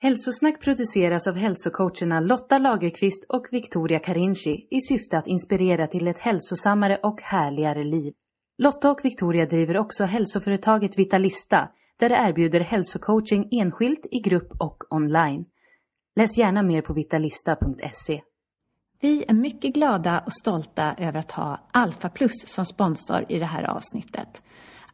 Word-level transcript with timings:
Hälsosnack 0.00 0.60
produceras 0.60 1.26
av 1.26 1.34
hälsocoacherna 1.34 2.20
Lotta 2.20 2.58
Lagerqvist 2.58 3.24
och 3.28 3.46
Victoria 3.50 3.98
Carinci 3.98 4.66
i 4.70 4.80
syfte 4.80 5.18
att 5.18 5.26
inspirera 5.26 5.86
till 5.86 6.08
ett 6.08 6.18
hälsosammare 6.18 6.96
och 7.02 7.22
härligare 7.22 7.84
liv. 7.84 8.14
Lotta 8.58 8.90
och 8.90 9.00
Victoria 9.04 9.46
driver 9.46 9.76
också 9.76 10.04
hälsoföretaget 10.04 10.98
Vitalista 10.98 11.68
där 11.98 12.08
de 12.08 12.14
erbjuder 12.14 12.60
hälsocoaching 12.60 13.48
enskilt, 13.50 14.06
i 14.10 14.20
grupp 14.20 14.52
och 14.58 14.84
online. 14.90 15.44
Läs 16.16 16.38
gärna 16.38 16.62
mer 16.62 16.82
på 16.82 16.92
vitalista.se. 16.92 18.22
Vi 19.00 19.24
är 19.28 19.34
mycket 19.34 19.74
glada 19.74 20.22
och 20.26 20.32
stolta 20.32 20.94
över 20.98 21.18
att 21.18 21.32
ha 21.32 21.68
Alpha 21.72 22.08
Plus 22.08 22.46
som 22.46 22.64
sponsor 22.64 23.24
i 23.28 23.38
det 23.38 23.46
här 23.46 23.62
avsnittet. 23.62 24.42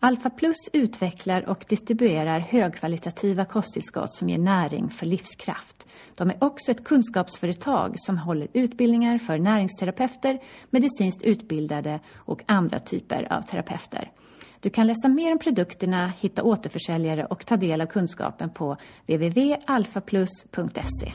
Alpha 0.04 0.30
Plus 0.30 0.56
utvecklar 0.72 1.48
och 1.48 1.64
distribuerar 1.68 2.40
högkvalitativa 2.40 3.44
kosttillskott 3.44 4.14
som 4.14 4.28
ger 4.28 4.38
näring 4.38 4.90
för 4.90 5.06
livskraft. 5.06 5.86
De 6.14 6.30
är 6.30 6.44
också 6.44 6.70
ett 6.70 6.84
kunskapsföretag 6.84 7.94
som 7.96 8.18
håller 8.18 8.48
utbildningar 8.52 9.18
för 9.18 9.38
näringsterapeuter, 9.38 10.38
medicinskt 10.70 11.22
utbildade 11.22 12.00
och 12.14 12.42
andra 12.46 12.78
typer 12.78 13.32
av 13.32 13.42
terapeuter. 13.42 14.12
Du 14.60 14.70
kan 14.70 14.86
läsa 14.86 15.08
mer 15.08 15.32
om 15.32 15.38
produkterna, 15.38 16.12
hitta 16.18 16.42
återförsäljare 16.42 17.24
och 17.24 17.46
ta 17.46 17.56
del 17.56 17.80
av 17.80 17.86
kunskapen 17.86 18.50
på 18.50 18.76
www.alfaplus.se. 19.06 21.12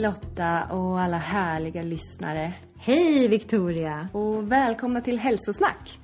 Lotta 0.00 0.64
och 0.64 1.00
alla 1.00 1.16
härliga 1.16 1.82
lyssnare. 1.82 2.52
Hej 2.76 3.28
Victoria! 3.28 4.08
Och 4.12 4.52
välkomna 4.52 5.00
till 5.00 5.18
Hälsosnack. 5.18 5.98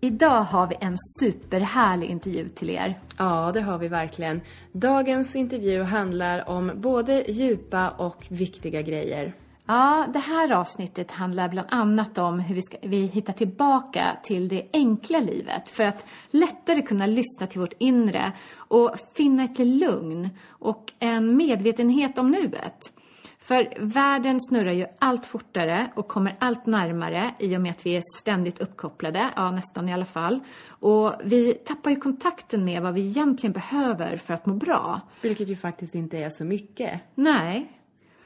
Idag 0.00 0.42
har 0.42 0.66
vi 0.66 0.76
en 0.80 0.96
superhärlig 1.20 2.10
intervju 2.10 2.48
till 2.48 2.70
er. 2.70 3.00
Ja, 3.18 3.50
det 3.54 3.60
har 3.60 3.78
vi 3.78 3.88
verkligen. 3.88 4.40
Dagens 4.72 5.36
intervju 5.36 5.82
handlar 5.82 6.48
om 6.48 6.72
både 6.74 7.24
djupa 7.30 7.90
och 7.90 8.26
viktiga 8.28 8.82
grejer. 8.82 9.34
Ja, 9.66 10.06
det 10.12 10.18
här 10.18 10.52
avsnittet 10.52 11.10
handlar 11.10 11.48
bland 11.48 11.68
annat 11.70 12.18
om 12.18 12.40
hur 12.40 12.54
vi, 12.54 12.62
ska, 12.62 12.76
vi 12.82 13.06
hittar 13.06 13.32
tillbaka 13.32 14.16
till 14.22 14.48
det 14.48 14.66
enkla 14.72 15.20
livet 15.20 15.70
för 15.70 15.84
att 15.84 16.06
lättare 16.30 16.82
kunna 16.82 17.06
lyssna 17.06 17.46
till 17.46 17.60
vårt 17.60 17.74
inre 17.78 18.32
och 18.56 18.94
finna 19.14 19.44
ett 19.44 19.58
lugn 19.58 20.28
och 20.48 20.92
en 20.98 21.36
medvetenhet 21.36 22.18
om 22.18 22.30
nuet. 22.30 22.92
För 23.50 23.72
världen 23.78 24.40
snurrar 24.40 24.72
ju 24.72 24.86
allt 24.98 25.26
fortare 25.26 25.90
och 25.94 26.08
kommer 26.08 26.36
allt 26.38 26.66
närmare 26.66 27.34
i 27.38 27.56
och 27.56 27.60
med 27.60 27.70
att 27.70 27.86
vi 27.86 27.96
är 27.96 28.02
ständigt 28.20 28.58
uppkopplade, 28.58 29.30
ja 29.36 29.50
nästan 29.50 29.88
i 29.88 29.92
alla 29.92 30.04
fall. 30.04 30.40
Och 30.68 31.12
vi 31.24 31.54
tappar 31.54 31.90
ju 31.90 31.96
kontakten 31.96 32.64
med 32.64 32.82
vad 32.82 32.94
vi 32.94 33.00
egentligen 33.00 33.52
behöver 33.52 34.16
för 34.16 34.34
att 34.34 34.46
må 34.46 34.54
bra. 34.54 35.00
Vilket 35.22 35.48
ju 35.48 35.56
faktiskt 35.56 35.94
inte 35.94 36.18
är 36.18 36.30
så 36.30 36.44
mycket. 36.44 37.00
Nej. 37.14 37.72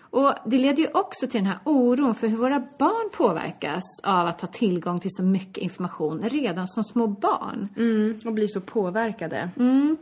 Och 0.01 0.35
det 0.47 0.59
leder 0.59 0.83
ju 0.83 0.89
också 0.95 1.27
till 1.27 1.41
den 1.41 1.47
här 1.47 1.59
oron 1.65 2.15
för 2.15 2.29
hur 2.29 2.37
våra 2.37 2.61
barn 2.79 3.11
påverkas 3.17 3.83
av 4.03 4.27
att 4.27 4.41
ha 4.41 4.49
tillgång 4.49 5.01
till 5.01 5.15
så 5.15 5.23
mycket 5.23 5.65
information 5.65 6.23
redan 6.23 6.69
som 6.69 6.85
små 6.85 7.07
barn. 7.07 7.69
Mm, 7.77 8.21
och 8.25 8.33
blir 8.33 8.47
så 8.47 8.61
påverkade. 8.61 9.51
Mm. 9.57 9.97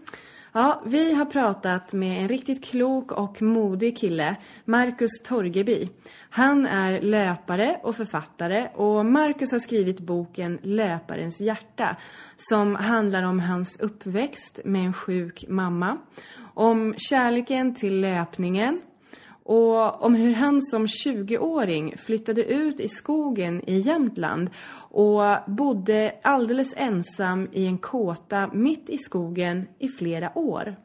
Ja, 0.54 0.82
vi 0.86 1.12
har 1.12 1.24
pratat 1.24 1.92
med 1.92 2.22
en 2.22 2.28
riktigt 2.28 2.64
klok 2.64 3.12
och 3.12 3.42
modig 3.42 3.98
kille, 3.98 4.36
Marcus 4.64 5.22
Torgeby. 5.24 5.88
Han 6.30 6.66
är 6.66 7.00
löpare 7.00 7.80
och 7.82 7.96
författare 7.96 8.68
och 8.74 9.06
Marcus 9.06 9.52
har 9.52 9.58
skrivit 9.58 10.00
boken 10.00 10.58
Löparens 10.62 11.41
hjärta 11.41 11.96
som 12.36 12.74
handlar 12.74 13.22
om 13.22 13.41
hans 13.41 13.80
uppväxt 13.80 14.60
med 14.64 14.84
en 14.84 14.92
sjuk 14.92 15.44
mamma, 15.48 15.98
om 16.54 16.94
kärleken 16.96 17.74
till 17.74 18.00
löpningen 18.00 18.80
och 19.44 20.04
om 20.04 20.14
hur 20.14 20.34
han 20.34 20.62
som 20.62 20.86
20-åring 20.86 21.94
flyttade 21.96 22.44
ut 22.44 22.80
i 22.80 22.88
skogen 22.88 23.68
i 23.68 23.78
Jämtland 23.78 24.50
och 24.92 25.22
bodde 25.47 26.14
alldeles 26.22 26.75
ensam 26.76 27.48
i 27.53 27.66
en 27.66 27.78
kåta 27.78 28.50
mitt 28.53 28.91
i 28.91 28.98
skogen 28.98 29.66
i 29.78 29.88
flera 29.88 30.38
år. 30.38 30.76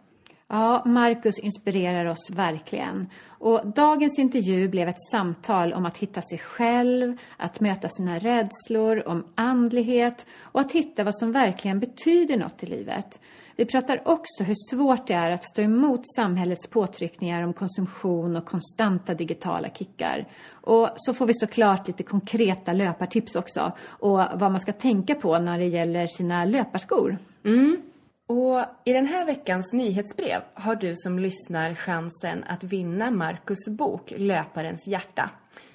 Ja, 0.49 0.83
Marcus 0.85 1.39
inspirerar 1.39 2.05
oss 2.05 2.29
verkligen. 2.29 3.09
Och 3.27 3.67
dagens 3.67 4.19
intervju 4.19 4.67
blev 4.67 4.87
ett 4.87 5.01
samtal 5.11 5.73
om 5.73 5.85
att 5.85 5.97
hitta 5.97 6.21
sig 6.21 6.37
själv, 6.37 7.17
att 7.37 7.59
möta 7.59 7.89
sina 7.89 8.19
rädslor, 8.19 9.07
om 9.07 9.23
andlighet 9.35 10.25
och 10.41 10.61
att 10.61 10.71
hitta 10.71 11.03
vad 11.03 11.17
som 11.17 11.31
verkligen 11.31 11.79
betyder 11.79 12.37
något 12.37 12.63
i 12.63 12.65
livet. 12.65 13.21
Vi 13.55 13.65
pratar 13.65 14.07
också 14.07 14.43
hur 14.43 14.55
svårt 14.71 15.07
det 15.07 15.13
är 15.13 15.31
att 15.31 15.45
stå 15.45 15.61
emot 15.61 16.01
samhällets 16.15 16.67
påtryckningar 16.67 17.43
om 17.43 17.53
konsumtion 17.53 18.35
och 18.35 18.45
konstanta 18.45 19.13
digitala 19.13 19.69
kickar. 19.69 20.27
Och 20.49 20.89
så 20.95 21.13
får 21.13 21.25
vi 21.25 21.33
såklart 21.33 21.87
lite 21.87 22.03
konkreta 22.03 22.73
löpartips 22.73 23.35
också 23.35 23.71
och 23.87 24.17
vad 24.17 24.51
man 24.51 24.59
ska 24.59 24.73
tänka 24.73 25.15
på 25.15 25.39
när 25.39 25.59
det 25.59 25.65
gäller 25.65 26.07
sina 26.07 26.45
löparskor. 26.45 27.17
Mm. 27.45 27.77
Och 28.27 28.65
i 28.85 28.93
den 28.93 29.05
här 29.05 29.25
veckans 29.25 29.73
nyhetsbrev 29.73 30.41
har 30.53 30.75
du 30.75 30.95
som 30.95 31.19
lyssnar 31.19 31.73
chansen 31.73 32.43
att 32.47 32.63
vinna 32.63 33.11
Marcus 33.11 33.67
bok 33.67 34.13
Löparens 34.17 34.87
hjärta. 34.87 35.29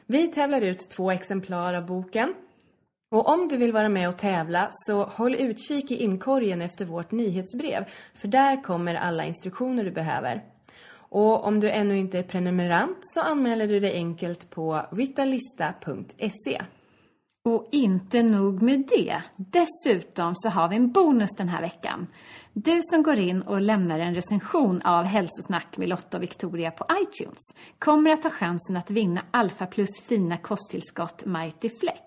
Vi 0.06 0.28
tävlar 0.28 0.60
ut 0.60 0.90
två 0.90 1.10
exemplar 1.10 1.74
av 1.74 1.86
boken 1.86 2.34
och 3.10 3.28
om 3.28 3.48
du 3.48 3.56
vill 3.56 3.72
vara 3.72 3.88
med 3.88 4.08
och 4.08 4.18
tävla 4.18 4.68
så 4.72 5.04
håll 5.04 5.34
utkik 5.34 5.90
i 5.90 5.96
inkorgen 5.96 6.62
efter 6.62 6.84
vårt 6.84 7.10
nyhetsbrev 7.10 7.84
för 8.14 8.28
där 8.28 8.62
kommer 8.62 8.94
alla 8.94 9.24
instruktioner 9.24 9.84
du 9.84 9.90
behöver. 9.90 10.44
Och 10.94 11.44
om 11.44 11.60
du 11.60 11.70
ännu 11.70 11.98
inte 11.98 12.18
är 12.18 12.22
prenumerant 12.22 12.98
så 13.02 13.20
anmäler 13.20 13.66
du 13.66 13.80
dig 13.80 13.92
enkelt 13.92 14.50
på 14.50 14.86
vitalista.se. 14.92 16.62
Och 17.44 17.68
inte 17.70 18.22
nog 18.22 18.62
med 18.62 18.88
det. 18.88 19.22
Dessutom 19.36 20.32
så 20.34 20.48
har 20.48 20.68
vi 20.68 20.76
en 20.76 20.92
bonus 20.92 21.30
den 21.36 21.48
här 21.48 21.60
veckan. 21.60 22.06
Du 22.52 22.80
som 22.82 23.02
går 23.02 23.18
in 23.18 23.42
och 23.42 23.60
lämnar 23.60 23.98
en 23.98 24.14
recension 24.14 24.82
av 24.82 25.04
Hälsosnack 25.04 25.76
med 25.76 25.88
Lotta 25.88 26.16
och 26.16 26.22
Victoria 26.22 26.70
på 26.70 26.86
iTunes 27.02 27.40
kommer 27.78 28.10
att 28.10 28.24
ha 28.24 28.30
chansen 28.30 28.76
att 28.76 28.90
vinna 28.90 29.20
Alpha 29.30 29.66
Plus 29.66 30.00
fina 30.06 30.36
kosttillskott 30.36 31.24
Mighty 31.24 31.70
Flex. 31.80 31.98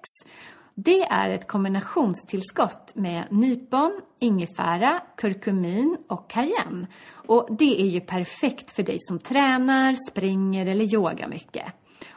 Det 0.75 1.01
är 1.01 1.29
ett 1.29 1.47
kombinationstillskott 1.47 2.95
med 2.95 3.23
nypon, 3.29 4.01
ingefära, 4.19 5.01
kurkumin 5.17 5.97
och 6.07 6.29
cayenne. 6.29 6.87
Och 7.11 7.47
det 7.59 7.81
är 7.81 7.87
ju 7.87 8.01
perfekt 8.01 8.71
för 8.71 8.83
dig 8.83 8.97
som 8.99 9.19
tränar, 9.19 10.11
springer 10.11 10.65
eller 10.65 10.93
yogar 10.93 11.27
mycket. 11.27 11.65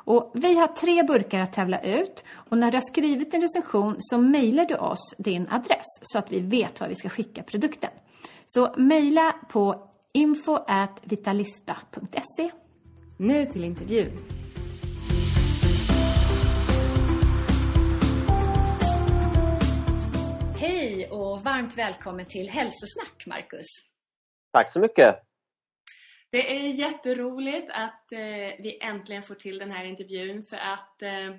Och 0.08 0.30
vi 0.34 0.54
har 0.54 0.66
tre 0.66 1.02
burkar 1.02 1.40
att 1.40 1.52
tävla 1.52 1.80
ut 1.80 2.24
och 2.30 2.58
när 2.58 2.70
du 2.70 2.76
har 2.76 2.82
skrivit 2.82 3.34
en 3.34 3.40
recension 3.40 3.96
så 3.98 4.18
mejlar 4.18 4.64
du 4.64 4.74
oss 4.74 5.14
din 5.18 5.48
adress 5.50 5.86
så 6.02 6.18
att 6.18 6.32
vi 6.32 6.40
vet 6.40 6.80
var 6.80 6.88
vi 6.88 6.94
ska 6.94 7.08
skicka 7.08 7.42
produkten. 7.42 7.90
Så 8.46 8.74
mejla 8.76 9.34
på 9.48 9.90
info.vitalista.se 10.12 12.50
Nu 13.16 13.46
till 13.46 13.64
intervjun. 13.64 14.10
Hej 20.58 21.08
och 21.10 21.44
varmt 21.44 21.78
välkommen 21.78 22.26
till 22.26 22.48
Hälsosnack, 22.48 23.26
Marcus. 23.26 23.66
Tack 24.52 24.72
så 24.72 24.80
mycket. 24.80 25.27
Det 26.30 26.56
är 26.56 26.68
jätteroligt 26.68 27.70
att 27.70 28.12
eh, 28.12 28.18
vi 28.58 28.78
äntligen 28.80 29.22
får 29.22 29.34
till 29.34 29.58
den 29.58 29.70
här 29.70 29.84
intervjun 29.84 30.42
för 30.42 30.56
att 30.56 31.02
eh, 31.02 31.36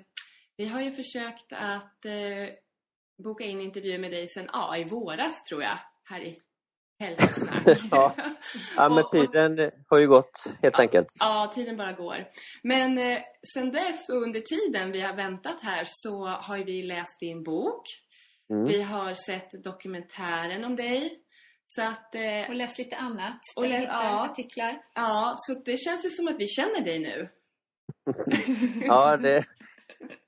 vi 0.56 0.66
har 0.66 0.80
ju 0.80 0.92
försökt 0.92 1.52
att 1.52 2.04
eh, 2.04 2.54
boka 3.24 3.44
in 3.44 3.60
intervju 3.60 3.98
med 3.98 4.10
dig 4.10 4.28
sedan 4.28 4.48
ja, 4.52 4.76
i 4.76 4.84
våras 4.84 5.44
tror 5.44 5.62
jag, 5.62 5.78
här 6.04 6.20
i 6.20 6.38
Hälsosnack. 7.00 7.66
ja. 7.90 8.14
ja, 8.76 8.88
men 8.88 9.04
tiden 9.12 9.70
har 9.88 9.98
ju 9.98 10.08
gått 10.08 10.44
helt 10.62 10.74
ja, 10.78 10.82
enkelt. 10.82 11.08
Ja, 11.18 11.52
tiden 11.54 11.76
bara 11.76 11.92
går. 11.92 12.28
Men 12.62 12.98
eh, 12.98 13.18
sen 13.54 13.70
dess 13.70 14.08
och 14.08 14.22
under 14.22 14.40
tiden 14.40 14.92
vi 14.92 15.00
har 15.00 15.14
väntat 15.14 15.62
här 15.62 15.82
så 15.86 16.26
har 16.26 16.58
vi 16.58 16.82
läst 16.82 17.20
din 17.20 17.42
bok. 17.42 17.82
Mm. 18.50 18.64
Vi 18.64 18.82
har 18.82 19.14
sett 19.14 19.64
dokumentären 19.64 20.64
om 20.64 20.76
dig. 20.76 21.20
Så 21.72 21.82
att, 21.82 22.14
eh, 22.14 22.48
Och 22.48 22.54
läst 22.54 22.78
lite 22.78 22.96
annat. 22.96 23.38
Och 23.56 23.66
lä- 23.68 23.82
ja. 23.84 24.24
artiklar. 24.24 24.82
ja, 24.94 25.34
så 25.36 25.54
det 25.54 25.76
känns 25.76 26.04
ju 26.04 26.10
som 26.10 26.28
att 26.28 26.36
vi 26.38 26.48
känner 26.48 26.80
dig 26.80 26.98
nu. 26.98 27.28
Ja, 28.86 29.16
det, 29.16 29.44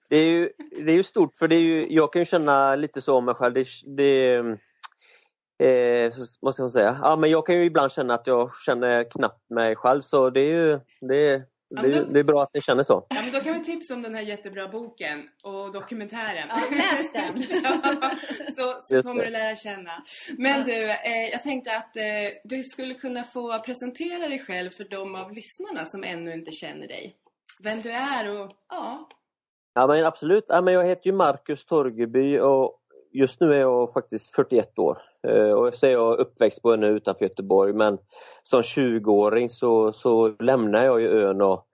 det, 0.08 0.16
är 0.16 0.26
ju, 0.26 0.50
det 0.84 0.92
är 0.92 0.96
ju 0.96 1.02
stort 1.02 1.34
för 1.38 1.48
det 1.48 1.54
är 1.54 1.60
ju, 1.60 1.86
jag 1.92 2.12
kan 2.12 2.20
ju 2.22 2.26
känna 2.26 2.76
lite 2.76 3.00
så 3.00 3.16
om 3.16 3.24
mig 3.24 3.34
själv. 3.34 3.54
Det, 3.54 3.66
det, 3.96 4.34
eh, 6.04 6.12
måste 6.42 6.62
jag 6.62 6.72
säga. 6.72 6.98
Ja, 7.02 7.16
men 7.16 7.30
jag 7.30 7.46
kan 7.46 7.54
ju 7.54 7.64
ibland 7.64 7.92
känna 7.92 8.14
att 8.14 8.26
jag 8.26 8.50
känner 8.66 9.10
knappt 9.10 9.50
mig 9.50 9.76
själv 9.76 10.00
så 10.00 10.30
det 10.30 10.40
är 10.40 10.54
ju 10.54 10.80
det, 11.00 11.42
det, 11.82 11.90
då- 12.00 12.04
det 12.12 12.18
är 12.20 12.24
bra 12.24 12.42
att 12.42 12.54
ni 12.54 12.60
känner 12.60 12.84
så. 12.84 13.06
Ja, 13.08 13.22
men 13.22 13.32
då 13.32 13.40
kan 13.40 13.54
vi 13.54 13.64
tipsa 13.64 13.94
om 13.94 14.02
den 14.02 14.14
här 14.14 14.22
jättebra 14.22 14.68
boken 14.68 15.28
och 15.42 15.72
dokumentären. 15.72 16.48
Ja, 16.48 16.60
läs 16.70 17.12
den. 17.12 17.42
så 18.56 18.78
så 18.80 18.94
Just 18.94 19.08
kommer 19.08 19.20
det. 19.22 19.26
du 19.28 19.32
lära 19.32 19.56
känna. 19.56 20.02
Men 20.38 20.62
du, 20.64 20.90
eh, 20.90 21.28
jag 21.32 21.42
tänkte 21.42 21.76
att 21.76 21.96
eh, 21.96 22.02
du 22.44 22.62
skulle 22.62 22.94
kunna 22.94 23.24
få 23.24 23.58
presentera 23.58 24.28
dig 24.28 24.38
själv 24.38 24.70
för 24.70 24.84
de 24.84 25.14
av 25.14 25.32
lyssnarna 25.32 25.84
som 25.84 26.04
ännu 26.04 26.32
inte 26.32 26.50
känner 26.50 26.88
dig. 26.88 27.16
Vem 27.62 27.80
du 27.80 27.90
är 27.90 28.28
och 28.40 28.52
ja. 28.68 29.08
Ja 29.74 29.86
men 29.86 30.04
absolut. 30.04 30.44
Ja, 30.48 30.60
men 30.60 30.74
jag 30.74 30.86
heter 30.86 31.06
ju 31.06 31.12
Marcus 31.12 31.64
Torgeby 31.64 32.38
och 32.38 32.78
just 33.12 33.40
nu 33.40 33.54
är 33.54 33.60
jag 33.60 33.92
faktiskt 33.92 34.34
41 34.34 34.78
år. 34.78 34.98
Eh, 35.28 35.50
och 35.50 35.74
så 35.74 35.86
är 35.86 35.90
jag 35.90 36.18
uppväxt 36.18 36.62
på 36.62 36.72
en 36.72 36.84
ö 36.84 36.88
utanför 36.88 37.24
Göteborg 37.24 37.72
men 37.72 37.98
som 38.42 38.62
20-åring 38.62 39.48
så, 39.48 39.92
så 39.92 40.28
lämnade 40.28 40.84
jag 40.84 41.00
ju 41.00 41.08
ön 41.08 41.40
och 41.40 41.66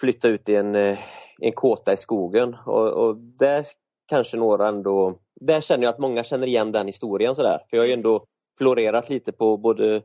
flyttade 0.00 0.34
ut 0.34 0.48
i 0.48 0.54
en, 0.54 0.74
eh, 0.74 0.98
en 1.40 1.52
kåta 1.52 1.92
i 1.92 1.96
skogen 1.96 2.56
och, 2.66 2.88
och 2.88 3.16
där 3.16 3.66
kanske 4.08 4.36
några 4.36 4.68
ändå, 4.68 5.14
där 5.40 5.60
känner 5.60 5.84
jag 5.84 5.92
att 5.92 5.98
många 5.98 6.24
känner 6.24 6.46
igen 6.46 6.72
den 6.72 6.86
historien 6.86 7.34
sådär. 7.34 7.58
För 7.70 7.76
jag 7.76 7.82
har 7.82 7.86
ju 7.86 7.92
ändå 7.92 8.26
florerat 8.58 9.10
lite 9.10 9.32
på 9.32 9.56
både 9.56 10.02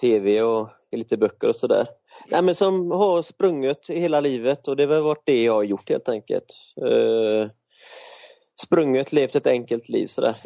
TV 0.00 0.42
och 0.42 0.68
i 0.90 0.96
lite 0.96 1.16
böcker 1.16 1.48
och 1.48 1.56
sådär. 1.56 1.86
Nej 2.28 2.42
men 2.42 2.54
som 2.54 2.90
har 2.90 3.22
sprungit 3.22 3.90
hela 3.90 4.20
livet 4.20 4.68
och 4.68 4.76
det 4.76 4.82
har 4.82 4.88
väl 4.88 5.02
varit 5.02 5.22
det 5.24 5.42
jag 5.42 5.54
har 5.54 5.62
gjort 5.62 5.88
helt 5.88 6.08
enkelt. 6.08 6.46
Eh, 6.82 7.50
Uh, 8.62 8.64
sprungit, 8.64 9.12
levt 9.12 9.36
ett 9.36 9.46
enkelt 9.46 9.88
liv 9.88 10.06
sådär. 10.06 10.36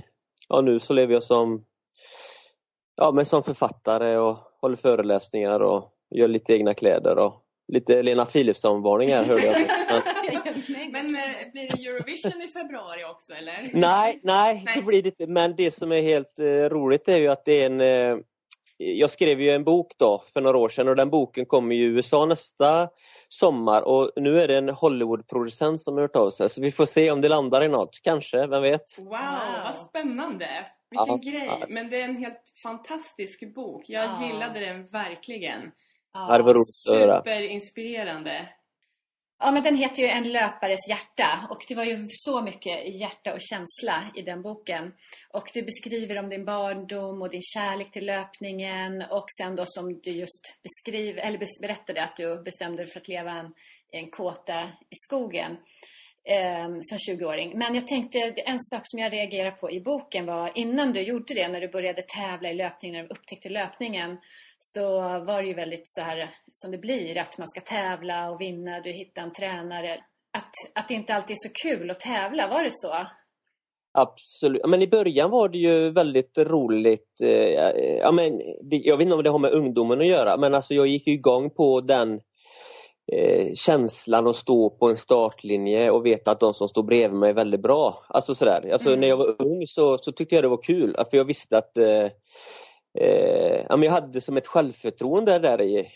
Ja 0.48 0.60
nu 0.60 0.80
så 0.80 0.92
lever 0.92 1.14
jag 1.14 1.22
som, 1.22 1.64
ja, 2.96 3.12
men 3.12 3.26
som 3.26 3.42
författare 3.42 4.16
och 4.16 4.38
håller 4.60 4.76
föreläsningar 4.76 5.60
och 5.60 5.92
gör 6.10 6.28
lite 6.28 6.52
egna 6.52 6.74
kläder 6.74 7.18
och 7.18 7.42
lite 7.72 8.02
Lena 8.02 8.24
Philipsson-varning 8.26 9.08
här 9.08 9.24
hörde 9.24 9.46
jag. 9.46 9.60
Men, 10.92 10.92
Men 10.92 11.16
eh, 11.16 11.52
blir 11.52 11.68
det 11.68 11.88
Eurovision 11.88 12.42
i 12.42 12.48
februari 12.48 13.04
också 13.04 13.32
eller? 13.32 13.70
nej, 13.72 14.20
nej, 14.22 14.62
Nej. 14.64 14.76
det 14.76 14.82
blir 14.82 15.02
det 15.02 15.08
inte. 15.08 15.26
Men 15.32 15.56
det 15.56 15.70
som 15.70 15.92
är 15.92 16.02
helt 16.02 16.38
eh, 16.38 16.44
roligt 16.44 17.08
är 17.08 17.18
ju 17.18 17.28
att 17.28 17.44
det 17.44 17.62
är 17.62 17.66
en 17.66 17.80
eh, 17.80 18.18
jag 18.76 19.10
skrev 19.10 19.40
ju 19.40 19.50
en 19.50 19.64
bok 19.64 19.92
då 19.98 20.24
för 20.32 20.40
några 20.40 20.58
år 20.58 20.68
sedan 20.68 20.88
och 20.88 20.96
den 20.96 21.10
boken 21.10 21.46
kommer 21.46 21.74
i 21.74 21.78
USA 21.78 22.26
nästa 22.26 22.88
sommar 23.32 23.82
och 23.82 24.10
nu 24.16 24.42
är 24.42 24.48
det 24.48 24.58
en 24.58 24.68
Hollywood-producent 24.68 25.80
som 25.80 25.94
har 25.94 26.00
hört 26.02 26.16
av 26.16 26.30
sig 26.30 26.50
så 26.50 26.60
vi 26.60 26.72
får 26.72 26.86
se 26.86 27.10
om 27.10 27.20
det 27.20 27.28
landar 27.28 27.62
i 27.64 27.68
något, 27.68 28.00
kanske, 28.02 28.46
vem 28.46 28.62
vet? 28.62 28.98
Wow, 28.98 29.06
Wow. 29.08 29.16
vad 29.64 29.74
spännande! 29.74 30.46
Vilken 30.90 31.06
Ja, 31.08 31.16
grej! 31.16 31.46
ja. 31.60 31.66
Men 31.68 31.90
det 31.90 32.00
är 32.00 32.04
en 32.04 32.16
helt 32.16 32.52
fantastisk 32.62 33.54
bok. 33.54 33.84
Jag 33.88 34.04
Ja. 34.04 34.26
gillade 34.26 34.60
den 34.60 34.86
verkligen. 34.86 35.70
Ja, 36.14 36.36
det 36.38 36.42
var 36.42 36.54
roligt 36.54 36.68
att 36.88 36.98
höra. 36.98 37.18
Superinspirerande. 37.18 38.48
Ja, 39.44 39.50
men 39.50 39.62
den 39.62 39.76
heter 39.76 40.02
ju 40.02 40.08
En 40.08 40.32
löpares 40.32 40.88
hjärta 40.88 41.46
och 41.50 41.64
det 41.68 41.74
var 41.74 41.84
ju 41.84 42.06
så 42.10 42.42
mycket 42.42 43.00
hjärta 43.00 43.34
och 43.34 43.40
känsla 43.40 44.12
i 44.14 44.22
den 44.22 44.42
boken. 44.42 44.92
Och 45.30 45.50
du 45.54 45.62
beskriver 45.62 46.18
om 46.18 46.28
din 46.28 46.44
barndom 46.44 47.22
och 47.22 47.30
din 47.30 47.42
kärlek 47.42 47.90
till 47.90 48.06
löpningen 48.06 49.02
och 49.02 49.24
sen 49.40 49.56
då 49.56 49.62
som 49.66 50.00
du 50.00 50.10
just 50.10 50.62
beskriv, 50.62 51.18
eller 51.18 51.60
berättade 51.60 52.02
att 52.02 52.16
du 52.16 52.42
bestämde 52.42 52.82
dig 52.82 52.92
för 52.92 53.00
att 53.00 53.08
leva 53.08 53.30
en, 53.30 53.46
i 53.92 53.96
en 53.96 54.10
kåta 54.10 54.62
i 54.64 54.96
skogen 55.06 55.52
eh, 56.24 56.68
som 56.82 56.98
20-åring. 56.98 57.58
Men 57.58 57.74
jag 57.74 57.86
tänkte, 57.86 58.18
en 58.36 58.60
sak 58.60 58.82
som 58.84 58.98
jag 58.98 59.12
reagerade 59.12 59.56
på 59.56 59.70
i 59.70 59.80
boken 59.80 60.26
var 60.26 60.52
innan 60.54 60.92
du 60.92 61.00
gjorde 61.00 61.34
det, 61.34 61.48
när 61.48 61.60
du 61.60 61.68
började 61.68 62.02
tävla 62.02 62.50
i 62.50 62.54
löpning, 62.54 62.92
när 62.92 63.02
du 63.02 63.08
upptäckte 63.08 63.48
löpningen, 63.48 64.18
så 64.64 64.82
var 65.26 65.42
det 65.42 65.48
ju 65.48 65.54
väldigt 65.54 65.88
så 65.88 66.00
här 66.00 66.30
som 66.52 66.70
det 66.70 66.78
blir, 66.78 67.18
att 67.18 67.38
man 67.38 67.48
ska 67.48 67.60
tävla 67.60 68.30
och 68.30 68.40
vinna, 68.40 68.80
du 68.80 68.92
hittar 68.92 69.22
en 69.22 69.32
tränare. 69.32 69.94
Att, 70.38 70.52
att 70.74 70.88
det 70.88 70.94
inte 70.94 71.14
alltid 71.14 71.34
är 71.34 71.48
så 71.48 71.52
kul 71.68 71.90
att 71.90 72.00
tävla, 72.00 72.48
var 72.48 72.62
det 72.62 72.70
så? 72.72 73.06
Absolut. 73.94 74.62
Men 74.66 74.82
i 74.82 74.88
början 74.88 75.30
var 75.30 75.48
det 75.48 75.58
ju 75.58 75.90
väldigt 75.90 76.38
roligt. 76.38 77.20
eh, 77.22 77.28
Ja, 77.98 78.12
men 78.12 78.40
jag 78.70 78.96
vet 78.96 79.04
inte 79.04 79.14
om 79.14 79.22
det 79.22 79.30
har 79.30 79.38
med 79.38 79.52
ungdomen 79.52 80.00
att 80.00 80.06
göra 80.06 80.36
men 80.36 80.54
alltså 80.54 80.74
jag 80.74 80.86
gick 80.86 81.06
igång 81.06 81.50
på 81.50 81.80
den 81.80 82.20
eh, 83.12 83.54
känslan 83.54 84.26
att 84.26 84.36
stå 84.36 84.70
på 84.70 84.88
en 84.90 84.96
startlinje 84.96 85.90
och 85.90 86.06
veta 86.06 86.30
att 86.30 86.40
de 86.40 86.54
som 86.54 86.68
står 86.68 86.82
bredvid 86.82 87.18
mig 87.18 87.30
är 87.30 87.34
väldigt 87.34 87.62
bra. 87.62 88.04
Alltså 88.08 88.34
sådär. 88.34 88.70
Alltså 88.72 88.88
Mm. 88.88 89.00
när 89.00 89.08
jag 89.08 89.16
var 89.16 89.28
ung 89.38 89.66
så, 89.66 89.98
så 89.98 90.12
tyckte 90.12 90.34
jag 90.34 90.44
det 90.44 90.48
var 90.48 90.62
kul 90.62 90.96
för 91.10 91.16
jag 91.16 91.24
visste 91.24 91.58
att 91.58 91.78
eh, 91.78 92.06
Eh, 92.94 93.64
ja, 93.68 93.76
men 93.76 93.82
jag 93.82 93.92
hade 93.92 94.20
som 94.20 94.36
ett 94.36 94.46
självförtroende 94.46 95.38
där 95.38 95.60
i. 95.60 95.88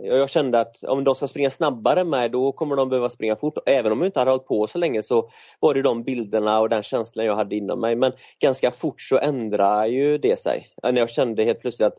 Jag 0.00 0.30
kände 0.30 0.60
att 0.60 0.84
om 0.84 1.04
de 1.04 1.14
ska 1.14 1.26
springa 1.26 1.50
snabbare 1.50 2.00
än 2.00 2.10
mig 2.10 2.28
då 2.28 2.52
kommer 2.52 2.76
de 2.76 2.88
behöva 2.88 3.10
springa 3.10 3.36
fort. 3.36 3.58
Även 3.66 3.92
om 3.92 3.98
jag 3.98 4.08
inte 4.08 4.18
hade 4.18 4.30
hållit 4.30 4.46
på 4.46 4.66
så 4.66 4.78
länge 4.78 5.02
så 5.02 5.30
var 5.60 5.74
det 5.74 5.82
de 5.82 6.02
bilderna 6.02 6.60
och 6.60 6.68
den 6.68 6.82
känslan 6.82 7.26
jag 7.26 7.36
hade 7.36 7.56
inom 7.56 7.80
mig. 7.80 7.96
Men 7.96 8.12
ganska 8.40 8.70
fort 8.70 9.00
så 9.00 9.18
ändrade 9.18 9.88
ju 9.88 10.18
det 10.18 10.38
sig. 10.38 10.68
När 10.82 10.98
jag 10.98 11.10
kände 11.10 11.44
helt 11.44 11.60
plötsligt 11.60 11.86
att 11.86 11.98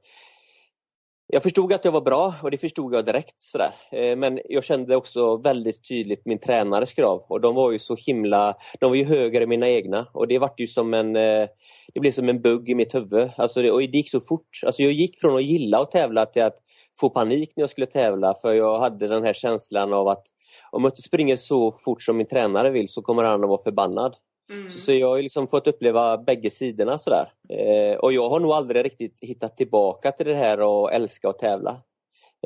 jag 1.34 1.44
förstod 1.44 1.74
att 1.74 1.86
jag 1.86 1.92
var 1.92 2.02
bra 2.02 2.36
och 2.44 2.52
det 2.52 2.58
förstod 2.58 2.96
jag 2.96 3.06
direkt. 3.06 3.42
Sådär. 3.42 3.70
Eh, 3.92 4.16
men 4.16 4.40
jag 4.50 4.64
kände 4.64 4.96
också 4.96 5.38
väldigt 5.38 5.88
tydligt 5.88 6.26
min 6.26 6.40
tränares 6.40 6.94
krav 6.94 7.26
och 7.30 7.42
de 7.42 7.56
var 7.56 7.72
ju 7.72 7.80
så 7.80 7.96
himla, 7.96 8.56
de 8.80 8.90
var 8.90 8.96
ju 8.96 9.04
högre 9.04 9.44
än 9.44 9.50
mina 9.50 9.70
egna 9.70 10.08
och 10.14 10.28
det 10.28 10.40
vart 10.40 10.60
ju 10.60 10.68
som 10.68 10.94
en, 10.94 11.16
eh, 11.16 11.48
det 11.94 12.00
blev 12.00 12.12
som 12.12 12.30
en 12.30 12.42
bugg 12.42 12.70
i 12.70 12.76
mitt 12.76 12.96
huvud. 12.96 13.32
Alltså 13.38 13.62
det, 13.62 13.72
och 13.72 13.80
det 13.80 13.98
gick 13.98 14.12
så 14.12 14.22
fort. 14.22 14.60
Alltså 14.66 14.82
jag 14.82 14.92
gick 14.92 15.20
från 15.20 15.36
att 15.36 15.44
gilla 15.44 15.80
att 15.80 15.92
tävla 15.92 16.26
till 16.26 16.44
att 16.44 16.58
få 17.00 17.10
panik 17.10 17.54
när 17.56 17.62
jag 17.62 17.70
skulle 17.70 17.88
tävla 17.88 18.34
för 18.42 18.54
jag 18.54 18.80
hade 18.80 19.08
den 19.08 19.24
här 19.24 19.34
känslan 19.34 19.94
av 19.94 20.08
att 20.08 20.24
om 20.72 20.84
jag 20.84 20.92
inte 20.92 21.02
springer 21.02 21.36
så 21.36 21.72
fort 21.72 22.04
som 22.04 22.18
min 22.18 22.28
tränare 22.28 22.70
vill 22.70 22.90
så 22.90 23.02
kommer 23.02 23.24
han 23.24 23.44
att 23.44 23.50
vara 23.50 23.64
förbannad. 23.64 24.16
Mm. 24.50 24.70
Så, 24.70 24.80
så 24.80 24.94
jag 24.94 25.08
har 25.08 25.22
liksom 25.22 25.48
fått 25.48 25.68
uppleva 25.68 26.18
bägge 26.18 26.50
sidorna 26.50 26.98
sådär. 26.98 27.32
Eh, 27.50 27.96
och 27.98 28.14
jag 28.14 28.30
har 28.30 28.40
nog 28.40 28.52
aldrig 28.52 28.86
riktigt 28.86 29.18
hittat 29.22 29.58
tillbaka 29.58 30.12
till 30.12 30.26
det 30.26 30.36
här 30.36 30.60
och 30.60 30.94
älska 30.94 31.30
att 31.30 31.40
tävla. 31.40 31.82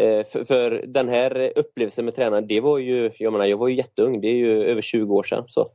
Eh, 0.01 0.25
för, 0.25 0.43
för 0.43 0.83
den 0.87 1.09
här 1.09 1.53
upplevelsen 1.55 2.05
med 2.05 2.15
tränaren, 2.15 2.47
det 2.47 2.61
var 2.61 2.77
ju, 2.77 3.11
jag 3.17 3.33
menar 3.33 3.45
jag 3.45 3.57
var 3.57 3.67
ju 3.67 3.75
jätteung, 3.75 4.21
det 4.21 4.27
är 4.27 4.35
ju 4.35 4.63
över 4.63 4.81
20 4.81 5.15
år 5.15 5.23
sedan. 5.23 5.45
Så. 5.47 5.69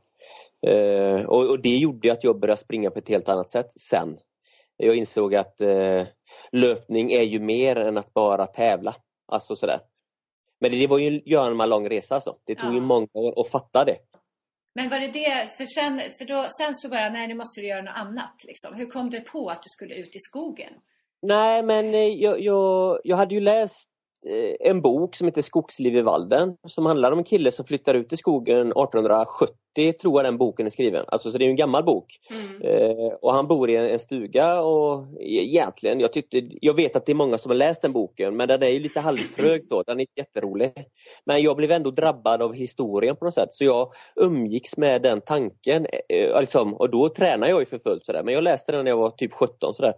Eh, 0.67 1.25
och, 1.25 1.49
och 1.49 1.61
det 1.61 1.77
gjorde 1.77 2.11
att 2.11 2.23
jag 2.23 2.39
började 2.39 2.61
springa 2.61 2.91
på 2.91 2.99
ett 2.99 3.09
helt 3.09 3.29
annat 3.29 3.51
sätt 3.51 3.71
sen. 3.81 4.17
Jag 4.77 4.95
insåg 4.95 5.35
att 5.35 5.61
eh, 5.61 6.03
löpning 6.51 7.11
är 7.11 7.21
ju 7.21 7.39
mer 7.39 7.75
än 7.75 7.97
att 7.97 8.13
bara 8.13 8.45
tävla. 8.45 8.95
Alltså 9.27 9.55
sådär. 9.55 9.79
Men 10.59 10.71
det, 10.71 10.77
det 10.77 10.87
var 10.87 10.97
ju 10.97 11.21
en 11.35 11.69
lång 11.69 11.89
resa 11.89 12.15
alltså. 12.15 12.35
Det 12.45 12.55
tog 12.55 12.69
Ja. 12.69 12.73
ju 12.73 12.81
många 12.81 13.07
år 13.13 13.41
att 13.41 13.47
fatta 13.49 13.85
det. 13.85 13.97
Men 14.73 14.89
var 14.89 14.99
det 14.99 15.07
det, 15.07 15.57
för 15.57 15.65
sen, 15.65 16.01
för 16.17 16.25
då, 16.25 16.47
sen 16.59 16.75
så 16.75 16.89
bara, 16.89 17.09
nej 17.09 17.27
nu 17.27 17.33
måste 17.33 17.61
du 17.61 17.67
göra 17.67 17.81
något 17.81 17.95
annat 17.95 18.35
liksom. 18.43 18.75
Hur 18.75 18.85
kom 18.85 19.09
du 19.09 19.21
på 19.21 19.49
att 19.49 19.63
du 19.63 19.69
skulle 19.69 19.95
ut 19.95 20.15
i 20.15 20.19
skogen? 20.19 20.73
Nej, 21.21 21.63
men 21.63 21.93
eh, 21.93 21.99
jag, 21.99 22.41
jag, 22.41 22.99
jag 23.03 23.17
hade 23.17 23.35
ju 23.35 23.41
läst 23.41 23.90
en 24.59 24.81
bok 24.81 25.15
som 25.15 25.27
heter 25.27 25.41
Skogsliv 25.41 25.95
i 25.95 26.01
Valden 26.01 26.55
som 26.67 26.85
handlar 26.85 27.11
om 27.11 27.17
en 27.17 27.23
kille 27.23 27.51
som 27.51 27.65
flyttar 27.65 27.93
ut 27.93 28.13
i 28.13 28.17
skogen 28.17 28.67
1870 28.67 29.55
40 29.75 29.93
tror 29.97 30.19
jag 30.19 30.25
den 30.25 30.37
boken 30.37 30.65
är 30.65 30.69
skriven. 30.69 31.05
Alltså 31.07 31.31
så 31.31 31.37
det 31.37 31.45
är 31.45 31.49
en 31.49 31.55
gammal 31.55 31.83
bok. 31.83 32.19
Mm. 32.31 32.61
Eh, 32.61 33.13
och 33.21 33.33
han 33.33 33.47
bor 33.47 33.69
i 33.69 33.75
en, 33.75 33.89
en, 33.89 33.99
stuga 33.99 34.61
och 34.61 35.05
egentligen, 35.19 35.99
jag 35.99 36.13
tyckte, 36.13 36.41
jag 36.61 36.75
vet 36.75 36.95
att 36.95 37.05
det 37.05 37.11
är 37.11 37.15
många 37.15 37.37
som 37.37 37.51
har 37.51 37.55
läst 37.55 37.81
den 37.81 37.93
boken 37.93 38.37
men 38.37 38.47
den 38.47 38.63
är 38.63 38.67
ju 38.67 38.79
lite 38.79 38.99
halvtrög 38.99 39.67
då, 39.69 39.83
den 39.83 39.99
är 39.99 40.01
inte 40.01 40.13
jätterolig. 40.15 40.73
Men 41.25 41.41
jag 41.41 41.57
blev 41.57 41.71
ändå 41.71 41.91
drabbad 41.91 42.41
av 42.41 42.53
historien 42.53 43.15
på 43.15 43.25
något 43.25 43.33
sätt 43.33 43.49
så 43.51 43.63
jag 43.63 43.93
umgicks 44.15 44.77
med 44.77 45.01
den 45.01 45.21
tanken. 45.21 45.87
Eh, 46.09 46.39
liksom, 46.39 46.73
och 46.73 46.89
då 46.89 47.09
tränar 47.09 47.47
jag 47.47 47.59
ju 47.59 47.65
för 47.65 47.79
fullt 47.79 48.05
sådär 48.05 48.23
men 48.23 48.33
jag 48.33 48.43
läste 48.43 48.71
den 48.71 48.85
när 48.85 48.91
jag 48.91 48.97
var 48.97 49.09
typ 49.09 49.33
17 49.33 49.73
sådär. 49.73 49.93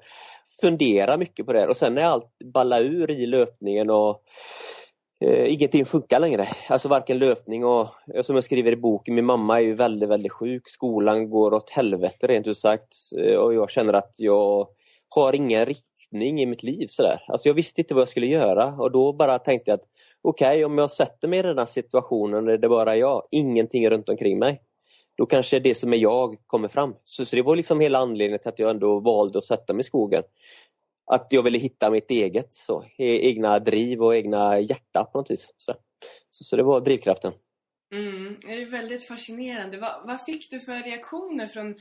Fundera 0.61 1.17
mycket 1.17 1.45
på 1.45 1.53
det 1.53 1.67
och 1.67 1.77
sen 1.77 1.95
när 1.95 2.03
allt 2.03 2.29
ballade 2.53 2.85
ur 2.85 3.11
i 3.11 3.25
löpningen 3.25 3.89
och 3.89 4.21
eh, 5.21 5.53
ingenting 5.53 5.85
funkar 5.85 6.19
längre. 6.19 6.47
Alltså 6.67 6.87
varken 6.87 7.17
löpning 7.17 7.65
och 7.65 7.87
eh, 8.15 8.21
som 8.21 8.35
jag 8.35 8.43
skriver 8.43 8.71
i 8.71 8.75
boken, 8.75 9.15
min 9.15 9.25
mamma 9.25 9.57
är 9.57 9.63
ju 9.63 9.75
väldigt, 9.75 10.09
väldigt 10.09 10.31
sjuk. 10.31 10.69
Skolan 10.69 11.29
går 11.29 11.53
åt 11.53 11.69
helvete 11.69 12.27
rent 12.27 12.47
ut 12.47 12.57
sagt 12.57 12.93
eh, 13.19 13.35
och 13.35 13.53
jag 13.53 13.69
känner 13.69 13.93
att 13.93 14.15
jag 14.17 14.67
har 15.09 15.35
ingen 15.35 15.65
riktning 15.65 16.41
i 16.41 16.45
mitt 16.45 16.63
liv 16.63 16.87
sådär. 16.87 17.23
Alltså 17.27 17.49
jag 17.49 17.53
visste 17.53 17.81
inte 17.81 17.93
vad 17.93 18.01
jag 18.01 18.09
skulle 18.09 18.27
göra 18.27 18.65
och 18.65 18.91
då 18.91 19.13
bara 19.13 19.39
tänkte 19.39 19.71
jag 19.71 19.79
att 19.79 19.87
okej, 20.21 20.47
okay, 20.47 20.63
om 20.63 20.77
jag 20.77 20.91
sätter 20.91 21.27
mig 21.27 21.39
i 21.39 21.41
den 21.41 21.57
här 21.57 21.65
situationen 21.65 22.47
är 22.47 22.57
det 22.57 22.69
bara 22.69 22.97
jag, 22.97 23.23
ingenting 23.31 23.89
runt 23.89 24.09
omkring 24.09 24.39
mig. 24.39 24.61
Då 25.17 25.25
kanske 25.25 25.59
det 25.59 25.75
som 25.75 25.93
är 25.93 25.97
jag 25.97 26.37
kommer 26.47 26.67
fram. 26.67 26.95
Så, 27.03 27.25
så 27.25 27.35
det 27.35 27.41
var 27.41 27.55
liksom 27.55 27.79
hela 27.79 27.99
anledningen 27.99 28.39
till 28.39 28.49
att 28.49 28.59
jag 28.59 28.69
ändå 28.69 28.99
valde 28.99 29.37
att 29.37 29.45
sätta 29.45 29.73
mig 29.73 29.79
i 29.79 29.83
skogen 29.83 30.23
att 31.05 31.27
jag 31.29 31.43
ville 31.43 31.57
hitta 31.57 31.89
mitt 31.89 32.11
eget 32.11 32.55
så, 32.55 32.83
e, 32.97 33.29
egna 33.29 33.59
driv 33.59 34.03
och 34.03 34.15
egna 34.15 34.59
hjärta 34.59 35.03
på 35.03 35.17
något 35.17 35.31
vis. 35.31 35.53
Så, 35.57 35.73
så, 36.31 36.43
så 36.43 36.55
det 36.55 36.63
var 36.63 36.81
drivkraften. 36.81 37.33
Mm, 37.93 38.37
det 38.41 38.53
är 38.53 38.65
väldigt 38.65 39.07
fascinerande. 39.07 39.77
Vad, 39.77 40.07
vad 40.07 40.25
fick 40.25 40.51
du 40.51 40.59
för 40.59 40.83
reaktioner 40.83 41.47
från, 41.47 41.75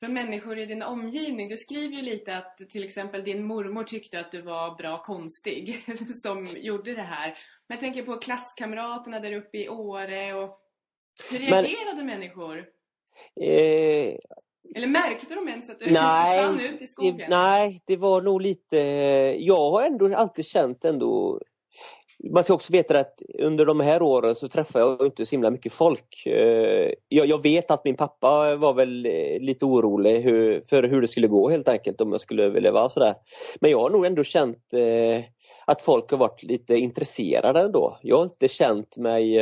från 0.00 0.12
människor 0.12 0.58
i 0.58 0.66
din 0.66 0.82
omgivning? 0.82 1.48
Du 1.48 1.56
skriver 1.56 1.96
ju 1.96 2.02
lite 2.02 2.36
att 2.36 2.56
till 2.56 2.84
exempel 2.84 3.24
din 3.24 3.44
mormor 3.44 3.84
tyckte 3.84 4.20
att 4.20 4.32
du 4.32 4.42
var 4.42 4.76
bra 4.76 5.02
konstig 5.02 5.84
som 6.22 6.48
gjorde 6.56 6.94
det 6.94 7.02
här. 7.02 7.28
Men 7.68 7.76
jag 7.76 7.80
tänker 7.80 8.02
på 8.02 8.16
klasskamraterna 8.16 9.20
där 9.20 9.32
uppe 9.32 9.58
i 9.58 9.68
Åre 9.68 10.34
och 10.34 10.58
hur 11.30 11.38
reagerade 11.38 11.96
Men, 11.96 12.06
människor? 12.06 12.58
Eh, 13.40 14.16
eller 14.74 14.86
märkte 14.86 15.34
de 15.34 15.48
ens 15.48 15.70
att 15.70 15.78
du 15.78 15.86
nej, 15.90 16.38
försvann 16.38 16.60
ut 16.60 16.82
i 16.82 16.86
skogen? 16.86 17.16
Det, 17.16 17.28
nej, 17.28 17.82
det 17.86 17.96
var 17.96 18.22
nog 18.22 18.42
lite... 18.42 18.78
Jag 19.38 19.70
har 19.70 19.82
ändå 19.82 20.16
alltid 20.16 20.46
känt 20.46 20.84
ändå... 20.84 21.40
Man 22.32 22.44
ska 22.44 22.54
också 22.54 22.72
veta 22.72 23.00
att 23.00 23.22
under 23.38 23.66
de 23.66 23.80
här 23.80 24.02
åren 24.02 24.34
så 24.34 24.48
träffade 24.48 24.84
jag 24.84 25.06
inte 25.06 25.26
så 25.26 25.30
himla 25.30 25.50
mycket 25.50 25.72
folk. 25.72 26.26
Eh, 26.26 26.92
jag, 27.08 27.42
vet 27.42 27.70
att 27.70 27.84
min 27.84 27.96
pappa 27.96 28.56
var 28.56 28.74
väl 28.74 29.06
eh, 29.06 29.40
lite 29.40 29.64
orolig 29.64 30.24
för 30.68 30.82
hur 30.82 31.00
det 31.00 31.06
skulle 31.06 31.26
gå 31.26 31.50
helt 31.50 31.68
enkelt 31.68 32.00
om 32.00 32.12
jag 32.12 32.20
skulle 32.20 32.44
överleva 32.44 32.84
och 32.84 32.92
sådär. 32.92 33.14
Men 33.60 33.70
jag 33.70 33.80
har 33.80 33.90
nog 33.90 34.06
ändå 34.06 34.24
känt 34.24 34.72
eh, 34.72 35.24
att 35.66 35.82
folk 35.82 36.10
har 36.10 36.18
varit 36.18 36.42
lite 36.42 36.74
intresserade 36.74 37.60
ändå. 37.60 37.98
Jag 38.02 38.16
har 38.16 38.24
inte 38.24 38.48
känt 38.48 38.96
mig 38.96 39.38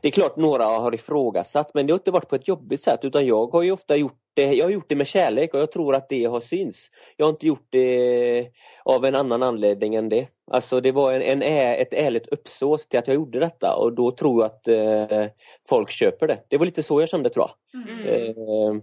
det 0.00 0.08
är 0.08 0.10
klart 0.10 0.36
några 0.36 0.64
har 0.64 0.94
ifrågasatt 0.94 1.70
men 1.74 1.86
det 1.86 1.92
har 1.92 1.98
inte 1.98 2.10
varit 2.10 2.28
på 2.28 2.36
ett 2.36 2.48
jobbigt 2.48 2.82
sätt 2.82 3.00
utan 3.02 3.26
jag 3.26 3.46
har 3.46 3.62
ju 3.62 3.72
ofta 3.72 3.96
gjort 3.96 4.18
det, 4.34 4.54
jag 4.54 4.64
har 4.64 4.70
gjort 4.70 4.88
det 4.88 4.96
med 4.96 5.06
kärlek 5.06 5.54
och 5.54 5.60
jag 5.60 5.72
tror 5.72 5.94
att 5.94 6.08
det 6.08 6.24
har 6.24 6.40
syns. 6.40 6.90
Jag 7.16 7.26
har 7.26 7.30
inte 7.30 7.46
gjort 7.46 7.66
det 7.70 8.50
av 8.84 9.04
en 9.04 9.14
annan 9.14 9.42
anledning 9.42 9.94
än 9.94 10.08
det. 10.08 10.28
Alltså 10.50 10.80
det 10.80 10.92
var 10.92 11.12
en, 11.12 11.22
en 11.22 11.42
ett 11.80 11.94
ärligt 11.94 12.28
uppsåt 12.28 12.88
till 12.88 12.98
att 12.98 13.06
jag 13.06 13.14
gjorde 13.14 13.38
detta 13.38 13.76
och 13.76 13.92
då 13.92 14.10
tror 14.10 14.42
jag 14.42 14.46
att 14.46 14.68
eh, 14.68 15.26
folk 15.68 15.90
köper 15.90 16.26
det. 16.26 16.44
Det 16.48 16.56
var 16.56 16.66
lite 16.66 16.82
så 16.82 17.00
jag 17.00 17.08
kände 17.08 17.30
tror 17.30 17.46
jag. 17.46 17.82
Mm. 17.82 18.06
Eh, 18.08 18.82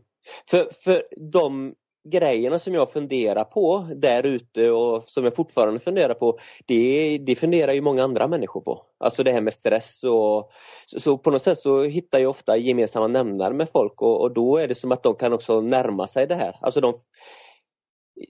för, 0.49 0.67
för 0.83 1.03
de 1.31 1.75
grejerna 2.05 2.59
som 2.59 2.73
jag 2.73 2.91
funderar 2.91 3.43
på 3.43 3.87
där 3.95 4.25
ute 4.25 4.71
och 4.71 5.03
som 5.09 5.23
jag 5.23 5.35
fortfarande 5.35 5.79
funderar 5.79 6.13
på, 6.13 6.39
det, 6.65 7.17
det 7.17 7.35
funderar 7.35 7.73
ju 7.73 7.81
många 7.81 8.03
andra 8.03 8.27
människor 8.27 8.61
på. 8.61 8.81
Alltså 8.97 9.23
det 9.23 9.31
här 9.31 9.41
med 9.41 9.53
stress 9.53 10.03
och 10.03 10.51
så, 10.85 10.99
så 10.99 11.17
på 11.17 11.31
något 11.31 11.43
sätt 11.43 11.59
så 11.59 11.83
hittar 11.83 12.19
jag 12.19 12.29
ofta 12.29 12.57
gemensamma 12.57 13.07
nämnare 13.07 13.53
med 13.53 13.69
folk 13.69 14.01
och, 14.01 14.21
och, 14.21 14.33
då 14.33 14.57
är 14.57 14.67
det 14.67 14.75
som 14.75 14.91
att 14.91 15.03
de 15.03 15.15
kan 15.15 15.33
också 15.33 15.61
närma 15.61 16.07
sig 16.07 16.27
det 16.27 16.35
här. 16.35 16.55
Alltså 16.61 16.81
de, 16.81 16.93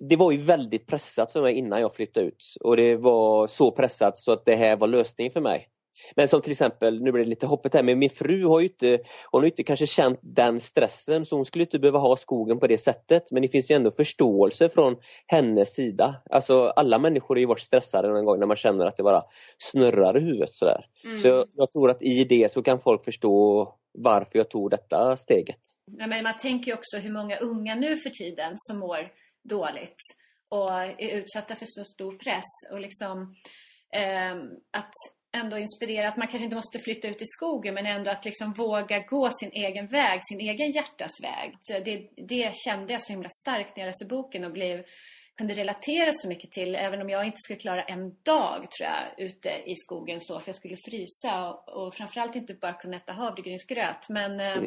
det 0.10 0.15
var 0.15 0.32
ju 0.32 0.38
väldigt 0.38 0.88
pressat 0.88 1.32
för 1.32 1.41
mig 1.41 1.53
innan 1.53 1.82
jag 1.82 1.94
flyttade 1.94 2.25
ut 2.25 2.44
och 2.63 2.77
det 2.77 2.96
var 2.96 3.48
så 3.48 3.72
pressat 3.72 4.17
så 4.17 4.32
att 4.32 4.46
det 4.46 4.55
här 4.55 4.75
var 4.75 4.88
lösningen 4.88 5.32
för 5.32 5.41
mig. 5.41 5.70
Men 6.16 6.28
som 6.28 6.42
till 6.42 6.52
exempel, 6.52 7.02
nu 7.02 7.12
blir 7.12 7.24
det 7.24 7.30
lite 7.30 7.48
hoppet 7.48 7.74
här, 7.74 7.84
men 7.84 8.00
min 8.00 8.10
fru 8.10 8.46
har 8.46 8.60
ju 8.60 8.66
inte, 8.66 9.00
hon 9.32 9.42
har 9.42 9.46
inte 9.46 9.64
kanske 9.64 9.88
känt 9.88 10.20
den 10.22 10.60
stressen 10.60 11.25
så 11.25 11.36
hon 11.36 11.46
skulle 11.46 11.64
inte 11.64 11.80
behöva 11.80 12.00
ha 12.00 12.16
skogen 12.16 12.60
på 12.60 12.68
det 12.68 12.78
sättet. 12.78 13.32
Men 13.32 13.42
det 13.42 13.48
finns 13.48 13.72
ju 13.72 13.75
ändå 13.75 13.92
förståelse 13.92 14.70
från 14.70 14.96
hennes 15.28 15.75
sida. 15.75 16.16
Alltså 16.30 16.68
alla 16.68 17.00
människor 17.00 17.36
har 17.36 17.40
ju 17.40 17.46
varit 17.46 17.62
stressade 17.62 18.08
någon 18.08 18.25
gång 18.25 18.40
när 18.40 18.48
man 18.48 18.58
känner 18.58 18.86
att 18.86 18.98
det 18.98 19.04
bara 19.04 19.24
snurrar 19.58 20.18
i 20.18 20.22
huvudet 20.22 20.54
sådär. 20.54 20.86
Mm. 21.04 21.20
Så 21.20 21.28
jag, 21.28 21.46
jag, 21.56 21.72
tror 21.72 21.90
att 21.90 22.02
i 22.02 22.24
det 22.24 22.52
så 22.52 22.64
kan 22.64 22.80
folk 22.80 23.06
förstå 23.06 23.68
varför 23.98 24.38
jag 24.38 24.50
tog 24.50 24.70
detta 24.70 25.18
steget. 25.18 25.60
Ja, 25.98 26.08
men 26.08 26.24
man 26.24 26.38
tänker 26.38 26.74
också 26.74 26.98
hur 26.98 27.12
många 27.12 27.38
unga 27.38 27.75
nu 27.75 27.96
för 27.96 28.10
tiden 28.10 28.54
som 28.56 28.80
mår 28.80 29.12
dåligt 29.44 29.98
och 30.50 30.72
är 30.74 31.18
utsatta 31.18 31.56
för 31.56 31.66
så 31.66 31.84
stor 31.84 32.18
press 32.18 32.72
och 32.72 32.80
liksom 32.80 33.36
eh, 33.96 34.36
att 34.72 34.94
ändå 35.36 35.58
inspirera 35.58 36.08
att 36.10 36.18
man 36.18 36.27
kanske 36.27 36.44
inte 36.44 36.56
måste 36.56 36.80
flytta 36.80 37.08
ut 37.08 37.22
i 37.22 37.25
skogen 37.25 37.74
men 37.74 37.86
ändå 37.86 38.12
att 38.12 38.25
liksom 38.25 38.54
våga 38.54 39.00
gå 39.00 39.30
sin 39.39 39.51
egen 39.51 39.88
väg, 39.88 40.20
sin 40.24 40.39
egen 40.39 40.72
hjärtas 40.72 41.12
väg. 41.24 41.56
Så 41.62 41.74
det, 41.80 42.10
det 42.27 42.56
kände 42.56 42.94
jag 42.94 43.01
så 43.01 43.13
himla 43.13 43.30
starkt 43.30 43.75
när 43.75 43.84
jag 43.84 43.88
läste 43.88 44.06
boken 44.06 44.46
och 44.46 44.51
blev, 44.51 44.84
kunde 45.38 45.54
relatera 45.54 46.12
så 46.12 46.27
mycket 46.27 46.51
till 46.51 46.75
även 46.75 47.01
om 47.01 47.10
jag 47.10 47.25
inte 47.25 47.38
skulle 47.38 47.60
klara 47.60 47.84
en 47.84 48.15
dag 48.24 48.72
tror 48.72 48.89
jag 48.89 49.25
ute 49.27 49.50
i 49.50 49.75
skogen 49.75 50.20
så 50.22 50.39
för 50.39 50.50
jag 50.50 50.56
skulle 50.56 50.77
frysa 50.77 51.50
och, 51.50 51.70
och 51.70 51.96
framförallt 51.96 52.36
inte 52.36 52.54
bara 52.54 52.74
kunna 52.74 52.98
äta 52.98 53.13
havregrynsgröt 53.13 54.10
men 54.10 54.39
eh. 54.39 54.62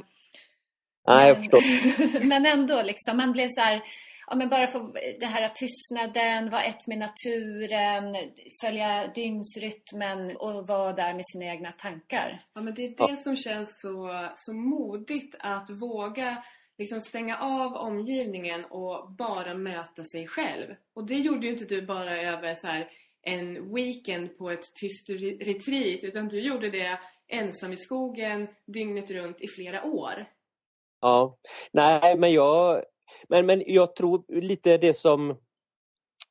Nej, 1.07 1.29
jag 1.29 1.37
förstår. 1.37 2.25
men 2.25 2.47
ändå 2.47 2.83
liksom, 2.83 3.17
man 3.17 3.33
blev 3.33 3.49
så 3.49 3.61
här, 3.61 3.83
ja, 4.31 4.37
men 4.37 4.49
bara 4.49 4.73
få 4.73 4.93
det 5.21 5.27
här 5.27 5.49
tystnaden, 5.49 6.51
vara 6.51 6.65
ett 6.65 6.87
med 6.87 6.99
naturen, 6.99 8.17
följa 8.61 9.13
dygnsrytmen 9.15 10.37
och 10.37 10.67
vara 10.67 10.93
där 10.93 11.15
med 11.15 11.25
sina 11.33 11.45
egna 11.45 11.73
tankar. 11.73 12.45
Ja, 12.55 12.61
men 12.61 12.75
det 12.75 12.85
är 12.85 13.09
det 13.09 13.17
som 13.17 13.37
känns 13.37 13.81
så, 13.81 14.29
så 14.35 14.55
modigt 14.55 15.35
att 15.39 15.71
våga 15.71 16.43
liksom 16.79 17.01
stänga 17.01 17.39
av 17.39 17.75
omgivningen 17.75 18.65
och 18.65 19.13
bara 19.13 19.55
möta 19.55 20.05
sig 20.05 20.27
själv. 20.27 20.75
Och 20.95 21.07
det 21.07 21.15
gjorde 21.15 21.47
ju 21.47 21.53
inte 21.53 21.65
du 21.65 21.87
bara 21.87 22.21
över 22.23 22.55
så 22.55 22.67
här, 22.67 22.91
en 23.23 23.75
weekend 23.75 24.39
på 24.39 24.51
ett 24.51 24.75
tyst 24.81 25.11
retreat 25.41 26.05
utan 26.05 26.29
du 26.29 26.41
gjorde 26.41 26.71
det 26.71 26.99
ensam 27.29 27.73
i 27.73 27.77
skogen 27.77 28.49
dygnet 28.67 29.11
runt 29.11 29.41
i 29.41 29.49
flera 29.49 29.85
år. 29.85 30.27
Ja, 31.01 31.39
nej 31.73 32.19
men 32.19 32.33
jag 32.33 32.85
men, 33.29 33.47
men 33.47 33.63
jag 33.67 33.97
tror 33.97 34.41
lite 34.41 34.77
det 34.79 34.95
som 34.95 35.35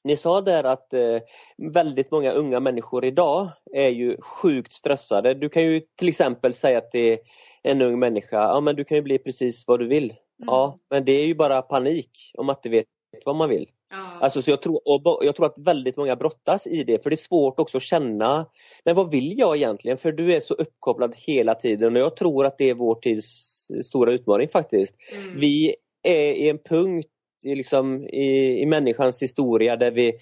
ni 0.04 0.18
sa 0.18 0.42
där 0.42 0.64
att 0.64 0.94
eh, 0.94 1.20
väldigt 1.58 2.12
många 2.12 2.32
unga 2.32 2.60
människor 2.60 3.06
idag 3.06 3.50
är 3.74 3.90
ju 3.90 4.18
sjukt 4.22 4.74
stressade. 4.74 5.34
Du 5.34 5.50
kan 5.50 5.64
ju 5.64 5.82
till 5.96 6.08
exempel 6.08 6.54
säga 6.54 6.82
till 6.82 7.18
en 7.64 7.82
ung 7.82 8.00
människa, 8.00 8.38
ja 8.38 8.62
men 8.62 8.76
du 8.76 8.84
kan 8.84 8.98
ju 8.98 9.02
bli 9.02 9.18
precis 9.18 9.64
vad 9.68 9.80
du 9.80 9.88
vill. 9.88 10.06
Mm. 10.06 10.20
Ja, 10.48 10.80
men 10.90 11.06
det 11.06 11.12
är 11.12 11.26
ju 11.26 11.36
bara 11.36 11.62
panik 11.62 12.32
om 12.38 12.46
man 12.46 12.56
inte 12.56 12.70
vet 12.70 12.86
vad 13.26 13.36
man 13.36 13.50
vill. 13.50 13.70
Ja. 13.90 14.20
Alltså, 14.22 14.42
så 14.42 14.52
jag, 14.52 14.62
tror, 14.62 14.80
och 14.86 15.26
jag 15.26 15.36
tror 15.36 15.46
att 15.46 15.60
väldigt 15.60 15.98
många 15.98 16.16
brottas 16.16 16.68
i 16.68 16.84
det 16.84 17.04
för 17.04 17.10
det 17.10 17.14
är 17.14 17.18
svårt 17.18 17.60
också 17.60 17.78
att 17.78 17.84
känna, 17.84 18.46
men 18.86 18.96
vad 18.96 19.12
vill 19.12 19.40
jag 19.40 19.58
egentligen? 19.58 19.98
För 19.98 20.12
du 20.12 20.36
är 20.36 20.40
så 20.40 20.54
uppkopplad 20.54 21.16
hela 21.18 21.56
tiden 21.56 21.96
och 21.96 22.02
jag 22.02 22.16
tror 22.16 22.46
att 22.46 22.58
det 22.58 22.70
är 22.70 22.74
vår 22.74 22.96
tids 22.96 23.58
stora 23.84 24.12
utmaning 24.12 24.50
faktiskt. 24.50 24.96
Mm. 25.14 25.40
Vi 25.40 25.76
är 26.08 26.34
i 26.34 26.50
en 26.50 26.58
punkt 26.58 27.08
i, 27.44 27.56
liksom, 27.56 28.08
i, 28.08 28.62
i 28.62 28.66
människans 28.66 29.22
historia 29.22 29.76
där 29.76 29.92
vi, 29.92 30.14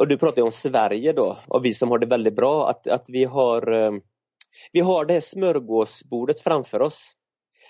och 0.00 0.08
du 0.08 0.18
pratar 0.18 0.42
om 0.42 0.52
Sverige 0.52 1.12
då, 1.12 1.38
och 1.48 1.64
vi 1.64 1.74
som 1.74 1.90
har 1.90 1.98
det 1.98 2.06
väldigt 2.06 2.36
bra, 2.36 2.70
att, 2.70 2.86
att 2.86 3.04
vi 3.08 3.24
har 3.24 3.72
eh, 3.72 3.92
vi 4.72 4.80
har 4.80 5.04
det 5.04 5.12
här 5.12 5.20
smörgåsbordet 5.20 6.40
framför 6.40 6.82
oss. 6.82 7.12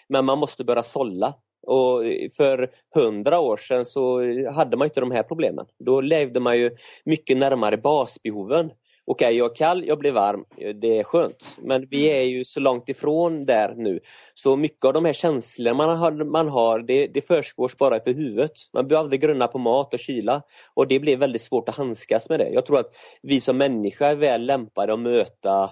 Men 0.08 0.24
man 0.24 0.38
måste 0.38 0.64
börja 0.64 0.82
sålla. 0.82 1.34
Och 1.66 2.02
för 2.36 2.70
hundra 2.94 3.40
år 3.40 3.56
sedan 3.56 3.86
så 3.86 4.20
hade 4.50 4.76
man 4.76 4.86
inte 4.86 5.00
de 5.00 5.10
här 5.10 5.22
problemen. 5.22 5.66
Då 5.78 6.00
levde 6.00 6.40
man 6.40 6.58
ju 6.58 6.76
mycket 7.04 7.36
närmare 7.36 7.76
basbehoven 7.76 8.70
okej 9.10 9.26
okay, 9.26 9.38
jag 9.38 9.50
är 9.50 9.54
kall, 9.54 9.84
jag 9.86 9.98
blir 9.98 10.12
varm, 10.12 10.44
det 10.80 10.98
är 10.98 11.04
skönt. 11.04 11.56
Men 11.58 11.86
vi 11.90 12.08
mm. 12.08 12.20
är 12.20 12.24
ju 12.24 12.44
så 12.44 12.60
långt 12.60 12.88
ifrån 12.88 13.46
där 13.46 13.74
nu. 13.76 14.00
Så 14.34 14.56
mycket 14.56 14.84
av 14.84 14.92
de 14.92 15.04
här 15.04 15.12
känslorna 15.12 15.74
man 15.74 15.98
har, 15.98 16.12
man 16.12 16.48
har 16.48 16.78
det, 16.78 17.06
det 17.06 17.22
försiggår 17.22 17.72
bara 17.78 17.96
uppe 17.96 18.10
i 18.10 18.14
huvudet. 18.14 18.52
Man 18.72 18.86
blir 18.86 18.98
aldrig 18.98 19.20
grunna 19.20 19.46
på 19.46 19.58
mat 19.58 19.94
och 19.94 20.00
kyla. 20.00 20.42
Och 20.74 20.88
det 20.88 21.00
blir 21.00 21.16
väldigt 21.16 21.42
svårt 21.42 21.68
att 21.68 21.76
handskas 21.76 22.28
med 22.28 22.40
det. 22.40 22.48
Jag 22.48 22.66
tror 22.66 22.78
att 22.78 22.94
vi 23.22 23.40
som 23.40 23.58
människa 23.58 24.06
är 24.06 24.16
väl 24.16 24.46
lämpade 24.46 24.92
att 24.92 25.00
möta 25.00 25.70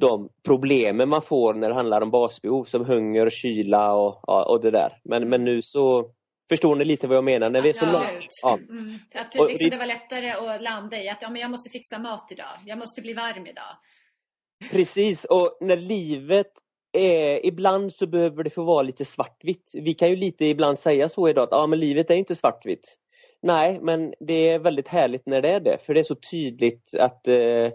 de 0.00 0.28
problemen 0.46 1.08
man 1.08 1.22
får 1.22 1.54
när 1.54 1.68
det 1.68 1.74
handlar 1.74 2.00
om 2.00 2.10
basbehov 2.10 2.64
som 2.64 2.84
hunger, 2.84 3.30
kyla 3.30 3.94
och, 3.94 4.50
och 4.50 4.60
det 4.60 4.70
där. 4.70 5.00
Men, 5.04 5.28
men 5.28 5.44
nu 5.44 5.62
så 5.62 6.10
Förstår 6.48 6.76
ni 6.76 6.84
lite 6.84 7.06
vad 7.06 7.16
jag 7.16 7.24
menar? 7.24 7.50
När 7.50 7.62
vi 7.62 7.68
är 7.68 7.72
så 7.72 7.92
långt, 7.92 8.28
ja. 8.42 8.54
Mm. 8.54 8.98
Att 9.14 9.32
det, 9.32 9.46
liksom, 9.46 9.70
det 9.70 9.76
var 9.76 9.86
lättare 9.86 10.30
att 10.30 10.62
landa 10.62 11.02
i 11.02 11.08
att 11.08 11.18
ja, 11.22 11.30
men 11.30 11.40
jag 11.40 11.50
måste 11.50 11.70
fixa 11.70 11.98
mat 11.98 12.28
idag. 12.32 12.52
Jag 12.66 12.78
måste 12.78 13.00
bli 13.00 13.12
varm 13.12 13.46
idag. 13.46 13.76
Precis, 14.70 15.24
och 15.24 15.58
när 15.60 15.76
livet 15.76 16.52
är, 16.92 17.46
ibland 17.46 17.94
så 17.94 18.06
behöver 18.06 18.44
det 18.44 18.50
få 18.50 18.62
vara 18.62 18.82
lite 18.82 19.04
svartvitt. 19.04 19.72
Vi 19.74 19.94
kan 19.94 20.10
ju 20.10 20.16
lite 20.16 20.44
ibland 20.44 20.78
säga 20.78 21.08
så 21.08 21.28
idag 21.28 21.42
att 21.42 21.48
ja, 21.50 21.66
men 21.66 21.80
livet 21.80 22.10
är 22.10 22.14
inte 22.14 22.34
svartvitt. 22.34 22.98
Nej, 23.42 23.78
men 23.82 24.14
det 24.20 24.50
är 24.50 24.58
väldigt 24.58 24.88
härligt 24.88 25.26
när 25.26 25.42
det 25.42 25.48
är 25.48 25.60
det, 25.60 25.78
för 25.78 25.94
det 25.94 26.00
är 26.00 26.04
så 26.04 26.14
tydligt 26.14 26.94
att 26.98 27.28
eh, 27.28 27.70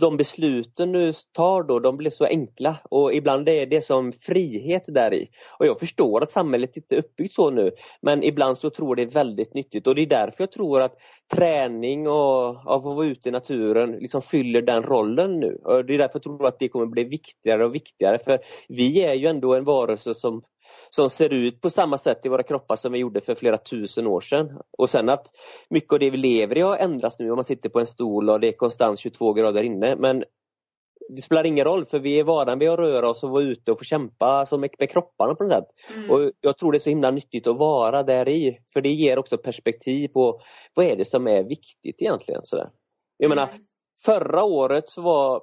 de 0.00 0.16
besluten 0.16 0.92
du 0.92 1.12
tar 1.32 1.62
då, 1.62 1.78
de 1.78 1.96
blir 1.96 2.10
så 2.10 2.24
enkla 2.24 2.76
och 2.90 3.14
ibland 3.14 3.48
är 3.48 3.66
det 3.66 3.82
som 3.82 4.12
frihet 4.12 4.84
där 4.86 5.14
i. 5.14 5.28
Och 5.58 5.66
jag 5.66 5.78
förstår 5.78 6.22
att 6.22 6.30
samhället 6.30 6.76
inte 6.76 6.94
är 6.94 6.98
uppbyggt 6.98 7.34
så 7.34 7.50
nu, 7.50 7.70
men 8.02 8.22
ibland 8.22 8.58
så 8.58 8.70
tror 8.70 8.88
jag 8.88 8.96
det 8.96 9.10
är 9.12 9.14
väldigt 9.14 9.54
nyttigt 9.54 9.86
och 9.86 9.94
det 9.94 10.02
är 10.02 10.06
därför 10.06 10.42
jag 10.42 10.52
tror 10.52 10.82
att 10.82 10.96
träning 11.34 12.08
och 12.08 12.48
att 12.74 12.84
vara 12.84 13.06
ute 13.06 13.28
i 13.28 13.32
naturen 13.32 13.92
liksom 13.92 14.22
fyller 14.22 14.62
den 14.62 14.82
rollen 14.82 15.40
nu. 15.40 15.60
Och 15.64 15.84
det 15.84 15.94
är 15.94 15.98
därför 15.98 16.14
jag 16.14 16.22
tror 16.22 16.46
att 16.46 16.58
det 16.58 16.68
kommer 16.68 16.86
bli 16.86 17.04
viktigare 17.04 17.64
och 17.64 17.74
viktigare, 17.74 18.18
för 18.18 18.38
vi 18.68 19.04
är 19.04 19.14
ju 19.14 19.26
ändå 19.26 19.54
en 19.54 19.64
varelse 19.64 20.14
som 20.14 20.42
som 20.90 21.10
ser 21.10 21.32
ut 21.32 21.60
på 21.60 21.70
samma 21.70 21.98
sätt 21.98 22.26
i 22.26 22.28
våra 22.28 22.42
kroppar 22.42 22.76
som 22.76 22.92
vi 22.92 22.98
gjorde 22.98 23.20
för 23.20 23.34
flera 23.34 23.56
tusen 23.56 24.06
år 24.06 24.20
sedan. 24.20 24.60
Och 24.78 24.90
sen 24.90 25.08
att 25.08 25.26
mycket 25.70 25.92
av 25.92 25.98
det 25.98 26.10
vi 26.10 26.16
lever 26.16 26.58
i 26.58 26.60
har 26.60 26.76
ändrats 26.76 27.18
nu 27.18 27.30
om 27.30 27.36
man 27.36 27.44
sitter 27.44 27.68
på 27.68 27.80
en 27.80 27.86
stol 27.86 28.30
och 28.30 28.40
det 28.40 28.48
är 28.48 28.52
konstant 28.52 28.98
22 28.98 29.32
grader 29.32 29.62
inne. 29.62 29.96
Men 29.96 30.24
det 31.08 31.22
spelar 31.22 31.46
ingen 31.46 31.64
roll 31.64 31.84
för 31.84 31.98
vi 31.98 32.18
är 32.18 32.24
vana 32.24 32.56
vid 32.56 32.68
att 32.68 32.78
röra 32.78 33.08
oss 33.08 33.22
och 33.22 33.30
vara 33.30 33.42
ute 33.42 33.72
och 33.72 33.78
få 33.78 33.84
kämpa 33.84 34.46
med, 34.50 34.70
med 34.78 34.90
kropparna 34.90 35.34
på 35.34 35.44
något 35.44 35.52
sätt. 35.52 35.68
Mm. 35.96 36.10
Och 36.10 36.32
Jag 36.40 36.58
tror 36.58 36.72
det 36.72 36.78
är 36.78 36.80
så 36.80 36.90
himla 36.90 37.10
nyttigt 37.10 37.46
att 37.46 37.58
vara 37.58 38.02
där 38.02 38.28
i 38.28 38.58
för 38.72 38.80
det 38.80 38.88
ger 38.88 39.18
också 39.18 39.38
perspektiv 39.38 40.08
på 40.08 40.40
vad 40.74 40.86
är 40.86 40.96
det 40.96 41.04
som 41.04 41.26
är 41.26 41.42
viktigt 41.42 42.02
egentligen. 42.02 42.40
Sådär. 42.44 42.70
Jag 43.16 43.28
menar, 43.28 43.48
mm. 43.48 43.58
förra 44.04 44.44
året 44.44 44.88
så 44.88 45.02
var 45.02 45.42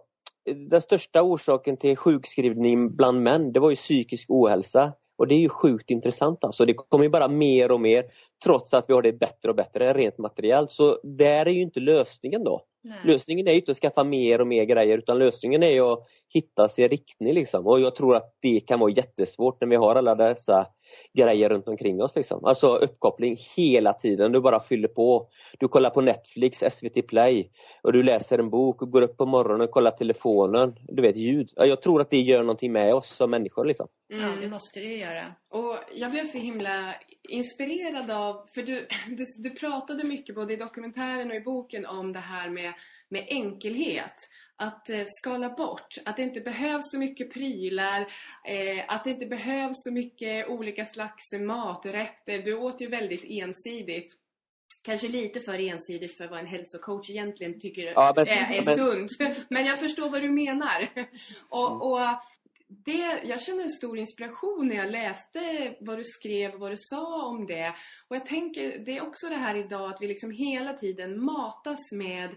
den 0.69 0.81
största 0.81 1.21
orsaken 1.21 1.77
till 1.77 1.97
sjukskrivning 1.97 2.95
bland 2.95 3.21
män, 3.21 3.51
det 3.51 3.59
var 3.59 3.69
ju 3.69 3.75
psykisk 3.75 4.25
ohälsa. 4.29 4.93
Och 5.17 5.27
det 5.27 5.35
är 5.35 5.39
ju 5.39 5.49
sjukt 5.49 5.89
intressant 5.89 6.43
alltså. 6.43 6.65
Det 6.65 6.73
kommer 6.73 7.03
ju 7.03 7.09
bara 7.09 7.27
mer 7.27 7.71
och 7.71 7.81
mer 7.81 8.05
trots 8.43 8.73
att 8.73 8.89
vi 8.89 8.93
har 8.93 9.01
det 9.01 9.13
bättre 9.13 9.49
och 9.49 9.55
bättre 9.55 9.93
rent 9.93 10.17
materiellt. 10.17 10.71
Så 10.71 10.99
där 11.03 11.45
är 11.45 11.51
ju 11.51 11.61
inte 11.61 11.79
lösningen 11.79 12.43
då. 12.43 12.61
Nej. 12.83 12.99
Lösningen 13.05 13.47
är 13.47 13.53
inte 13.53 13.71
att 13.71 13.77
skaffa 13.77 14.03
mer 14.03 14.41
och 14.41 14.47
mer 14.47 14.63
grejer 14.63 14.97
utan 14.97 15.19
lösningen 15.19 15.63
är 15.63 15.93
att 15.93 16.07
hitta 16.33 16.67
sin 16.67 16.89
riktning. 16.89 17.33
Liksom. 17.33 17.67
Och 17.67 17.79
jag 17.79 17.95
tror 17.95 18.15
att 18.15 18.33
det 18.41 18.59
kan 18.59 18.79
vara 18.79 18.91
jättesvårt 18.91 19.61
när 19.61 19.67
vi 19.67 19.75
har 19.75 19.95
alla 19.95 20.15
dessa 20.15 20.67
grejer 21.13 21.49
runt 21.49 21.67
omkring 21.67 22.01
oss. 22.03 22.15
Liksom. 22.15 22.45
Alltså 22.45 22.67
uppkoppling 22.75 23.37
hela 23.57 23.93
tiden, 23.93 24.31
du 24.31 24.41
bara 24.41 24.59
fyller 24.59 24.87
på. 24.87 25.27
Du 25.59 25.67
kollar 25.67 25.89
på 25.89 26.01
Netflix, 26.01 26.59
SVT 26.69 27.07
Play 27.07 27.49
och 27.81 27.93
du 27.93 28.03
läser 28.03 28.39
en 28.39 28.49
bok 28.49 28.81
och 28.81 28.91
går 28.91 29.01
upp 29.01 29.17
på 29.17 29.25
morgonen 29.25 29.61
och 29.61 29.71
kollar 29.71 29.91
telefonen. 29.91 30.75
Du 30.87 31.01
vet 31.01 31.15
ljud. 31.15 31.49
Jag 31.55 31.81
tror 31.81 32.01
att 32.01 32.09
det 32.09 32.17
gör 32.17 32.41
någonting 32.41 32.71
med 32.71 32.93
oss 32.93 33.15
som 33.15 33.31
människor. 33.31 33.65
Liksom. 33.65 33.87
Mm. 34.13 34.25
Ja, 34.25 34.41
det 34.41 34.47
måste 34.47 34.79
det 34.79 34.85
ju 34.85 34.97
göra. 34.97 35.35
Och 35.49 35.77
jag 35.93 36.11
blev 36.11 36.23
så 36.23 36.37
himla 36.37 36.95
inspirerad 37.29 38.11
av, 38.11 38.45
för 38.53 38.61
du, 38.61 38.87
du, 39.17 39.25
du 39.37 39.49
pratade 39.49 40.03
mycket 40.03 40.35
både 40.35 40.53
i 40.53 40.57
dokumentären 40.57 41.31
och 41.31 41.35
i 41.35 41.41
boken 41.41 41.85
om 41.85 42.13
det 42.13 42.19
här 42.19 42.49
med, 42.49 42.73
med 43.09 43.25
enkelhet 43.29 44.29
att 44.57 44.89
eh, 44.89 45.03
skala 45.17 45.49
bort. 45.49 45.97
Att 46.05 46.17
det 46.17 46.23
inte 46.23 46.41
behövs 46.41 46.91
så 46.91 46.97
mycket 46.97 47.33
prylar, 47.33 48.01
eh, 48.47 48.85
att 48.87 49.03
det 49.03 49.09
inte 49.09 49.25
behövs 49.25 49.83
så 49.83 49.91
mycket 49.91 50.49
olika 50.49 50.85
slags 50.85 51.31
maträtter. 51.31 52.39
Du 52.39 52.53
åt 52.53 52.81
ju 52.81 52.87
väldigt 52.87 53.23
ensidigt. 53.23 54.13
Kanske 54.81 55.07
lite 55.07 55.41
för 55.41 55.53
ensidigt 55.53 56.17
för 56.17 56.27
vad 56.27 56.39
en 56.39 56.47
hälsocoach 56.47 57.09
egentligen 57.09 57.59
tycker 57.59 57.83
ja, 57.83 58.13
men, 58.15 58.27
är, 58.27 58.53
är 58.53 58.61
men... 58.65 58.75
sunt. 58.75 59.11
Men 59.49 59.65
jag 59.65 59.79
förstår 59.79 60.09
vad 60.09 60.21
du 60.21 60.29
menar. 60.29 60.89
Och, 61.49 61.91
och 61.91 61.99
det, 62.67 63.21
jag 63.23 63.41
känner 63.41 63.63
en 63.63 63.69
stor 63.69 63.97
inspiration 63.97 64.67
när 64.67 64.75
jag 64.75 64.91
läste 64.91 65.75
vad 65.79 65.97
du 65.97 66.03
skrev 66.03 66.53
och 66.53 66.59
vad 66.59 66.71
du 66.71 66.77
sa 66.77 67.27
om 67.27 67.45
det. 67.45 67.73
Och 68.07 68.15
jag 68.15 68.25
tänker, 68.25 68.79
det 68.85 68.97
är 68.97 69.07
också 69.07 69.29
det 69.29 69.35
här 69.35 69.55
idag 69.55 69.91
att 69.91 70.01
vi 70.01 70.07
liksom 70.07 70.31
hela 70.31 70.73
tiden 70.73 71.25
matas 71.25 71.91
med 71.91 72.29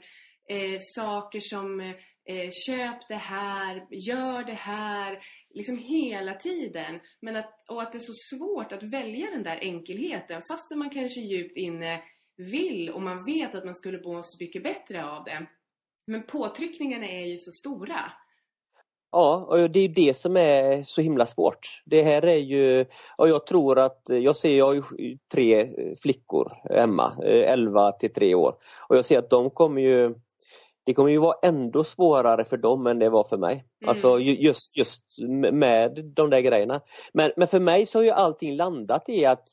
eh, 0.49 0.77
saker 0.79 1.41
som 1.41 1.95
eh, 2.25 2.51
köp 2.67 3.09
det 3.09 3.15
här, 3.15 3.87
gör 3.91 4.45
det 4.45 4.53
här, 4.53 5.19
liksom 5.51 5.79
hela 5.79 6.35
tiden. 6.35 7.01
Men 7.21 7.37
att, 7.37 7.65
och 7.69 7.83
att 7.83 7.93
det 7.93 7.99
är 7.99 8.13
så 8.13 8.37
svårt 8.37 8.73
att 8.73 8.83
välja 8.83 9.31
den 9.31 9.43
där 9.43 9.59
enkelheten 9.61 10.43
fastän 10.49 10.79
man 10.79 10.91
kanske 10.91 11.21
djupt 11.21 11.57
inne 11.57 12.03
vill 12.37 12.91
och 12.91 13.03
man 13.03 13.25
vet 13.25 13.55
att 13.55 13.65
man 13.65 13.75
skulle 13.75 14.01
må 14.03 14.23
så 14.23 14.45
mycket 14.45 14.63
bättre 14.63 15.05
av 15.05 15.25
det. 15.25 15.47
Men 16.07 16.27
påtryckningarna 16.27 17.07
är 17.07 17.27
ju 17.27 17.37
så 17.37 17.53
stora. 17.53 18.13
Ja, 19.13 19.47
och 19.49 19.71
det 19.71 19.81
är 19.81 19.89
det 19.89 20.17
som 20.17 20.37
är 20.37 20.83
så 20.83 21.01
himla 21.01 21.27
svårt. 21.27 21.83
Det 21.85 22.03
här 22.03 22.27
är 22.27 22.39
ju, 22.39 22.87
och 23.17 23.29
jag 23.29 23.47
tror 23.47 23.79
att, 23.79 24.03
jag 24.07 24.37
ser, 24.37 24.57
jag 24.57 24.67
har 24.67 24.75
ju 24.75 25.19
tre 25.33 25.69
flickor 26.03 26.53
hemma, 26.71 27.17
11 27.25 27.89
eh, 27.89 27.97
till 27.99 28.13
3 28.13 28.35
år. 28.35 28.55
Och 28.89 28.97
jag 28.97 29.05
ser 29.05 29.19
att 29.19 29.31
de 29.31 29.51
kommer 29.51 29.83
ju 29.83 30.15
det 30.91 30.95
kommer 30.95 31.11
ju 31.11 31.19
vara 31.19 31.37
ändå 31.43 31.85
svårare 31.85 32.45
för 32.45 32.57
dem 32.57 32.87
än 32.87 32.99
det 32.99 33.11
var 33.11 33.25
för 33.25 33.37
mig. 33.37 33.53
Mm. 33.53 33.89
Alltså 33.89 34.19
just, 34.19 34.77
just 34.77 35.03
med 35.53 36.05
de 36.17 36.31
där 36.31 36.41
grejerna. 36.41 36.81
Men, 37.13 37.33
men 37.37 37.49
för 37.49 37.59
mig 37.59 37.87
så 37.87 37.99
har 37.99 38.05
ju 38.05 38.11
allting 38.11 38.57
landat 38.57 39.09
i 39.09 39.27
att 39.27 39.49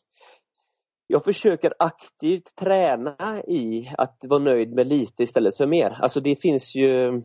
jag 1.08 1.24
försöker 1.24 1.74
aktivt 1.80 2.56
träna 2.56 3.42
i 3.48 3.92
att 3.98 4.18
vara 4.28 4.40
nöjd 4.40 4.74
med 4.74 4.88
lite 4.88 5.24
istället 5.24 5.58
för 5.58 5.68
mer. 5.68 5.98
Alltså 6.02 6.20
det 6.20 6.36
finns 6.36 6.76
ju 6.76 7.22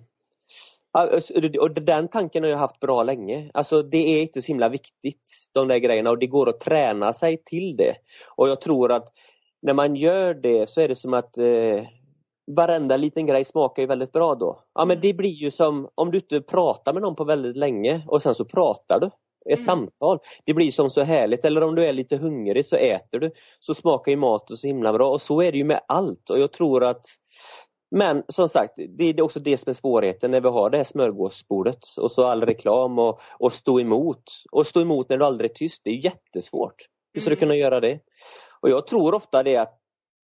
och 1.60 1.70
den 1.70 2.08
tanken 2.08 2.42
har 2.42 2.50
jag 2.50 2.58
haft 2.58 2.80
bra 2.80 3.02
länge. 3.02 3.50
Alltså 3.54 3.82
det 3.82 3.96
är 3.96 4.22
inte 4.22 4.42
så 4.42 4.46
himla 4.46 4.68
viktigt 4.68 5.28
de 5.52 5.68
där 5.68 5.78
grejerna 5.78 6.10
och 6.10 6.18
det 6.18 6.26
går 6.26 6.48
att 6.48 6.60
träna 6.60 7.12
sig 7.12 7.42
till 7.44 7.76
det. 7.76 7.94
Och 8.36 8.48
jag 8.48 8.60
tror 8.60 8.92
att 8.92 9.12
när 9.62 9.74
man 9.74 9.96
gör 9.96 10.34
det 10.34 10.68
så 10.68 10.80
är 10.80 10.88
det 10.88 10.96
som 10.96 11.14
att 11.14 11.38
eh, 11.38 11.82
varenda 12.56 12.96
liten 12.96 13.26
grej 13.26 13.44
smakar 13.44 13.82
ju 13.82 13.86
väldigt 13.86 14.12
bra 14.12 14.34
då. 14.34 14.60
Ja 14.74 14.84
men 14.84 14.96
mm. 14.96 15.00
det 15.00 15.14
blir 15.14 15.30
ju 15.30 15.50
som 15.50 15.88
om 15.94 16.10
du 16.10 16.18
inte 16.18 16.40
pratar 16.40 16.92
med 16.92 17.02
någon 17.02 17.16
på 17.16 17.24
väldigt 17.24 17.56
länge 17.56 18.04
och 18.08 18.22
sen 18.22 18.34
så 18.34 18.44
pratar 18.44 19.00
du. 19.00 19.10
Ett 19.50 19.58
mm. 19.58 19.64
samtal. 19.64 20.18
Det 20.44 20.54
blir 20.54 20.70
som 20.70 20.90
så 20.90 21.02
härligt. 21.02 21.44
Eller 21.44 21.62
om 21.62 21.74
du 21.74 21.86
är 21.86 21.92
lite 21.92 22.16
hungrig 22.16 22.66
så 22.66 22.76
äter 22.76 23.18
du. 23.18 23.30
Så 23.60 23.74
smakar 23.74 24.12
ju 24.12 24.16
maten 24.16 24.56
så 24.56 24.66
himla 24.66 24.92
bra. 24.92 25.10
Och 25.10 25.22
så 25.22 25.42
är 25.42 25.52
det 25.52 25.58
ju 25.58 25.64
med 25.64 25.80
allt. 25.88 26.30
Och 26.30 26.40
jag 26.40 26.52
tror 26.52 26.84
att 26.84 27.06
men 27.94 28.22
som 28.28 28.48
sagt, 28.48 28.74
det 28.98 29.04
är 29.04 29.22
också 29.22 29.40
det 29.40 29.56
som 29.56 29.70
är 29.70 29.74
svårigheten 29.74 30.30
när 30.30 30.40
vi 30.40 30.48
har 30.48 30.70
det 30.70 30.76
här 30.76 30.84
smörgåsbordet 30.84 31.78
och 32.00 32.10
så 32.10 32.26
all 32.26 32.42
reklam 32.42 32.98
och, 32.98 33.20
och 33.38 33.52
stå 33.52 33.80
emot. 33.80 34.22
Och 34.52 34.66
stå 34.66 34.80
emot 34.80 35.08
när 35.08 35.18
du 35.18 35.24
aldrig 35.24 35.50
är 35.50 35.54
tyst, 35.54 35.80
det 35.84 35.90
är 35.90 36.04
jättesvårt. 36.04 36.74
Hur 37.14 37.20
ska 37.20 37.28
mm. 37.28 37.36
du 37.36 37.40
kunna 37.40 37.56
göra 37.56 37.80
det? 37.80 38.00
Och 38.60 38.70
jag 38.70 38.86
tror 38.86 39.14
ofta 39.14 39.42
det 39.42 39.56
att 39.56 39.81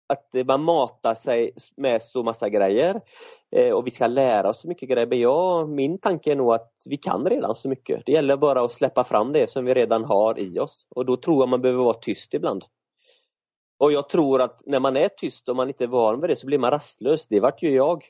att 0.08 0.30
man 0.46 0.63
matar 0.63 1.15
sig 1.15 1.52
med 1.78 2.02
så 2.02 2.24
massa 2.24 2.50
grejer 2.50 3.02
eh, 3.52 3.74
och 3.74 3.88
vi 3.88 3.91
ska 3.91 4.08
lära 4.08 4.50
oss 4.50 4.62
så 4.62 4.67
mycket 4.67 4.89
grejer. 4.89 5.08
Men 5.08 5.20
ja, 5.20 5.65
min 5.65 5.98
tanke 5.98 6.32
är 6.32 6.36
nog 6.36 6.54
att 6.54 6.74
vi 6.86 6.98
kan 6.98 7.26
redan 7.26 7.56
så 7.56 7.70
mycket. 7.70 8.06
Det 8.06 8.12
gäller 8.12 8.38
bara 8.38 8.62
att 8.62 8.74
släppa 8.74 9.04
fram 9.04 9.34
det 9.34 9.50
som 9.50 9.65
vi 9.65 9.74
redan 9.74 10.04
har 10.04 10.39
i 10.39 10.60
oss 10.60 10.88
och 10.89 11.06
då 11.06 11.17
tror 11.17 11.41
jag 11.41 11.50
man 11.50 11.62
behöver 11.62 11.84
vara 11.84 11.93
tyst 11.93 12.34
ibland. 12.34 12.65
Och 13.80 13.91
jag 13.91 14.10
tror 14.10 14.41
att 14.41 14.62
när 14.65 14.80
man 14.80 14.98
är 14.98 15.08
tyst 15.08 15.50
och 15.50 15.56
man 15.56 15.67
inte 15.67 15.84
är 15.84 15.88
van 15.88 16.22
vid 16.22 16.30
det 16.30 16.36
så 16.36 16.48
blir 16.48 16.58
man 16.58 16.72
rastlös. 16.72 17.28
Det 17.28 17.39
vart 17.39 17.63
ju 17.63 17.70
jag. 17.70 18.06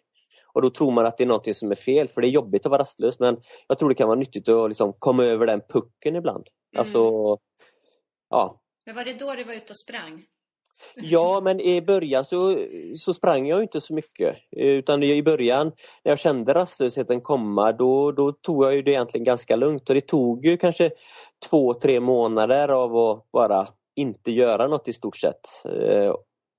Och 0.53 0.61
då 0.61 0.69
tror 0.69 0.91
man 0.91 1.05
att 1.05 1.17
det 1.17 1.23
är 1.23 1.27
något 1.27 1.57
som 1.57 1.71
är 1.71 1.75
fel 1.75 2.07
för 2.07 2.21
det 2.21 2.27
är 2.27 2.29
jobbigt 2.29 2.65
att 2.65 2.69
vara 2.69 2.81
rastlös 2.81 3.19
men 3.19 3.37
jag 3.67 3.79
tror 3.79 3.89
det 3.89 3.95
kan 3.95 4.07
vara 4.07 4.19
nyttigt 4.19 4.49
att 4.49 4.69
liksom 4.69 4.93
komma 4.93 5.23
över 5.23 5.47
den 5.47 5.61
pucken 5.69 6.15
ibland. 6.15 6.47
Mm. 6.73 6.79
Alltså, 6.79 6.99
ja. 8.29 8.61
Men 8.85 8.95
var 8.95 9.05
det 9.05 9.13
då 9.13 9.35
du 9.35 9.43
var 9.43 9.53
ute 9.53 9.69
och 9.69 9.79
sprang? 9.79 10.25
Ja, 10.95 11.41
men 11.43 11.61
i 11.61 11.81
början 11.81 12.25
så, 12.25 12.65
så 12.97 13.13
sprang 13.13 13.47
jag 13.47 13.61
inte 13.61 13.81
så 13.81 13.93
mycket. 13.93 14.35
Utan 14.51 15.03
i 15.03 15.23
början 15.23 15.71
när 16.03 16.11
jag 16.11 16.19
kände 16.19 16.53
rastlösheten 16.53 17.21
komma 17.21 17.71
då, 17.71 18.11
då 18.11 18.31
tog 18.31 18.65
jag 18.65 18.85
det 18.85 18.91
egentligen 18.91 19.23
ganska 19.23 19.55
lugnt. 19.55 19.89
Och 19.89 19.95
det 19.95 20.07
tog 20.07 20.45
ju 20.45 20.57
kanske 20.57 20.91
två, 21.49 21.73
tre 21.73 21.99
månader 21.99 22.67
av 22.67 22.97
att 22.97 23.31
bara 23.31 23.67
inte 23.95 24.31
göra 24.31 24.67
något 24.67 24.87
i 24.87 24.93
stort 24.93 25.17
sett. 25.17 25.41
Eh, 25.65 26.13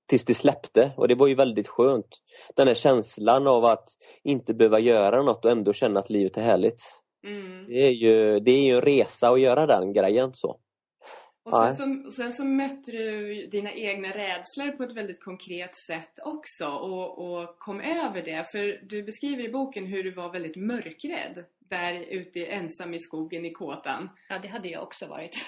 tills 0.09 0.25
det 0.25 0.33
släppte 0.33 0.91
och 0.97 1.07
det 1.07 1.15
var 1.15 1.27
ju 1.27 1.35
väldigt 1.35 1.67
skönt. 1.67 2.17
Den 2.55 2.67
här 2.67 2.75
känslan 2.75 3.47
av 3.47 3.65
att 3.65 3.89
inte 4.23 4.53
behöva 4.53 4.79
göra 4.79 5.23
något 5.23 5.45
och 5.45 5.51
ändå 5.51 5.73
känna 5.73 5.99
att 5.99 6.09
livet 6.09 6.37
är 6.37 6.41
härligt. 6.41 6.81
Mm. 7.27 7.65
Det, 7.67 7.87
är 7.87 7.91
ju, 7.91 8.39
det 8.39 8.51
är 8.51 8.63
ju 8.63 8.75
en 8.75 8.81
resa 8.81 9.29
att 9.29 9.41
göra 9.41 9.65
den 9.65 9.93
grejen. 9.93 10.33
så. 10.33 10.57
Och 11.43 11.53
sen, 11.53 11.75
så, 11.75 12.07
och 12.07 12.13
sen 12.13 12.31
så 12.31 12.45
mötte 12.45 12.91
du 12.91 13.47
dina 13.47 13.73
egna 13.73 14.07
rädslor 14.07 14.71
på 14.71 14.83
ett 14.83 14.95
väldigt 14.95 15.23
konkret 15.23 15.75
sätt 15.75 16.19
också 16.25 16.65
och, 16.65 17.19
och 17.19 17.59
kom 17.59 17.81
över 17.81 18.21
det. 18.21 18.51
För 18.51 18.87
du 18.89 19.03
beskriver 19.03 19.43
i 19.43 19.51
boken 19.51 19.85
hur 19.85 20.03
du 20.03 20.11
var 20.11 20.33
väldigt 20.33 20.55
mörkrädd 20.55 21.45
där 21.69 21.93
ute 21.93 22.45
ensam 22.45 22.93
i 22.93 22.99
skogen 22.99 23.45
i 23.45 23.51
kåtan. 23.51 24.09
Ja, 24.29 24.39
det 24.39 24.47
hade 24.47 24.69
jag 24.69 24.83
också 24.83 25.07
varit. 25.07 25.35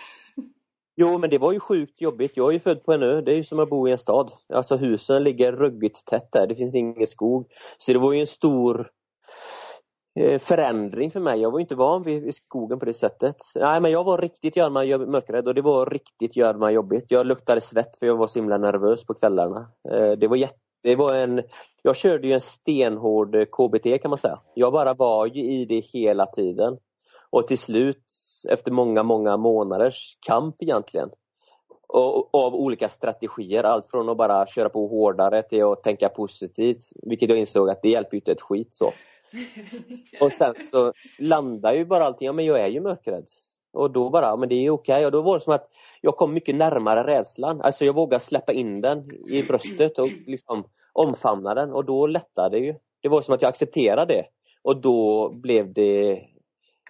Jo, 0.96 1.18
men 1.18 1.30
det 1.30 1.38
var 1.38 1.54
ju 1.54 1.60
sjukt 1.60 2.02
jobbigt. 2.02 2.32
Jag 2.36 2.50
är 2.50 2.54
ju 2.54 2.60
född 2.60 2.84
på 2.84 2.94
en 2.94 3.04
ö. 3.04 3.22
Det 3.22 3.32
är 3.32 3.36
ju 3.36 3.44
som 3.44 3.60
att 3.60 3.70
bo 3.70 3.88
i 3.88 3.92
en 3.92 3.98
stad. 3.98 4.32
Alltså 4.54 4.76
husen 4.76 5.24
ligger 5.24 5.52
ruggigt 5.52 6.06
tätt 6.06 6.32
där. 6.32 6.48
Det 6.48 6.56
finns 6.56 6.76
ingen 6.76 7.08
skog. 7.08 7.48
Så 7.78 7.94
det 7.94 8.00
var 8.00 8.14
ju 8.14 8.20
en 8.20 8.28
stor 8.28 8.92
Eh, 10.20 10.40
förändring 10.40 11.12
för 11.12 11.20
mig. 11.20 11.42
Jag 11.42 11.52
var 11.52 11.60
inte 11.60 11.76
van 11.76 12.04
vid, 12.04 12.36
skogen 12.36 12.80
på 12.80 12.86
det 12.86 12.94
sättet. 12.94 13.36
Nej 13.56 13.82
men 13.82 13.92
jag 13.92 14.04
var 14.04 14.18
riktigt 14.18 14.56
gör 14.56 14.70
mörkrädd 15.06 15.48
och 15.48 15.56
det 15.56 15.62
var 15.62 15.86
riktigt 15.86 16.36
gör 16.36 16.70
jobbigt. 16.70 17.06
Jag 17.08 17.28
luktade 17.28 17.62
svett 17.62 17.98
för 18.00 18.06
jag 18.06 18.18
var 18.18 18.28
så 18.28 18.40
himla 18.40 18.58
nervös 18.58 19.06
på 19.06 19.14
kvällarna. 19.14 19.72
Eh, 19.92 20.12
det 20.12 20.28
var 20.28 20.36
jätte 20.36 20.60
det 20.84 20.96
var 20.96 21.14
en, 21.14 21.42
jag 21.82 21.96
körde 21.96 22.28
ju 22.28 22.34
en 22.34 22.42
stenhård 22.42 23.36
eh, 23.36 23.46
KBT 23.46 24.02
kan 24.02 24.10
man 24.10 24.18
säga. 24.18 24.40
Jag 24.54 24.74
bara 24.74 24.94
var 24.94 25.26
ju 25.26 25.44
i 25.44 25.66
det 25.66 25.80
hela 25.80 26.26
tiden. 26.26 26.78
Och 27.30 27.48
till 27.48 27.58
slut, 27.58 28.04
efter 28.50 28.72
många, 28.72 29.04
många 29.04 29.38
månaders 29.38 30.18
kamp 30.28 30.56
egentligen, 30.60 31.10
och, 31.88 32.36
av 32.36 32.56
olika 32.56 32.90
strategier, 32.90 33.64
allt 33.64 33.90
från 33.90 34.10
att 34.10 34.18
bara 34.18 34.48
köra 34.48 34.70
på 34.70 34.88
hårdare 34.88 35.44
till 35.44 35.64
att 35.64 35.84
tänka 35.84 36.10
positivt, 36.10 36.84
vilket 37.02 37.30
jag 37.30 37.38
insåg 37.38 37.70
att 37.70 37.82
det 37.82 37.90
hjälper 37.90 38.18
inte 38.18 38.32
ett 38.32 38.42
skit. 38.42 38.76
så. 38.76 38.94
och 40.20 40.34
sen 40.34 40.56
så 40.72 40.94
landar 41.20 41.74
ju 41.74 41.86
bara 41.86 42.06
allting, 42.06 42.26
ja 42.26 42.34
men 42.34 42.46
jag 42.46 42.60
är 42.60 42.68
ju 42.68 42.82
mörkrädd. 42.82 43.26
Och 43.74 43.92
då 43.92 44.10
bara, 44.10 44.36
men 44.36 44.50
det 44.50 44.56
är 44.56 44.70
okej. 44.70 44.94
Okay. 44.94 45.06
Och 45.06 45.12
då 45.12 45.22
var 45.22 45.34
det 45.34 45.42
som 45.42 45.54
att 45.54 45.70
jag 46.02 46.18
kom 46.18 46.34
mycket 46.34 46.56
närmare 46.56 47.08
rädslan. 47.08 47.62
Alltså 47.62 47.86
jag 47.86 47.94
vågade 47.94 48.24
släppa 48.24 48.54
in 48.54 48.82
den 48.82 49.12
i 49.28 49.44
bröstet 49.44 50.00
och 50.00 50.10
liksom 50.28 50.64
omfamna 50.94 51.56
den 51.56 51.72
och 51.72 51.86
då 51.86 52.08
lättade 52.08 52.60
det 52.60 52.66
ju. 52.66 52.76
Det 53.02 53.10
var 53.10 53.22
som 53.22 53.34
att 53.34 53.42
jag 53.42 53.50
accepterade 53.50 54.14
det. 54.14 54.26
Och 54.62 54.82
då 54.82 55.30
blev 55.30 55.74
det 55.74 56.22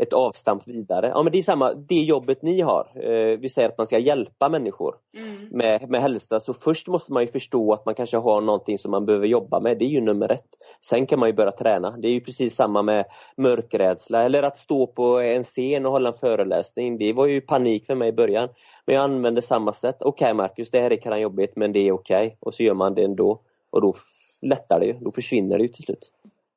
ett 0.01 0.13
avstamp 0.13 0.67
vidare. 0.67 1.07
Ja 1.07 1.23
men 1.23 1.31
det 1.31 1.37
är 1.37 1.41
samma, 1.41 1.73
det 1.73 1.95
jobbet 1.95 2.41
ni 2.41 2.61
har. 2.61 2.87
Eh, 2.95 3.39
vi 3.39 3.49
säger 3.49 3.69
att 3.69 3.77
man 3.77 3.87
ska 3.87 3.99
hjälpa 3.99 4.49
människor 4.49 4.95
mm. 5.17 5.47
med, 5.51 5.89
med 5.89 6.01
hälsa 6.01 6.39
så 6.39 6.53
först 6.53 6.87
måste 6.87 7.13
man 7.13 7.23
ju 7.23 7.27
förstå 7.27 7.73
att 7.73 7.85
man 7.85 7.95
kanske 7.95 8.17
har 8.17 8.41
någonting 8.41 8.77
som 8.77 8.91
man 8.91 9.05
behöver 9.05 9.27
jobba 9.27 9.59
med. 9.59 9.77
Det 9.77 9.85
är 9.85 9.89
ju 9.89 10.01
nummer 10.01 10.31
ett. 10.31 10.47
Sen 10.85 11.05
kan 11.05 11.19
man 11.19 11.29
ju 11.29 11.33
börja 11.33 11.51
träna. 11.51 11.97
Det 11.97 12.07
är 12.07 12.11
ju 12.11 12.21
precis 12.21 12.55
samma 12.55 12.81
med 12.81 13.05
mörkrädsla 13.37 14.23
eller 14.23 14.43
att 14.43 14.57
stå 14.57 14.87
på 14.87 15.19
en 15.19 15.43
scen 15.43 15.85
och 15.85 15.91
hålla 15.91 16.09
en 16.09 16.15
föreläsning. 16.15 16.97
Det 16.97 17.13
var 17.13 17.27
ju 17.27 17.41
panik 17.41 17.85
för 17.85 17.95
mig 17.95 18.09
i 18.09 18.13
början. 18.13 18.49
Men 18.85 18.95
jag 18.95 19.03
använde 19.03 19.41
samma 19.41 19.73
sätt. 19.73 19.97
Okej 19.99 20.25
okay, 20.25 20.33
Marcus, 20.33 20.71
det 20.71 20.81
här 20.81 21.11
är 21.11 21.17
jobbigt 21.17 21.55
men 21.55 21.73
det 21.73 21.79
är 21.79 21.91
okej. 21.91 22.25
Okay. 22.25 22.37
Och 22.39 22.53
så 22.53 22.63
gör 22.63 22.73
man 22.73 22.95
det 22.95 23.03
ändå. 23.03 23.39
Och 23.69 23.81
då 23.81 23.93
lättar 24.41 24.79
det 24.79 24.85
ju. 24.85 24.93
Då 24.93 25.11
försvinner 25.11 25.57
det 25.57 25.63
ju 25.63 25.67
till 25.67 25.83
slut. 25.83 26.11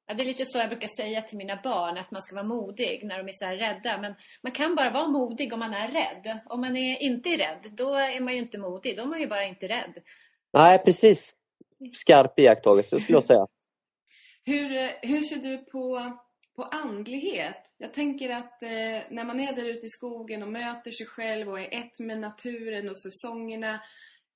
Ja, 0.06 0.14
det 0.14 0.22
är 0.22 0.26
lite 0.26 0.46
så 0.46 0.58
jag 0.58 0.68
brukar 0.68 0.88
säga 1.02 1.22
till 1.22 1.38
mina 1.38 1.60
barn, 1.62 1.98
att 1.98 2.10
man 2.10 2.22
ska 2.22 2.34
vara 2.34 2.46
modig 2.46 3.04
när 3.04 3.18
de 3.18 3.28
är 3.28 3.32
så 3.32 3.46
rädda. 3.46 4.00
Men 4.00 4.14
man 4.42 4.52
kan 4.52 4.74
bara 4.74 4.90
vara 4.90 5.08
modig 5.08 5.52
om 5.52 5.58
man 5.58 5.74
är 5.74 5.88
rädd. 5.88 6.38
Om 6.46 6.60
man 6.60 6.76
är 6.76 7.02
inte 7.02 7.28
är 7.28 7.36
rädd, 7.36 7.66
då 7.72 7.94
är 7.94 8.20
man 8.20 8.34
ju 8.34 8.38
inte 8.38 8.58
modig. 8.58 8.96
Då 8.96 9.02
är 9.02 9.06
man 9.06 9.20
ju 9.20 9.26
bara 9.26 9.44
inte 9.44 9.68
rädd. 9.68 10.02
Nej, 10.52 10.78
precis. 10.78 11.34
Skarp 11.92 12.38
iakttagelse 12.38 13.00
skulle 13.00 13.16
jag 13.16 13.24
säga. 13.32 13.46
hur, 14.44 14.68
hur 15.06 15.20
ser 15.20 15.36
du 15.36 15.58
på, 15.58 16.12
på 16.56 16.62
andlighet? 16.62 17.72
Jag 17.78 17.94
tänker 17.94 18.30
att 18.30 18.62
eh, 18.62 19.02
när 19.10 19.24
man 19.24 19.40
är 19.40 19.52
där 19.52 19.64
ute 19.64 19.86
i 19.86 19.88
skogen 19.88 20.42
och 20.42 20.52
möter 20.52 20.90
sig 20.90 21.06
själv 21.06 21.48
och 21.48 21.60
är 21.60 21.74
ett 21.74 21.98
med 21.98 22.18
naturen 22.18 22.88
och 22.88 22.98
säsongerna. 22.98 23.80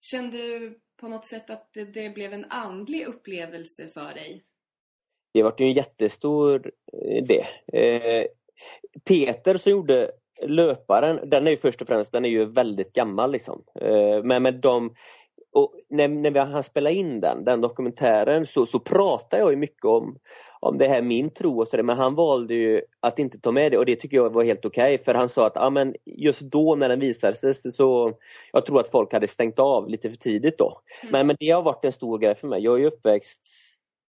Kände 0.00 0.38
du 0.38 0.81
på 1.00 1.09
något 1.09 1.26
sätt 1.26 1.50
att 1.50 1.70
det, 1.72 1.85
det 1.85 2.11
blev 2.11 2.33
en 2.33 2.44
andlig 2.44 3.07
upplevelse 3.07 3.88
för 3.94 4.14
dig? 4.14 4.44
Det 5.33 5.43
vart 5.43 5.61
ju 5.61 5.67
en 5.67 5.73
jättestor 5.73 6.71
eh, 6.93 7.25
det. 7.25 7.47
Eh, 7.73 8.27
Peter 9.05 9.57
som 9.57 9.73
gjorde 9.73 10.11
löparen, 10.43 11.31
den 11.31 11.47
är 11.47 11.51
ju 11.51 11.57
först 11.57 11.83
och 11.83 11.88
främst 11.88 12.12
den 12.12 12.25
är 12.25 12.29
ju 12.29 12.45
väldigt 12.45 12.93
gammal 12.93 13.33
liksom. 13.33 13.62
Eh, 13.81 14.23
men 14.23 14.43
med 14.43 14.55
de 14.55 14.95
och 15.53 15.75
när, 15.88 16.09
när 16.09 16.31
vi 16.31 16.38
han 16.38 16.62
spelade 16.62 16.97
in 16.97 17.21
den, 17.21 17.45
den 17.45 17.61
dokumentären 17.61 18.47
så, 18.47 18.67
så 18.67 18.79
pratade 18.79 19.43
jag 19.43 19.51
ju 19.51 19.57
mycket 19.57 19.85
om, 19.85 20.19
om 20.61 20.79
det 20.79 20.88
här 20.88 21.03
min 21.03 21.31
tro 21.31 21.61
och 21.61 21.69
sådär 21.69 21.83
men 21.83 21.97
han 21.97 22.14
valde 22.14 22.55
ju 22.55 22.83
att 23.01 23.19
inte 23.19 23.38
ta 23.38 23.53
med 23.53 23.73
det 23.73 23.79
och 23.79 23.87
det 23.87 23.97
tycker 23.97 24.17
jag 24.17 24.33
var 24.33 24.45
helt 24.45 24.64
okej 24.64 24.95
okay, 24.95 25.05
för 25.05 25.14
han 25.14 25.29
sa 25.29 25.47
att 25.47 25.53
ja, 25.55 25.71
men 25.71 25.95
just 26.05 26.41
då 26.41 26.75
när 26.75 26.88
den 26.88 27.01
visades 27.01 27.77
så 27.77 28.12
jag 28.53 28.67
tror 28.67 28.81
att 28.81 28.88
folk 28.88 29.12
hade 29.12 29.29
stängt 29.29 29.59
av 29.59 29.88
lite 29.88 30.11
för 30.11 30.17
tidigt 30.17 30.59
då. 30.59 30.81
Mm. 31.03 31.12
Men, 31.12 31.27
men 31.27 31.37
det 31.41 31.51
har 31.51 31.62
varit 31.62 31.85
en 31.85 31.93
stor 31.93 32.19
grej 32.19 32.35
för 32.35 32.49
mig. 32.49 32.64
Jag 32.64 32.81
är 32.81 32.85
uppväxt 32.85 33.67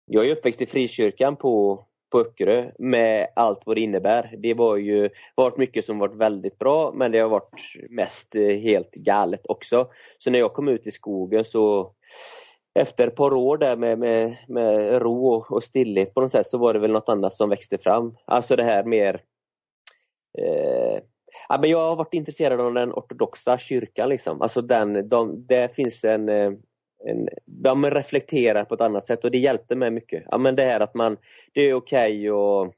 jag 0.07 0.27
är 0.27 0.37
uppväxt 0.37 0.63
i 0.63 0.67
frikyrkan 0.67 1.37
på, 1.37 1.85
på 2.13 2.21
Öckerö 2.21 2.71
med 2.79 3.29
allt 3.37 3.63
vad 3.65 3.77
det 3.77 3.81
innebär. 3.81 4.35
Det 4.39 4.55
var 4.55 4.77
ju 4.77 5.11
varit 5.35 5.57
mycket 5.57 5.85
som 5.85 5.99
varit 5.99 6.17
väldigt 6.17 6.59
bra 6.59 6.93
men 6.95 7.13
det 7.13 7.19
har 7.19 7.29
varit 7.29 7.61
mest 7.91 8.35
eh, 8.37 8.57
helt 8.57 8.91
galet 8.91 9.47
också. 9.49 9.89
Så 10.19 10.31
när 10.31 10.39
jag 10.39 10.53
kom 10.53 10.69
ut 10.69 10.87
i 10.87 10.91
skogen 10.91 11.45
så 11.45 11.95
efter 12.75 13.09
ett 13.09 13.17
par 13.17 13.33
år 13.33 13.59
där 13.59 13.77
med, 13.77 13.99
med, 13.99 14.37
med 14.49 15.03
ro 15.03 15.27
och, 15.27 15.53
och 15.53 15.65
stillhet 15.65 16.15
på 16.15 16.21
något 16.21 16.33
sätt 16.33 16.47
så 16.47 16.59
var 16.59 16.75
det 16.75 16.81
väl 16.81 16.93
något 16.93 17.09
annat 17.09 17.35
som 17.35 17.51
växte 17.51 17.79
fram. 17.79 18.17
Alltså 18.25 18.57
det 18.57 18.65
här 18.65 18.85
mer 18.85 19.21
eh, 20.39 20.99
ja, 21.49 21.59
men 21.61 21.71
Jag 21.71 21.89
har 21.89 21.97
varit 21.97 22.15
intresserad 22.15 22.61
av 22.61 22.75
den 22.75 22.93
ortodoxa 22.93 23.59
kyrkan. 23.59 24.09
Liksom. 24.09 24.43
Alltså 24.43 24.63
den, 24.63 25.09
de, 25.09 25.47
där 25.47 25.69
finns 25.69 26.05
en, 26.05 26.29
eh, 26.29 26.53
en, 27.05 27.29
de 27.45 27.91
reflekterar 27.91 28.65
på 28.65 28.75
ett 28.75 28.81
annat 28.81 29.07
sätt 29.07 29.25
och 29.25 29.31
det 29.31 29.39
hjälpte 29.39 29.77
mig 29.77 29.91
mycket. 29.91 30.25
Ja, 30.31 30.39
men 30.39 30.57
det 30.57 30.63
här 30.63 30.81
att 30.81 30.95
man, 30.95 31.17
det 31.53 31.61
är 31.61 31.75
okej 31.75 32.31
okay 32.31 32.69
att 32.69 32.75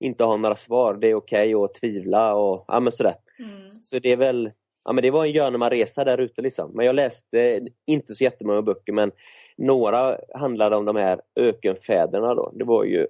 inte 0.00 0.24
ha 0.24 0.36
några 0.36 0.56
svar, 0.56 0.94
det 0.94 1.10
är 1.10 1.14
okej 1.14 1.54
okay 1.54 1.64
att 1.64 1.74
tvivla 1.74 2.34
och 2.34 2.64
ja, 2.68 2.80
men 2.80 2.92
sådär. 2.92 3.14
Mm. 3.38 3.72
Så 3.72 3.98
det 3.98 4.12
är 4.12 4.16
väl, 4.16 4.50
ja 4.84 4.92
men 4.92 5.02
det 5.02 5.10
var 5.10 5.24
en 5.24 5.32
görnema 5.32 5.70
resa 5.70 6.04
där 6.04 6.18
ute 6.18 6.42
liksom. 6.42 6.70
Men 6.74 6.86
jag 6.86 6.94
läste 6.94 7.66
inte 7.86 8.14
så 8.14 8.24
jättemånga 8.24 8.62
böcker 8.62 8.92
men 8.92 9.12
några 9.56 10.18
handlade 10.34 10.76
om 10.76 10.84
de 10.84 10.96
här 10.96 11.20
ökenfäderna 11.36 12.34
då. 12.34 12.52
Det 12.54 12.64
var 12.64 12.84
ju 12.84 13.06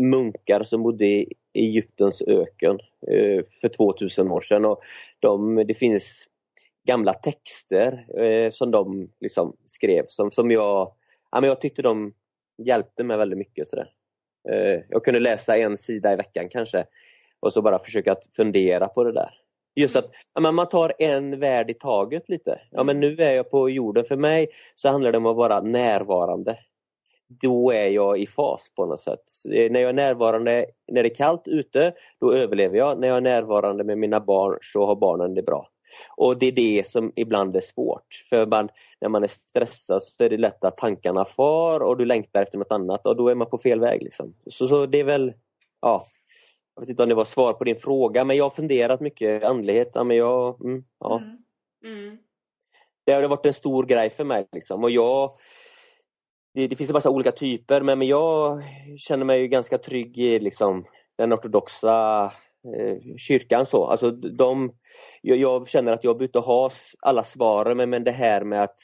munkar 0.00 0.62
som 0.62 0.82
bodde 0.82 1.06
i 1.06 1.32
Egyptens 1.54 2.22
öken 2.22 2.78
eh, 3.10 3.44
för 3.60 3.68
2000 3.68 4.30
år 4.30 4.40
sedan 4.40 4.64
och 4.64 4.80
de, 5.20 5.64
det 5.66 5.74
finns 5.74 6.28
gamla 6.86 7.12
texter 7.12 8.20
eh, 8.20 8.50
som 8.50 8.70
de 8.70 9.10
liksom 9.20 9.56
skrev 9.66 10.04
som, 10.08 10.30
som 10.30 10.50
jag, 10.50 10.92
ja, 11.30 11.40
men 11.40 11.48
jag 11.48 11.60
tyckte 11.60 11.82
de 11.82 12.14
hjälpte 12.58 13.04
mig 13.04 13.16
väldigt 13.16 13.38
mycket. 13.38 13.68
Sådär. 13.68 13.90
Eh, 14.48 14.80
jag 14.88 15.04
kunde 15.04 15.20
läsa 15.20 15.56
en 15.56 15.78
sida 15.78 16.12
i 16.12 16.16
veckan 16.16 16.48
kanske 16.48 16.86
och 17.40 17.52
så 17.52 17.62
bara 17.62 17.78
försöka 17.78 18.16
fundera 18.36 18.88
på 18.88 19.04
det 19.04 19.12
där. 19.12 19.30
Just 19.74 19.96
att 19.96 20.10
ja, 20.34 20.40
men 20.40 20.54
man 20.54 20.68
tar 20.68 20.92
en 20.98 21.40
värld 21.40 21.70
i 21.70 21.74
taget 21.74 22.28
lite. 22.28 22.60
Ja 22.70 22.82
men 22.82 23.00
nu 23.00 23.16
är 23.16 23.32
jag 23.32 23.50
på 23.50 23.70
jorden. 23.70 24.04
För 24.04 24.16
mig 24.16 24.48
så 24.74 24.88
handlar 24.88 25.12
det 25.12 25.18
om 25.18 25.26
att 25.26 25.36
vara 25.36 25.60
närvarande. 25.60 26.58
Då 27.28 27.72
är 27.72 27.88
jag 27.88 28.18
i 28.18 28.26
fas 28.26 28.72
på 28.76 28.86
något 28.86 29.00
sätt. 29.00 29.22
När 29.44 29.80
jag 29.80 29.88
är 29.88 29.92
närvarande 29.92 30.66
när 30.92 31.02
det 31.02 31.08
är 31.08 31.14
kallt 31.14 31.48
ute, 31.48 31.94
då 32.20 32.32
överlever 32.32 32.78
jag. 32.78 33.00
När 33.00 33.08
jag 33.08 33.16
är 33.16 33.20
närvarande 33.20 33.84
med 33.84 33.98
mina 33.98 34.20
barn 34.20 34.58
så 34.62 34.86
har 34.86 34.96
barnen 34.96 35.34
det 35.34 35.42
bra. 35.42 35.68
Och 36.16 36.38
det 36.38 36.46
är 36.46 36.52
det 36.52 36.86
som 36.86 37.12
ibland 37.16 37.56
är 37.56 37.60
svårt. 37.60 38.24
För 38.30 38.46
man, 38.46 38.68
när 39.00 39.08
man 39.08 39.22
är 39.22 39.28
stressad 39.28 40.02
så 40.02 40.24
är 40.24 40.28
det 40.28 40.36
lätt 40.36 40.64
att 40.64 40.78
tankarna 40.78 41.24
far 41.24 41.80
och 41.80 41.96
du 41.96 42.04
längtar 42.04 42.42
efter 42.42 42.58
något 42.58 42.72
annat 42.72 43.06
och 43.06 43.16
då 43.16 43.28
är 43.28 43.34
man 43.34 43.50
på 43.50 43.58
fel 43.58 43.80
väg. 43.80 44.02
Liksom. 44.02 44.34
Så, 44.46 44.68
så 44.68 44.86
det 44.86 45.00
är 45.00 45.04
väl, 45.04 45.32
ja, 45.80 46.08
jag 46.74 46.80
vet 46.80 46.90
inte 46.90 47.02
om 47.02 47.08
det 47.08 47.14
var 47.14 47.24
svar 47.24 47.52
på 47.52 47.64
din 47.64 47.76
fråga 47.76 48.24
men 48.24 48.36
jag 48.36 48.44
har 48.44 48.50
funderat 48.50 49.00
mycket 49.00 49.44
andlighet. 49.44 49.90
Ja, 49.94 50.04
men 50.04 50.16
jag, 50.16 50.64
mm, 50.64 50.84
ja. 51.00 51.18
Mm. 51.18 51.38
Mm. 51.84 52.18
Det 53.04 53.12
har 53.12 53.28
varit 53.28 53.46
en 53.46 53.52
stor 53.52 53.86
grej 53.86 54.10
för 54.10 54.24
mig. 54.24 54.46
Liksom. 54.52 54.84
Och 54.84 54.90
jag, 54.90 55.38
det, 56.54 56.66
det 56.66 56.76
finns 56.76 56.90
en 56.90 56.94
massa 56.94 57.10
olika 57.10 57.32
typer 57.32 57.80
men, 57.80 57.98
men 57.98 58.08
jag 58.08 58.62
känner 58.98 59.24
mig 59.24 59.48
ganska 59.48 59.78
trygg 59.78 60.18
i 60.18 60.38
liksom, 60.38 60.84
den 61.18 61.32
ortodoxa 61.32 62.32
Eh, 62.74 63.16
kyrkan. 63.16 63.66
så. 63.66 63.86
Alltså, 63.86 64.10
de, 64.10 64.72
jag, 65.22 65.38
jag, 65.38 65.68
känner 65.68 65.92
att 65.92 66.04
jag 66.04 66.16
behöver 66.16 66.28
inte 66.28 66.38
ha 66.38 66.70
alla 67.00 67.24
svaren 67.24 67.76
men, 67.76 67.90
men 67.90 68.04
det 68.04 68.10
här 68.10 68.44
med 68.44 68.62
att 68.62 68.80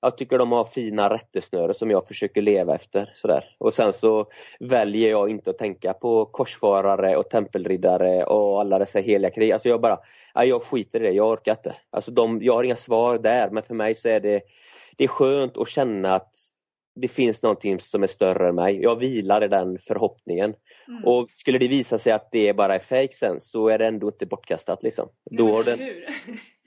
jag 0.00 0.18
tycker 0.18 0.38
de 0.38 0.52
har 0.52 0.64
fina 0.64 1.14
rättesnöre 1.14 1.74
som 1.74 1.90
jag 1.90 2.06
försöker 2.06 2.42
leva 2.42 2.74
efter. 2.74 3.10
Sådär. 3.14 3.44
Och 3.58 3.74
sen 3.74 3.92
så 3.92 4.26
väljer 4.60 5.10
jag 5.10 5.30
inte 5.30 5.50
att 5.50 5.58
tänka 5.58 5.92
på 5.92 6.24
korsfarare 6.24 7.16
och 7.16 7.30
tempelriddare 7.30 8.24
och 8.24 8.60
alla 8.60 8.78
dessa 8.78 8.98
heliga 8.98 9.30
krig. 9.30 9.52
Alltså 9.52 9.68
jag 9.68 9.80
bara, 9.80 9.98
jag 10.34 10.62
skiter 10.62 11.00
i 11.00 11.02
det, 11.02 11.12
jag 11.12 11.28
orkar 11.28 11.52
inte. 11.52 11.74
Alltså 11.90 12.10
de, 12.10 12.42
jag 12.42 12.54
har 12.54 12.64
inga 12.64 12.76
svar 12.76 13.18
där 13.18 13.50
men 13.50 13.62
för 13.62 13.74
mig 13.74 13.94
så 13.94 14.08
är 14.08 14.20
det, 14.20 14.42
det 14.96 15.04
är 15.04 15.08
skönt 15.08 15.56
att 15.56 15.68
känna 15.68 16.14
att 16.14 16.34
det 16.94 17.08
finns 17.08 17.42
någonting 17.42 17.80
som 17.80 18.02
är 18.02 18.06
större 18.06 18.48
än 18.48 18.54
mig. 18.54 18.82
Jag 18.82 18.96
vilar 18.96 19.44
i 19.44 19.48
den 19.48 19.78
förhoppningen. 19.78 20.54
Mm. 20.88 21.04
Och 21.04 21.28
skulle 21.32 21.58
det 21.58 21.68
visa 21.68 21.98
sig 21.98 22.12
att 22.12 22.28
det 22.32 22.52
bara 22.56 22.74
är 22.74 22.78
fejk 22.78 23.14
sen 23.14 23.40
så 23.40 23.68
är 23.68 23.78
det 23.78 23.86
ändå 23.86 24.06
inte 24.06 24.26
bortkastat. 24.26 24.82
Liksom. 24.82 25.08
Nej, 25.30 25.38
Då 25.38 25.62
den... 25.62 25.80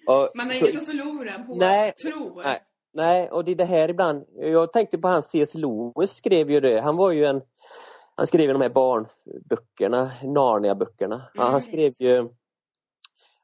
Och, 0.07 0.31
Man 0.35 0.45
har 0.45 0.53
så- 0.53 0.65
inget 0.67 0.77
att 0.81 0.85
förlora 0.85 1.43
på 1.43 1.55
Nej, 1.55 1.89
att 1.89 1.97
tro. 1.97 2.41
nej. 2.43 2.59
Nej, 2.93 3.29
och 3.29 3.45
det 3.45 3.51
är 3.51 3.55
det 3.55 3.65
här 3.65 3.89
ibland. 3.89 4.25
Jag 4.35 4.73
tänkte 4.73 4.97
på 4.97 5.07
hans 5.07 5.29
C.S. 5.29 5.53
Lewis 5.55 6.11
skrev 6.11 6.51
ju 6.51 6.59
det. 6.59 6.81
Han 6.81 6.95
var 6.97 7.11
ju 7.11 7.25
en... 7.25 7.41
Han 8.15 8.27
skrev 8.27 8.53
de 8.53 8.61
här 8.61 8.69
barnböckerna, 8.69 10.11
Narnia-böckerna. 10.23 11.21
Ja, 11.33 11.43
Han 11.43 11.61
skrev 11.61 11.93
ju... 11.99 12.27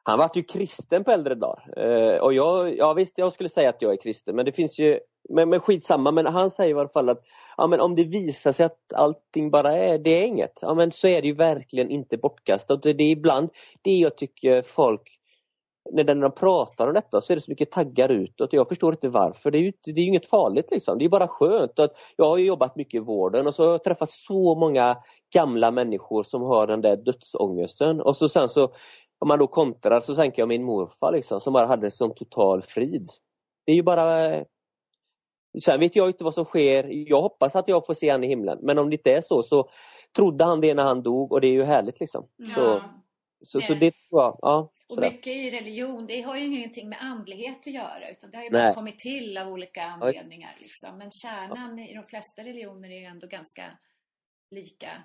Han 0.03 0.19
var 0.19 0.31
ju 0.35 0.43
kristen 0.43 1.03
på 1.03 1.11
äldre 1.11 1.35
dagar. 1.35 1.79
Eh, 1.79 2.17
och 2.17 2.33
jag, 2.33 2.77
ja 2.77 2.93
visst, 2.93 3.17
jag 3.17 3.33
skulle 3.33 3.49
säga 3.49 3.69
att 3.69 3.81
jag 3.81 3.91
är 3.93 3.97
kristen, 3.97 4.35
men 4.35 4.45
det 4.45 4.51
finns 4.51 4.79
ju... 4.79 4.99
Men, 5.29 5.49
men 5.49 5.59
skitsamma, 5.59 6.11
men 6.11 6.25
han 6.25 6.51
säger 6.51 6.75
i 6.75 6.79
alla 6.79 6.89
fall 6.89 7.09
att 7.09 7.21
ja, 7.57 7.67
men 7.67 7.79
om 7.79 7.95
det 7.95 8.03
visar 8.03 8.51
sig 8.51 8.65
att 8.65 8.93
allting 8.93 9.51
bara 9.51 9.73
är, 9.73 9.97
det 9.97 10.09
är 10.09 10.23
inget, 10.23 10.59
ja 10.61 10.73
men 10.73 10.91
så 10.91 11.07
är 11.07 11.21
det 11.21 11.27
ju 11.27 11.33
verkligen 11.33 11.89
inte 11.89 12.17
bortkastat. 12.17 12.83
Det 12.83 12.89
är 12.89 13.01
ibland 13.01 13.49
det 13.81 13.91
jag 13.91 14.17
tycker 14.17 14.61
folk 14.61 15.19
när 15.91 16.15
de 16.15 16.31
pratar 16.31 16.87
om 16.87 16.93
detta 16.93 17.21
så 17.21 17.33
är 17.33 17.35
det 17.35 17.41
så 17.41 17.51
mycket 17.51 17.71
taggar 17.71 18.09
utåt. 18.09 18.53
Jag 18.53 18.67
förstår 18.67 18.93
inte 18.93 19.09
varför. 19.09 19.51
Det 19.51 19.57
är 19.57 19.61
ju, 19.61 19.71
det 19.85 19.91
är 19.91 19.99
ju 19.99 20.07
inget 20.07 20.29
farligt 20.29 20.67
liksom. 20.71 20.97
Det 20.97 21.05
är 21.05 21.09
bara 21.09 21.27
skönt. 21.27 21.79
Att 21.79 21.91
jag 22.17 22.29
har 22.29 22.37
ju 22.37 22.45
jobbat 22.45 22.75
mycket 22.75 22.93
i 22.93 22.99
vården 22.99 23.47
och 23.47 23.55
så 23.55 23.63
har 23.63 23.71
jag 23.71 23.83
träffat 23.83 24.11
så 24.11 24.55
många 24.55 24.97
gamla 25.33 25.71
människor 25.71 26.23
som 26.23 26.41
har 26.41 26.67
den 26.67 26.81
där 26.81 26.95
dödsångesten. 26.97 28.01
Och 28.01 28.17
så 28.17 28.29
sen 28.29 28.49
så 28.49 28.63
om 29.19 29.27
man 29.27 29.39
då 29.39 29.47
kontrar 29.47 30.01
så 30.01 30.15
tänker 30.15 30.41
jag 30.41 30.49
min 30.49 30.63
morfar 30.63 31.11
liksom 31.11 31.39
som 31.39 31.53
bara 31.53 31.65
hade 31.65 31.91
sån 31.91 32.13
total 32.15 32.61
frid. 32.61 33.07
Det 33.65 33.71
är 33.71 33.75
ju 33.75 33.83
bara 33.83 34.35
Sen 35.61 35.79
vet 35.79 35.95
jag 35.95 36.09
inte 36.09 36.23
vad 36.23 36.33
som 36.33 36.45
sker. 36.45 37.09
Jag 37.09 37.21
hoppas 37.21 37.55
att 37.55 37.67
jag 37.67 37.85
får 37.85 37.93
se 37.93 38.09
han 38.09 38.23
i 38.23 38.27
himlen. 38.27 38.59
Men 38.61 38.77
om 38.77 38.89
det 38.89 38.95
inte 38.95 39.13
är 39.13 39.21
så 39.21 39.43
så 39.43 39.69
trodde 40.15 40.43
han 40.43 40.61
det 40.61 40.73
när 40.73 40.83
han 40.83 41.03
dog 41.03 41.31
och 41.31 41.41
det 41.41 41.47
är 41.47 41.51
ju 41.51 41.63
härligt 41.63 41.99
liksom. 41.99 42.27
Så, 42.55 42.81
så, 43.47 43.61
så 43.61 43.73
det 43.73 43.91
tror 43.91 44.21
jag. 44.21 44.39
Ja, 44.41 44.71
Och 44.89 45.01
mycket 45.01 45.27
i 45.27 45.51
religion, 45.51 46.07
det 46.07 46.21
har 46.21 46.37
ju 46.37 46.45
ingenting 46.45 46.89
med 46.89 46.97
andlighet 47.01 47.59
att 47.59 47.73
göra 47.73 48.09
utan 48.11 48.31
det 48.31 48.37
har 48.37 48.43
ju 48.43 48.49
bara 48.49 48.63
Nej. 48.63 48.73
kommit 48.73 48.99
till 48.99 49.37
av 49.37 49.47
olika 49.47 49.83
anledningar. 49.83 50.51
Liksom. 50.61 50.97
Men 50.97 51.11
kärnan 51.11 51.79
i 51.79 51.95
de 51.95 52.03
flesta 52.03 52.41
religioner 52.41 52.89
är 52.89 52.99
ju 52.99 53.05
ändå 53.05 53.27
ganska 53.27 53.63
lika. 54.51 55.03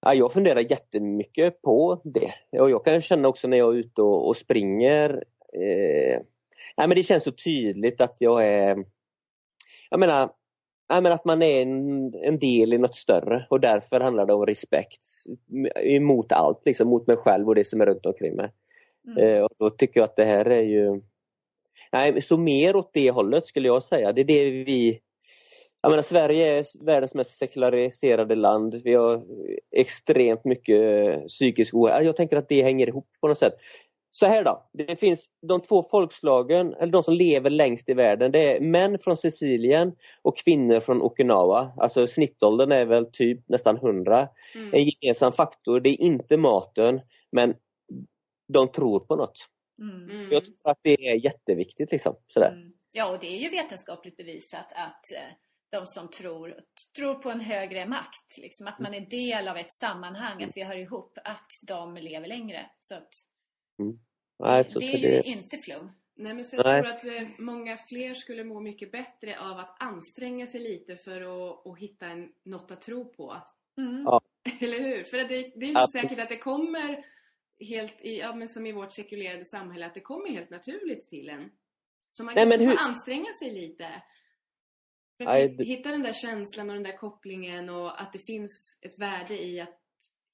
Ja, 0.00 0.14
jag 0.14 0.32
funderar 0.32 0.70
jättemycket 0.70 1.62
på 1.62 2.00
det. 2.04 2.60
Och 2.60 2.70
jag 2.70 2.84
kan 2.84 3.02
känna 3.02 3.28
också 3.28 3.48
när 3.48 3.56
jag 3.56 3.74
är 3.74 3.78
ute 3.78 4.02
och, 4.02 4.28
och 4.28 4.36
springer. 4.36 5.10
Eh, 5.52 6.20
nej, 6.76 6.88
men 6.88 6.90
det 6.90 7.02
känns 7.02 7.24
så 7.24 7.32
tydligt 7.32 8.00
att 8.00 8.16
jag 8.18 8.46
är... 8.46 8.84
Jag 9.90 10.00
menar, 10.00 10.30
nej, 10.88 11.00
men 11.02 11.12
att 11.12 11.24
man 11.24 11.42
är 11.42 11.62
en, 11.62 12.14
en 12.14 12.38
del 12.38 12.72
i 12.72 12.78
något 12.78 12.94
större 12.94 13.46
och 13.50 13.60
därför 13.60 14.00
handlar 14.00 14.26
det 14.26 14.34
om 14.34 14.46
respekt 14.46 15.00
emot 15.76 16.32
allt, 16.32 16.62
liksom, 16.64 16.88
mot 16.88 17.06
mig 17.06 17.16
själv 17.16 17.48
och 17.48 17.54
det 17.54 17.64
som 17.64 17.80
är 17.80 17.86
runt 17.86 18.06
omkring 18.06 18.36
mig. 18.36 18.52
Eh, 19.18 19.40
och 19.40 19.50
då 19.58 19.70
tycker 19.70 20.00
jag 20.00 20.04
att 20.04 20.16
det 20.16 20.24
här 20.24 20.44
är 20.44 20.62
ju... 20.62 21.02
Nej, 21.92 22.22
så 22.22 22.36
mer 22.36 22.76
åt 22.76 22.90
det 22.92 23.10
hållet 23.10 23.44
skulle 23.44 23.68
jag 23.68 23.82
säga. 23.82 24.12
Det 24.12 24.20
är 24.20 24.24
det 24.24 24.50
vi... 24.50 25.00
Jag 25.80 25.90
menar, 25.90 26.02
Sverige 26.02 26.58
är 26.58 26.84
världens 26.84 27.14
mest 27.14 27.30
sekulariserade 27.30 28.34
land. 28.34 28.80
Vi 28.84 28.94
har 28.94 29.22
extremt 29.76 30.44
mycket 30.44 31.28
psykisk 31.28 31.74
ohälsa. 31.74 32.02
Jag 32.02 32.16
tänker 32.16 32.36
att 32.36 32.48
det 32.48 32.62
hänger 32.62 32.88
ihop 32.88 33.08
på 33.20 33.28
något 33.28 33.38
sätt. 33.38 33.54
Så 34.18 34.26
här 34.26 34.44
då, 34.44 34.68
det 34.72 34.96
finns 34.96 35.30
de 35.48 35.60
två 35.60 35.82
folkslagen, 35.82 36.74
eller 36.74 36.92
de 36.92 37.02
som 37.02 37.14
lever 37.14 37.50
längst 37.50 37.88
i 37.88 37.94
världen, 37.94 38.32
det 38.32 38.56
är 38.56 38.60
män 38.60 38.98
från 38.98 39.16
Sicilien 39.16 39.96
och 40.22 40.36
kvinnor 40.36 40.80
från 40.80 41.02
Okinawa. 41.02 41.72
Alltså 41.76 42.06
snittåldern 42.06 42.72
är 42.72 42.84
väl 42.84 43.06
typ 43.12 43.48
nästan 43.48 43.76
100. 43.76 44.28
En 44.72 44.84
gemensam 44.88 45.32
faktor, 45.32 45.80
det 45.80 45.88
är 45.88 46.00
inte 46.00 46.36
maten, 46.36 47.00
men 47.32 47.54
de 48.52 48.68
tror 48.68 49.00
på 49.00 49.16
något. 49.16 49.48
Mm. 49.80 50.28
Jag 50.30 50.44
tror 50.44 50.70
att 50.70 50.78
det 50.82 51.08
är 51.08 51.24
jätteviktigt. 51.24 51.92
Liksom, 51.92 52.16
sådär. 52.26 52.52
Mm. 52.52 52.72
Ja, 52.92 53.10
och 53.10 53.18
det 53.18 53.26
är 53.26 53.38
ju 53.38 53.50
vetenskapligt 53.50 54.16
bevisat 54.16 54.66
att 54.72 55.12
eh, 55.12 55.32
de 55.70 55.86
som 55.86 56.10
tror, 56.10 56.54
tror 56.96 57.14
på 57.14 57.30
en 57.30 57.40
högre 57.40 57.86
makt, 57.86 58.38
liksom, 58.38 58.66
att 58.66 58.78
man 58.78 58.94
är 58.94 59.00
del 59.00 59.48
av 59.48 59.56
ett 59.56 59.72
sammanhang, 59.72 60.44
att 60.44 60.56
vi 60.56 60.62
hör 60.62 60.78
ihop, 60.78 61.18
att 61.24 61.50
de 61.62 61.96
lever 61.96 62.26
längre. 62.26 62.70
Så 62.80 62.94
att, 62.94 63.08
Nej, 64.38 64.70
så, 64.70 64.78
det 64.78 64.86
är 64.86 64.98
ju 64.98 65.08
det, 65.08 65.26
inte 65.26 65.56
flum. 65.56 65.90
Nej, 66.14 66.34
men 66.34 66.44
så 66.44 66.56
jag 66.56 66.66
Nej. 66.66 66.82
tror 66.82 66.92
att 66.92 67.06
eh, 67.22 67.28
många 67.38 67.76
fler 67.76 68.14
skulle 68.14 68.44
må 68.44 68.60
mycket 68.60 68.92
bättre 68.92 69.38
av 69.40 69.58
att 69.58 69.76
anstränga 69.82 70.46
sig 70.46 70.60
lite 70.60 70.96
för 70.96 71.20
att, 71.20 71.66
att 71.66 71.78
hitta 71.78 72.06
en, 72.06 72.32
något 72.42 72.70
att 72.70 72.82
tro 72.82 73.12
på. 73.12 73.42
Mm. 73.78 74.02
Ja. 74.04 74.20
Eller 74.60 74.80
hur? 74.80 75.04
För 75.04 75.16
det, 75.16 75.26
det 75.26 75.66
är 75.66 75.68
inte 75.68 75.88
säkert 75.92 76.18
att 76.18 76.28
det 76.28 76.38
kommer 76.38 77.04
helt 77.60 78.00
i, 78.04 78.18
ja, 78.18 78.34
men 78.34 78.48
som 78.48 78.66
i 78.66 78.72
vårt 78.72 78.92
sekulerade 78.92 79.44
samhälle, 79.44 79.86
att 79.86 79.94
det 79.94 80.00
kommer 80.00 80.28
helt 80.30 80.50
naturligt 80.50 81.08
till 81.08 81.28
en. 81.28 81.50
Så 82.12 82.24
man 82.24 82.34
Nej, 82.34 82.44
kanske 82.44 82.58
men 82.58 82.66
får 82.66 82.82
hur- 82.82 82.88
anstränga 82.88 83.32
sig 83.32 83.50
lite. 83.50 84.02
För 85.16 85.24
att 85.24 85.32
Nej, 85.32 85.64
hitta 85.64 85.90
den 85.90 86.02
där 86.02 86.12
känslan 86.12 86.68
och 86.70 86.74
den 86.74 86.82
där 86.82 86.96
kopplingen 86.96 87.68
och 87.68 88.00
att 88.02 88.12
det 88.12 88.18
finns 88.18 88.78
ett 88.80 88.98
värde 88.98 89.42
i 89.44 89.60
att 89.60 89.80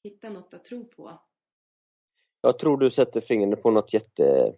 hitta 0.02 0.30
något 0.30 0.54
att 0.54 0.64
tro 0.64 0.84
på 0.88 1.22
jag 2.44 2.58
tror 2.58 2.76
du 2.76 2.90
sätter 2.90 3.20
fingret 3.20 3.62
på 3.62 3.70
något 3.70 3.94
jätte, 3.94 4.52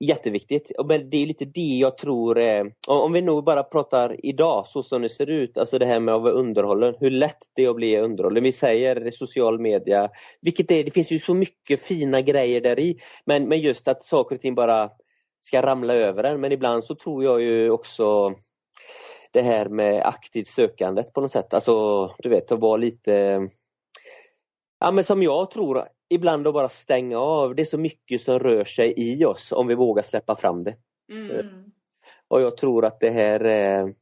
jätteviktigt. 0.00 0.72
Men 0.88 1.10
det 1.10 1.16
är 1.16 1.26
lite 1.26 1.44
det 1.44 1.78
jag 1.80 1.98
tror 1.98 2.38
eh, 2.38 2.64
om 2.86 3.00
om 3.00 3.12
vi 3.12 3.22
nog 3.22 3.44
bara 3.44 3.62
pratar 3.62 4.26
idag 4.26 4.66
så 4.68 4.82
som 4.82 5.02
det 5.02 5.08
ser 5.08 5.30
ut, 5.30 5.58
alltså 5.58 5.78
det 5.78 5.86
här 5.86 6.00
med 6.00 6.14
att 6.14 6.22
vara 6.22 6.32
underhållen, 6.32 6.94
hur 7.00 7.10
lätt 7.10 7.38
det 7.54 7.64
är 7.64 7.68
att 7.68 7.76
bli 7.76 7.98
underhållen. 7.98 8.42
Vi 8.42 8.52
säger 8.52 9.10
social 9.10 9.60
media, 9.60 10.10
vilket 10.40 10.70
är, 10.70 10.84
det 10.84 10.90
finns 10.90 11.10
ju 11.10 11.18
så 11.18 11.34
mycket 11.34 11.80
fina 11.80 12.20
grejer 12.20 12.60
där 12.60 12.80
i. 12.80 12.96
Men, 13.24 13.48
men 13.48 13.60
just 13.60 13.88
att 13.88 14.04
saker 14.04 14.34
och 14.34 14.40
ting 14.40 14.54
bara 14.54 14.90
ska 15.42 15.62
ramla 15.62 15.94
över 15.94 16.24
en. 16.24 16.40
Men 16.40 16.52
ibland 16.52 16.84
så 16.84 16.94
tror 16.94 17.24
jag 17.24 17.42
ju 17.42 17.70
också 17.70 18.34
det 19.32 19.42
här 19.42 19.68
med 19.68 20.02
aktivt 20.06 20.48
sökandet 20.48 21.12
på 21.12 21.20
något 21.20 21.32
sätt. 21.32 21.54
Alltså 21.54 22.06
du 22.18 22.28
vet 22.28 22.52
att 22.52 22.60
vara 22.60 22.76
lite 22.76 23.48
Ja 24.80 24.90
men 24.90 25.04
som 25.04 25.22
jag 25.22 25.50
tror, 25.50 25.84
ibland 26.08 26.46
att 26.46 26.54
bara 26.54 26.68
stänga 26.68 27.18
av. 27.18 27.54
Det 27.54 27.62
är 27.62 27.66
så 27.66 27.78
mycket 27.78 28.20
som 28.20 28.38
rör 28.38 28.64
sig 28.64 28.94
i 28.96 29.24
oss 29.24 29.52
om 29.52 29.66
vi 29.66 29.74
vågar 29.74 30.02
släppa 30.02 30.36
fram 30.36 30.64
det. 30.64 30.76
Mm. 31.12 31.46
Och 32.28 32.40
jag 32.40 32.56
tror 32.56 32.84
att 32.84 33.00
det 33.00 33.10
här 33.10 33.40
är... 33.40 33.82
Ja, 33.82 33.94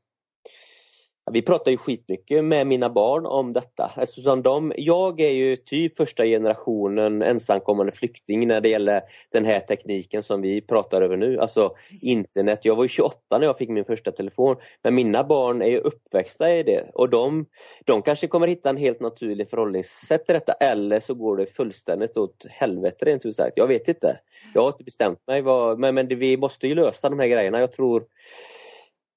vi 1.33 1.43
pratar 1.43 1.71
ju 1.71 1.77
skitmycket 1.77 2.45
med 2.45 2.67
mina 2.67 2.91
barn 2.91 3.27
om 3.27 3.53
detta. 3.53 3.91
Eftersom 3.97 4.43
de, 4.43 4.73
jag 4.77 5.21
är 5.21 5.31
ju 5.31 5.57
typ 5.57 5.97
första 5.97 6.25
generationen 6.25 7.23
ensamkommande 7.23 7.93
flykting 7.93 8.49
när 8.49 8.61
det 8.61 8.69
gäller 8.69 9.03
den 9.33 9.45
här 9.45 9.61
tekniken 9.61 10.23
som 10.23 10.43
vi 10.43 10.61
pratar 10.61 11.03
över 11.03 11.17
nu. 11.17 11.39
Alltså 11.39 11.75
internet. 12.01 12.61
Jag 12.63 12.77
var 12.77 12.85
ju 12.85 12.89
28 12.89 13.19
när 13.31 13.47
jag 13.47 13.59
fick 13.59 13.69
min 13.69 13.85
första 13.85 14.13
telefon. 14.13 14.57
Men 14.83 14.95
mina 14.95 15.25
barn 15.25 15.63
är 15.63 15.69
ju 15.71 15.79
uppväxta 15.79 16.55
i 16.55 16.63
det 16.63 16.91
och 16.95 17.09
de, 17.09 17.47
de 17.85 18.03
kanske 18.03 18.27
kommer 18.27 18.47
hitta 18.47 18.71
en 18.71 18.77
helt 18.77 19.01
naturlig 19.01 19.51
förhållningssätt 19.51 20.27
till 20.27 20.35
detta 20.35 20.53
eller 20.53 21.01
så 21.01 21.15
går 21.15 21.37
det 21.37 21.47
fullständigt 21.47 22.17
åt 22.17 22.47
helvete 22.49 23.05
rent 23.05 23.27
ut 23.27 23.37
sagt. 23.37 23.53
Jag 23.57 23.67
vet 23.67 23.89
inte. 23.89 24.19
Jag 24.55 24.63
har 24.63 24.69
inte 24.69 24.85
bestämt 24.85 25.27
mig. 25.27 25.43
Vad, 25.43 25.79
men 25.79 25.99
men 25.99 26.09
det, 26.09 26.15
vi 26.15 26.37
måste 26.37 26.69
ju 26.69 26.75
lösa 26.75 27.09
de 27.09 27.19
här 27.19 27.27
grejerna. 27.27 27.61
Jag 27.61 27.73
tror 27.73 28.05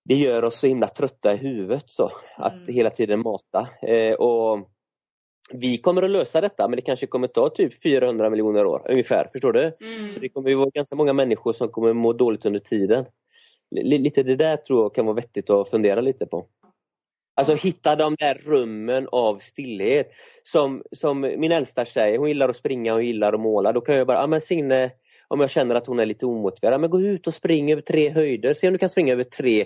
det 0.04 0.16
gör 0.16 0.44
oss 0.44 0.60
så 0.60 0.68
himla 0.68 0.88
trötta 0.88 1.34
i 1.34 1.38
huvudet 1.38 1.90
så 1.90 2.12
att 2.38 2.54
Mm. 2.54 2.76
hela 2.76 2.90
tiden 2.90 3.20
mata. 3.20 3.68
Eh, 3.82 4.14
och 4.14 4.70
vi 5.54 5.78
kommer 5.78 6.02
att 6.04 6.10
lösa 6.12 6.42
detta 6.42 6.68
men 6.68 6.76
det 6.76 6.82
kanske 6.82 7.08
kommer 7.08 7.28
ta 7.28 7.50
typ 7.50 7.82
400 7.84 8.30
miljoner 8.30 8.66
år 8.66 8.86
ungefär, 8.90 9.30
förstår 9.32 9.54
du? 9.54 9.62
Mm. 9.82 10.14
Så 10.14 10.20
det 10.20 10.30
kommer 10.30 10.50
ju 10.50 10.56
vara 10.56 10.70
ganska 10.70 10.96
många 10.96 11.14
människor 11.14 11.54
som 11.54 11.70
kommer 11.70 11.94
må 11.94 12.14
dåligt 12.14 12.46
under 12.46 12.60
tiden. 12.60 13.06
L- 13.80 14.02
lite 14.02 14.24
det 14.24 14.36
där 14.36 14.58
tror 14.58 14.82
jag 14.84 14.96
kan 14.96 15.06
vara 15.06 15.16
vettigt 15.16 15.50
att 15.50 15.70
fundera 15.70 16.02
lite 16.02 16.26
på. 16.26 16.46
Alltså 17.36 17.56
hitta 17.56 17.96
de 17.96 18.16
där 18.20 18.42
rummen 18.46 19.08
av 19.12 19.38
stillhet. 19.40 20.12
Som, 20.44 20.84
som 20.92 21.22
min 21.22 21.52
äldsta 21.52 21.86
tjej, 21.86 22.18
hon 22.18 22.28
gillar 22.28 22.50
att 22.50 22.56
springa 22.56 22.94
och 22.94 23.04
gillar 23.04 23.34
att 23.34 23.40
måla. 23.40 23.72
Då 23.72 23.82
kan 23.82 23.96
jag 23.96 24.08
bara, 24.08 24.18
ja 24.18 24.28
men 24.28 24.42
Signe, 24.42 24.92
om 25.28 25.40
jag 25.40 25.50
känner 25.50 25.76
att 25.76 25.88
hon 25.88 26.00
är 26.00 26.06
lite 26.06 26.26
omotiverad, 26.26 26.82
men 26.82 26.90
gå 26.90 27.02
ut 27.02 27.28
och 27.28 27.34
spring 27.34 27.72
över 27.72 27.82
tre 27.82 28.10
höjder. 28.10 28.54
Se 28.54 28.68
om 28.68 28.74
du 28.74 28.80
kan 28.80 28.90
springa 28.90 29.14
över 29.14 29.24
tre 29.24 29.66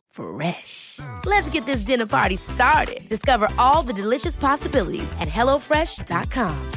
Fresh. 0.11 0.99
Let's 1.25 1.49
get 1.49 1.65
this 1.65 1.81
dinner 1.81 2.05
party 2.05 2.35
started. 2.35 3.07
Discover 3.09 3.49
all 3.57 3.83
the 3.83 3.93
delicious 3.93 4.35
possibilities 4.35 5.11
at 5.19 5.27
hellofresh.com. 5.27 6.71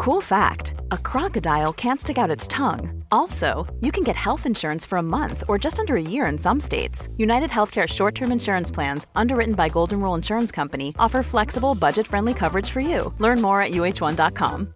Cool 0.00 0.22
fact 0.22 0.74
a 0.92 0.96
crocodile 0.98 1.74
can't 1.74 2.00
stick 2.00 2.16
out 2.16 2.30
its 2.30 2.46
tongue. 2.48 3.04
Also, 3.10 3.66
you 3.80 3.92
can 3.92 4.02
get 4.02 4.16
health 4.16 4.46
insurance 4.46 4.86
for 4.86 4.96
a 4.96 5.02
month 5.02 5.44
or 5.46 5.58
just 5.58 5.78
under 5.78 5.96
a 5.96 6.02
year 6.02 6.26
in 6.26 6.38
some 6.38 6.58
states. 6.58 7.08
United 7.18 7.50
Healthcare 7.50 7.86
short 7.86 8.14
term 8.14 8.32
insurance 8.32 8.70
plans, 8.70 9.06
underwritten 9.14 9.54
by 9.54 9.68
Golden 9.68 10.00
Rule 10.00 10.14
Insurance 10.14 10.50
Company, 10.50 10.94
offer 10.98 11.22
flexible, 11.22 11.74
budget 11.74 12.06
friendly 12.06 12.32
coverage 12.32 12.70
for 12.70 12.80
you. 12.80 13.12
Learn 13.18 13.42
more 13.42 13.60
at 13.60 13.72
uh1.com. 13.72 14.74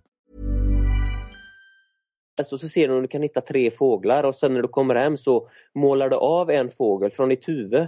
Så, 2.43 2.59
så 2.59 2.69
ser 2.69 2.89
du 2.89 2.95
om 2.95 3.03
du 3.03 3.09
kan 3.09 3.23
hitta 3.23 3.41
tre 3.41 3.71
fåglar 3.71 4.25
och 4.25 4.35
sen 4.35 4.55
när 4.55 4.63
du 4.63 4.69
kommer 4.69 4.95
hem 4.95 5.17
så 5.17 5.49
målar 5.75 6.09
du 6.09 6.17
av 6.17 6.51
en 6.51 6.71
fågel 6.71 7.11
från 7.11 7.29
ditt 7.29 7.49
huvud. 7.49 7.87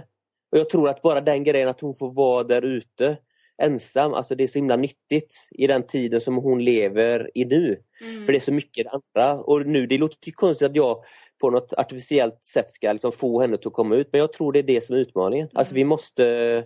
Och 0.51 0.57
jag 0.57 0.69
tror 0.69 0.89
att 0.89 1.01
bara 1.01 1.21
den 1.21 1.43
grejen 1.43 1.69
att 1.69 1.81
hon 1.81 1.95
får 1.95 2.11
vara 2.11 2.43
där 2.43 2.61
ute 2.61 3.17
ensam, 3.61 4.13
alltså 4.13 4.35
det 4.35 4.43
är 4.43 4.47
så 4.47 4.59
himla 4.59 4.75
nyttigt 4.75 5.49
i 5.51 5.67
den 5.67 5.87
tiden 5.87 6.21
som 6.21 6.35
hon 6.35 6.63
lever 6.63 7.31
i 7.33 7.45
nu. 7.45 7.81
Mm. 8.01 8.25
För 8.25 8.33
det 8.33 8.37
är 8.37 8.39
så 8.39 8.53
mycket 8.53 8.87
andra. 8.87 9.41
Och 9.41 9.65
nu, 9.65 9.87
det 9.87 9.97
låter 9.97 10.27
ju 10.27 10.31
konstigt 10.31 10.69
att 10.69 10.75
jag 10.75 11.03
på 11.41 11.49
något 11.49 11.73
artificiellt 11.73 12.45
sätt 12.45 12.71
ska 12.71 12.91
liksom 12.91 13.11
få 13.11 13.41
henne 13.41 13.55
att 13.55 13.73
komma 13.73 13.95
ut 13.95 14.09
men 14.11 14.21
jag 14.21 14.33
tror 14.33 14.51
det 14.51 14.59
är 14.59 14.63
det 14.63 14.83
som 14.83 14.95
är 14.95 14.99
utmaningen. 14.99 15.47
Mm. 15.47 15.57
Alltså 15.57 15.75
vi 15.75 15.83
måste 15.83 16.65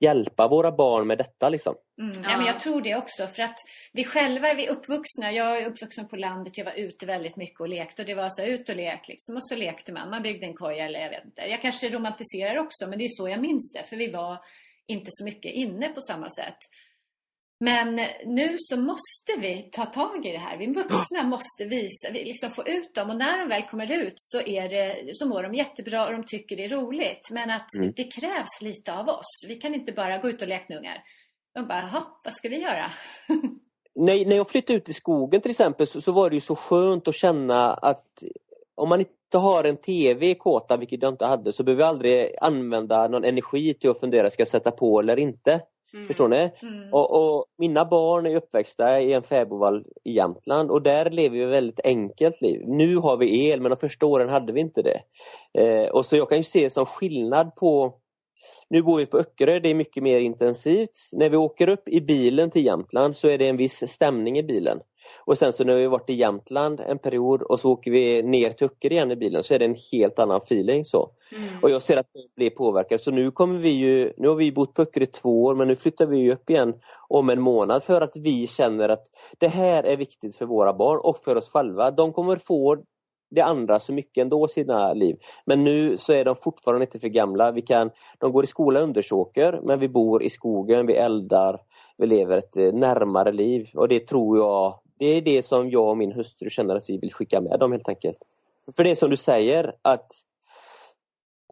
hjälpa 0.00 0.48
våra 0.48 0.72
barn 0.72 1.06
med 1.06 1.18
detta. 1.18 1.48
Liksom. 1.48 1.74
Mm, 2.00 2.22
ja. 2.22 2.36
men 2.36 2.46
jag 2.46 2.60
tror 2.60 2.82
det 2.82 2.96
också. 2.96 3.26
För 3.26 3.42
att 3.42 3.58
vi 3.92 4.04
själva 4.04 4.48
är 4.48 4.70
uppvuxna. 4.70 5.32
Jag 5.32 5.62
är 5.62 5.66
uppvuxen 5.66 6.08
på 6.08 6.16
landet. 6.16 6.58
Jag 6.58 6.64
var 6.64 6.72
ute 6.72 7.06
väldigt 7.06 7.36
mycket 7.36 7.60
och 7.60 7.68
lekte. 7.68 8.02
Och 8.02 8.06
det 8.06 8.14
var 8.14 8.28
så 8.28 8.42
här, 8.42 8.48
ut 8.48 8.68
och 8.68 8.76
lek 8.76 9.08
liksom. 9.08 9.36
Och 9.36 9.48
så 9.48 9.56
lekte 9.56 9.92
man. 9.92 10.10
Man 10.10 10.22
byggde 10.22 10.46
en 10.46 10.54
koja 10.54 10.84
eller 10.84 11.00
jag 11.00 11.10
vet 11.10 11.24
inte. 11.24 11.42
Jag 11.42 11.62
kanske 11.62 11.88
romantiserar 11.88 12.58
också 12.58 12.86
men 12.86 12.98
det 12.98 13.04
är 13.04 13.08
så 13.08 13.28
jag 13.28 13.40
minns 13.40 13.72
det. 13.72 13.84
För 13.88 13.96
vi 13.96 14.10
var 14.10 14.38
inte 14.86 15.10
så 15.10 15.24
mycket 15.24 15.52
inne 15.52 15.88
på 15.88 16.00
samma 16.00 16.30
sätt. 16.30 16.58
Men 17.60 17.94
nu 18.26 18.56
så 18.58 18.76
måste 18.76 19.40
vi 19.40 19.68
ta 19.72 19.86
tag 19.86 20.26
i 20.26 20.32
det 20.32 20.38
här. 20.38 20.56
Vi 20.58 20.66
vuxna 20.66 21.22
måste 21.22 21.64
visa, 21.64 22.08
liksom 22.12 22.50
få 22.50 22.66
ut 22.66 22.94
dem. 22.94 23.10
Och 23.10 23.16
när 23.16 23.38
de 23.38 23.48
väl 23.48 23.62
kommer 23.62 23.92
ut 23.92 24.14
så, 24.16 24.40
är 24.40 24.68
det, 24.68 25.14
så 25.14 25.28
mår 25.28 25.42
de 25.42 25.54
jättebra 25.54 26.06
och 26.06 26.12
de 26.12 26.24
tycker 26.26 26.56
det 26.56 26.64
är 26.64 26.68
roligt. 26.68 27.30
Men 27.30 27.50
att 27.50 27.74
mm. 27.74 27.92
det 27.96 28.04
krävs 28.04 28.60
lite 28.60 28.92
av 28.92 29.08
oss. 29.08 29.44
Vi 29.48 29.54
kan 29.54 29.74
inte 29.74 29.92
bara 29.92 30.18
gå 30.18 30.28
ut 30.28 30.42
och 30.42 30.48
leknungar. 30.48 31.04
De 31.54 31.66
bara, 31.68 31.80
jaha, 31.80 32.02
vad 32.24 32.34
ska 32.34 32.48
vi 32.48 32.60
göra? 32.60 32.90
när, 33.94 34.26
när 34.26 34.36
jag 34.36 34.50
flyttade 34.50 34.76
ut 34.76 34.88
i 34.88 34.92
skogen 34.92 35.40
till 35.40 35.50
exempel 35.50 35.86
så, 35.86 36.00
så, 36.00 36.12
var 36.12 36.30
det 36.30 36.36
ju 36.36 36.40
så 36.40 36.56
skönt 36.56 37.08
att 37.08 37.14
känna 37.14 37.74
att 37.74 38.24
om 38.74 38.88
man 38.88 39.00
inte 39.00 39.38
har 39.38 39.64
en 39.64 39.76
TV 39.76 40.30
i 40.30 40.34
kåta, 40.34 40.76
vilket 40.76 41.02
jag 41.02 41.12
inte 41.12 41.26
hade, 41.26 41.52
så 41.52 41.62
behöver 41.64 41.82
jag 41.82 41.88
aldrig 41.88 42.34
använda 42.40 43.08
någon 43.08 43.24
energi 43.24 43.74
till 43.74 43.90
att 43.90 44.00
fundera, 44.00 44.30
ska 44.30 44.40
jag 44.40 44.48
sätta 44.48 44.70
på 44.70 45.00
eller 45.00 45.18
inte? 45.18 45.60
Mm. 45.94 46.06
Förstår 46.06 46.28
ni? 46.28 46.50
Mm. 46.62 46.92
Och, 46.92 47.10
och, 47.10 47.44
Mina 47.58 47.84
barn 47.84 48.26
är 48.26 48.36
uppväxta 48.36 49.00
i 49.00 49.12
en 49.12 49.22
fäbodvall 49.22 49.84
i 50.04 50.12
Jämtland 50.12 50.70
och 50.70 50.82
där 50.82 51.10
lever 51.10 51.36
vi 51.36 51.42
ett 51.42 51.50
väldigt 51.50 51.80
enkelt 51.84 52.40
liv. 52.40 52.62
Nu 52.66 52.96
har 52.96 53.16
vi 53.16 53.48
el 53.48 53.60
men 53.60 53.70
de 53.70 53.76
första 53.76 54.06
åren 54.06 54.28
hade 54.28 54.52
vi 54.52 54.60
inte 54.60 54.82
det. 54.82 55.02
Eh, 55.62 55.88
och 55.88 56.06
så 56.06 56.16
jag 56.16 56.28
kan 56.28 56.38
ju 56.38 56.44
se 56.44 56.70
som 56.70 56.86
skillnad 56.86 57.54
på 57.54 57.94
nu 58.70 58.82
bor 58.82 58.98
vi 58.98 59.06
på 59.06 59.18
Öckerö, 59.18 59.58
det 59.58 59.68
är 59.68 59.74
mycket 59.74 60.02
mer 60.02 60.20
intensivt. 60.20 60.90
När 61.12 61.30
vi 61.30 61.36
åker 61.36 61.68
upp 61.68 61.88
i 61.88 62.00
bilen 62.00 62.50
till 62.50 62.64
Jämtland 62.64 63.16
så 63.16 63.28
är 63.28 63.38
det 63.38 63.48
en 63.48 63.56
viss 63.56 63.90
stämning 63.90 64.38
i 64.38 64.42
bilen. 64.42 64.80
Och 65.18 65.38
sen 65.38 65.52
så 65.52 65.64
när 65.64 65.74
vi 65.74 65.86
varit 65.86 66.10
i 66.10 66.14
Jämtland 66.14 66.80
en 66.80 66.98
period 66.98 67.42
och 67.42 67.60
så 67.60 67.72
åker 67.72 67.90
vi 67.90 68.22
ner 68.22 68.50
till 68.50 68.66
Öckerö 68.66 68.94
igen 68.94 69.10
i 69.10 69.16
bilen 69.16 69.42
så 69.42 69.54
är 69.54 69.58
det 69.58 69.64
en 69.64 69.76
helt 69.92 70.18
annan 70.18 70.36
feeling. 70.36 70.84
så. 70.84 71.10
Mm. 71.32 71.48
Och 71.62 71.70
jag 71.70 71.82
ser 71.82 71.96
att 71.96 72.06
det 72.12 72.36
blir 72.36 72.50
påverkat. 72.50 73.00
Så 73.00 73.10
nu 73.10 73.30
kommer 73.30 73.58
vi 73.58 73.68
ju, 73.68 74.12
nu 74.16 74.28
har 74.28 74.34
vi 74.34 74.52
bott 74.52 74.74
på 74.74 74.82
Öckerö 74.82 75.04
i 75.04 75.06
två 75.06 75.44
år 75.44 75.54
men 75.54 75.68
nu 75.68 75.76
flyttar 75.76 76.06
vi 76.06 76.32
upp 76.32 76.50
igen 76.50 76.74
om 77.08 77.30
en 77.30 77.40
månad 77.40 77.84
för 77.84 78.00
att 78.00 78.16
vi 78.16 78.46
känner 78.46 78.88
att 78.88 79.04
det 79.38 79.48
här 79.48 79.82
är 79.82 79.96
viktigt 79.96 80.36
för 80.36 80.46
våra 80.46 80.72
barn 80.72 81.00
och 81.02 81.18
för 81.18 81.36
oss 81.36 81.50
själva. 81.50 81.90
De 81.90 82.12
kommer 82.12 82.36
få 82.36 82.76
det 83.30 83.40
andra 83.40 83.80
så 83.80 83.92
mycket 83.92 84.22
ändå 84.22 84.46
i 84.46 84.48
sina 84.48 84.92
liv. 84.92 85.16
Men 85.44 85.64
nu 85.64 85.96
så 85.96 86.12
är 86.12 86.24
de 86.24 86.36
fortfarande 86.36 86.84
inte 86.84 86.98
för 86.98 87.08
gamla. 87.08 87.52
Vi 87.52 87.62
kan, 87.62 87.90
de 88.18 88.32
går 88.32 88.44
i 88.44 88.46
skola 88.46 88.80
i 88.80 88.82
Undersåker 88.82 89.60
men 89.62 89.80
vi 89.80 89.88
bor 89.88 90.22
i 90.22 90.30
skogen, 90.30 90.86
vi 90.86 90.94
eldar, 90.94 91.60
vi 91.96 92.06
lever 92.06 92.36
ett 92.36 92.56
eh, 92.56 92.72
närmare 92.72 93.32
liv 93.32 93.70
och 93.74 93.88
det 93.88 94.06
tror 94.06 94.38
jag 94.38 94.74
det 94.98 95.06
är 95.06 95.20
det 95.20 95.42
som 95.42 95.70
jag 95.70 95.88
och 95.88 95.96
min 95.96 96.12
hustru 96.12 96.50
känner 96.50 96.76
att 96.76 96.90
vi 96.90 96.98
vill 96.98 97.12
skicka 97.12 97.40
med 97.40 97.60
dem 97.60 97.72
helt 97.72 97.88
enkelt. 97.88 98.18
För 98.76 98.84
det 98.84 98.90
är 98.90 98.94
som 98.94 99.10
du 99.10 99.16
säger 99.16 99.74
att 99.82 100.12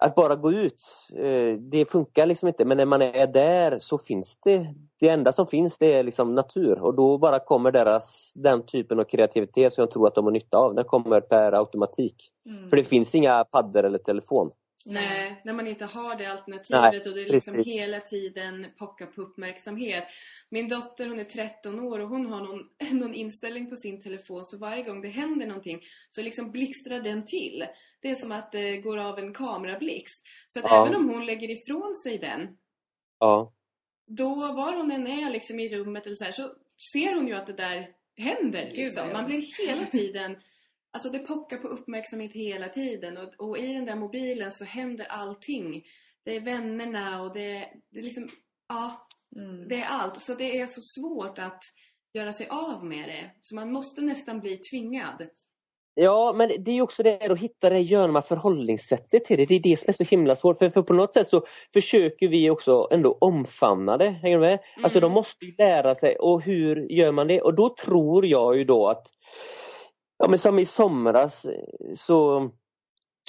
att 0.00 0.14
bara 0.14 0.36
gå 0.36 0.52
ut, 0.52 0.82
eh, 1.16 1.52
det 1.52 1.90
funkar 1.90 2.26
liksom 2.26 2.48
inte 2.48 2.64
men 2.64 2.76
när 2.76 2.86
man 2.86 3.02
är 3.02 3.26
där 3.26 3.78
så 3.78 3.98
finns 3.98 4.36
det, 4.44 4.74
det 5.00 5.08
enda 5.08 5.32
som 5.32 5.46
finns 5.46 5.78
det 5.78 5.92
är 5.92 6.02
liksom 6.02 6.34
natur 6.34 6.78
och 6.78 6.94
då 6.94 7.18
bara 7.18 7.38
kommer 7.38 7.72
deras, 7.72 8.32
den 8.34 8.66
typen 8.66 9.00
av 9.00 9.04
kreativitet 9.04 9.74
som 9.74 9.82
jag 9.82 9.90
tror 9.90 10.06
att 10.06 10.14
de 10.14 10.24
har 10.24 10.32
nytta 10.32 10.56
av, 10.56 10.74
den 10.74 10.84
kommer 10.84 11.20
per 11.20 11.52
automatik. 11.52 12.32
Mm. 12.46 12.70
För 12.70 12.76
det 12.76 12.84
finns 12.84 13.14
inga 13.14 13.44
paddor 13.44 13.84
eller 13.84 13.98
telefon. 13.98 14.50
Nej, 14.84 15.40
när 15.44 15.52
man 15.52 15.66
inte 15.66 15.84
har 15.84 16.16
det 16.16 16.26
alternativet 16.26 16.92
Nej, 16.92 17.00
och 17.00 17.14
det 17.14 17.22
är 17.22 17.32
liksom 17.32 17.54
precis. 17.54 17.74
hela 17.74 18.00
tiden 18.00 18.66
pockar 18.78 19.06
på 19.06 19.22
uppmärksamhet. 19.22 20.04
Min 20.50 20.68
dotter 20.68 21.08
hon 21.08 21.18
är 21.18 21.24
13 21.24 21.80
år 21.80 21.98
och 21.98 22.08
hon 22.08 22.26
har 22.26 22.40
någon, 22.40 22.68
någon 22.98 23.14
inställning 23.14 23.70
på 23.70 23.76
sin 23.76 24.00
telefon 24.00 24.44
så 24.44 24.58
varje 24.58 24.82
gång 24.82 25.00
det 25.00 25.08
händer 25.08 25.46
någonting 25.46 25.80
så 26.10 26.22
liksom 26.22 26.50
blixtrar 26.50 27.00
den 27.00 27.26
till. 27.26 27.66
Det 28.00 28.10
är 28.10 28.14
som 28.14 28.32
att 28.32 28.52
det 28.52 28.76
går 28.76 28.98
av 28.98 29.18
en 29.18 29.34
kamerablixt. 29.34 30.22
Så 30.48 30.58
att 30.58 30.64
ja. 30.64 30.86
även 30.86 30.96
om 30.96 31.08
hon 31.08 31.26
lägger 31.26 31.50
ifrån 31.50 31.94
sig 31.94 32.18
den 32.18 32.58
ja. 33.18 33.52
då 34.06 34.34
var 34.34 34.76
hon 34.76 34.90
än 34.90 35.06
är 35.06 35.30
liksom 35.30 35.60
i 35.60 35.68
rummet 35.68 36.06
eller 36.06 36.16
så, 36.16 36.24
här, 36.24 36.32
så 36.32 36.52
ser 36.92 37.14
hon 37.14 37.28
ju 37.28 37.34
att 37.34 37.46
det 37.46 37.52
där 37.52 37.90
händer. 38.16 38.70
Liksom. 38.74 39.12
Man 39.12 39.26
blir 39.26 39.66
hela 39.66 39.86
tiden 39.90 40.36
Alltså 40.96 41.10
det 41.10 41.18
pockar 41.18 41.56
på 41.56 41.68
uppmärksamhet 41.68 42.32
hela 42.32 42.68
tiden 42.68 43.16
och, 43.16 43.34
och, 43.38 43.58
i 43.58 43.72
den 43.72 43.84
där 43.84 43.96
mobilen 43.96 44.52
så 44.52 44.64
händer 44.64 45.04
allting. 45.04 45.84
Det 46.24 46.36
är 46.36 46.40
vännerna 46.40 47.22
och 47.22 47.32
det, 47.32 47.68
det 47.90 47.98
är 47.98 48.02
liksom, 48.02 48.30
ja, 48.68 49.08
mm. 49.36 49.68
det 49.68 49.74
är 49.74 49.88
allt. 49.88 50.22
Så 50.22 50.34
det 50.34 50.60
är 50.60 50.66
så 50.66 50.80
svårt 50.80 51.38
att 51.38 51.62
göra 52.14 52.32
sig 52.32 52.48
av 52.48 52.84
med 52.84 53.08
det. 53.08 53.30
Så 53.42 53.54
man 53.54 53.72
måste 53.72 54.00
nästan 54.00 54.40
bli 54.40 54.56
tvingad. 54.56 55.28
Ja, 55.98 56.34
men 56.36 56.64
det 56.64 56.70
är 56.70 56.82
också 56.82 57.02
det 57.02 57.30
att 57.30 57.38
hitta 57.38 57.70
det 57.70 57.80
görma 57.80 58.22
förhållningssättet 58.22 59.24
till 59.24 59.38
det. 59.38 59.46
Det 59.46 59.54
är 59.54 59.60
det 59.60 59.76
som 59.76 59.88
är 59.88 59.92
så 59.92 60.04
himla 60.04 60.36
svårt. 60.36 60.58
För, 60.58 60.70
för 60.70 60.82
på 60.82 60.92
något 60.92 61.14
sätt 61.14 61.28
så 61.28 61.46
försöker 61.72 62.28
vi 62.28 62.50
också 62.50 62.88
ändå 62.90 63.18
omfamna 63.20 63.96
det. 63.96 64.10
Hänger 64.10 64.36
du 64.36 64.40
med? 64.40 64.52
Mm. 64.52 64.84
Alltså 64.84 65.00
de 65.00 65.12
måste 65.12 65.46
lära 65.58 65.94
sig. 65.94 66.16
Och 66.16 66.42
hur 66.42 66.92
gör 66.92 67.12
man 67.12 67.26
det? 67.26 67.40
Och 67.40 67.54
då 67.54 67.74
tror 67.84 68.26
jag 68.26 68.56
ju 68.56 68.64
då 68.64 68.88
att 68.88 69.06
Ja 70.18 70.28
men 70.28 70.38
som 70.38 70.58
i 70.58 70.64
somras 70.64 71.46
så 71.94 72.50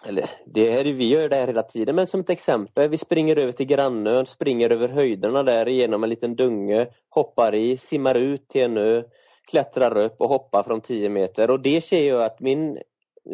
eller 0.05 0.29
det 0.45 0.71
är, 0.71 0.83
vi 0.83 1.07
gör 1.07 1.29
det 1.29 1.35
här 1.35 1.47
hela 1.47 1.63
tiden 1.63 1.95
men 1.95 2.07
som 2.07 2.19
ett 2.19 2.29
exempel, 2.29 2.89
vi 2.89 2.97
springer 2.97 3.35
över 3.35 3.51
till 3.51 3.65
grannön, 3.65 4.25
springer 4.25 4.69
över 4.69 4.87
höjderna 4.87 5.43
där 5.43 5.65
genom 5.65 6.03
en 6.03 6.09
liten 6.09 6.35
dunge, 6.35 6.87
hoppar 7.09 7.55
i, 7.55 7.77
simmar 7.77 8.15
ut 8.15 8.47
till 8.47 8.61
en 8.61 8.77
ö, 8.77 9.03
klättrar 9.51 9.97
upp 9.97 10.15
och 10.21 10.29
hoppar 10.29 10.63
från 10.63 10.81
10 10.81 11.09
meter 11.09 11.51
och 11.51 11.59
det 11.59 11.81
ser 11.81 12.07
jag 12.07 12.23
att 12.23 12.39
min 12.39 12.77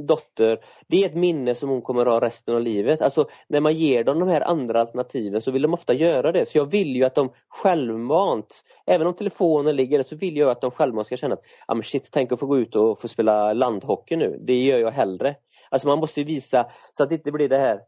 dotter, 0.01 0.59
det 0.87 1.03
är 1.03 1.05
ett 1.05 1.15
minne 1.15 1.55
som 1.55 1.69
hon 1.69 1.81
kommer 1.81 2.05
ha 2.05 2.21
resten 2.21 2.55
av 2.55 2.61
livet. 2.61 3.01
Alltså 3.01 3.27
när 3.47 3.59
man 3.59 3.73
ger 3.73 4.03
dem 4.03 4.19
de 4.19 4.29
här 4.29 4.41
andra 4.41 4.81
alternativen 4.81 5.41
så 5.41 5.51
vill 5.51 5.61
de 5.61 5.73
ofta 5.73 5.93
göra 5.93 6.31
det. 6.31 6.45
Så 6.45 6.57
jag 6.57 6.65
vill 6.65 6.95
ju 6.95 7.03
att 7.03 7.15
de 7.15 7.31
självmant, 7.47 8.63
även 8.85 9.07
om 9.07 9.13
telefonen 9.13 9.75
ligger 9.75 9.97
där, 9.97 10.03
så 10.03 10.15
vill 10.15 10.37
jag 10.37 10.49
att 10.49 10.61
de 10.61 10.71
självmant 10.71 11.07
ska 11.07 11.17
känna 11.17 11.33
att 11.33 11.45
ah, 11.67 11.73
men 11.73 11.83
shit, 11.83 12.09
tänk 12.11 12.31
att 12.31 12.39
få 12.39 12.45
gå 12.45 12.57
ut 12.57 12.75
och 12.75 13.01
få 13.01 13.07
spela 13.07 13.53
landhockey 13.53 14.15
nu. 14.15 14.39
Det 14.41 14.63
gör 14.63 14.79
jag 14.79 14.91
hellre. 14.91 15.35
Alltså 15.73 15.87
man 15.87 15.99
måste 15.99 16.23
visa 16.23 16.65
så 16.91 17.03
att 17.03 17.09
det 17.09 17.15
inte 17.15 17.31
blir 17.31 17.49
det 17.49 17.57
här 17.57 17.79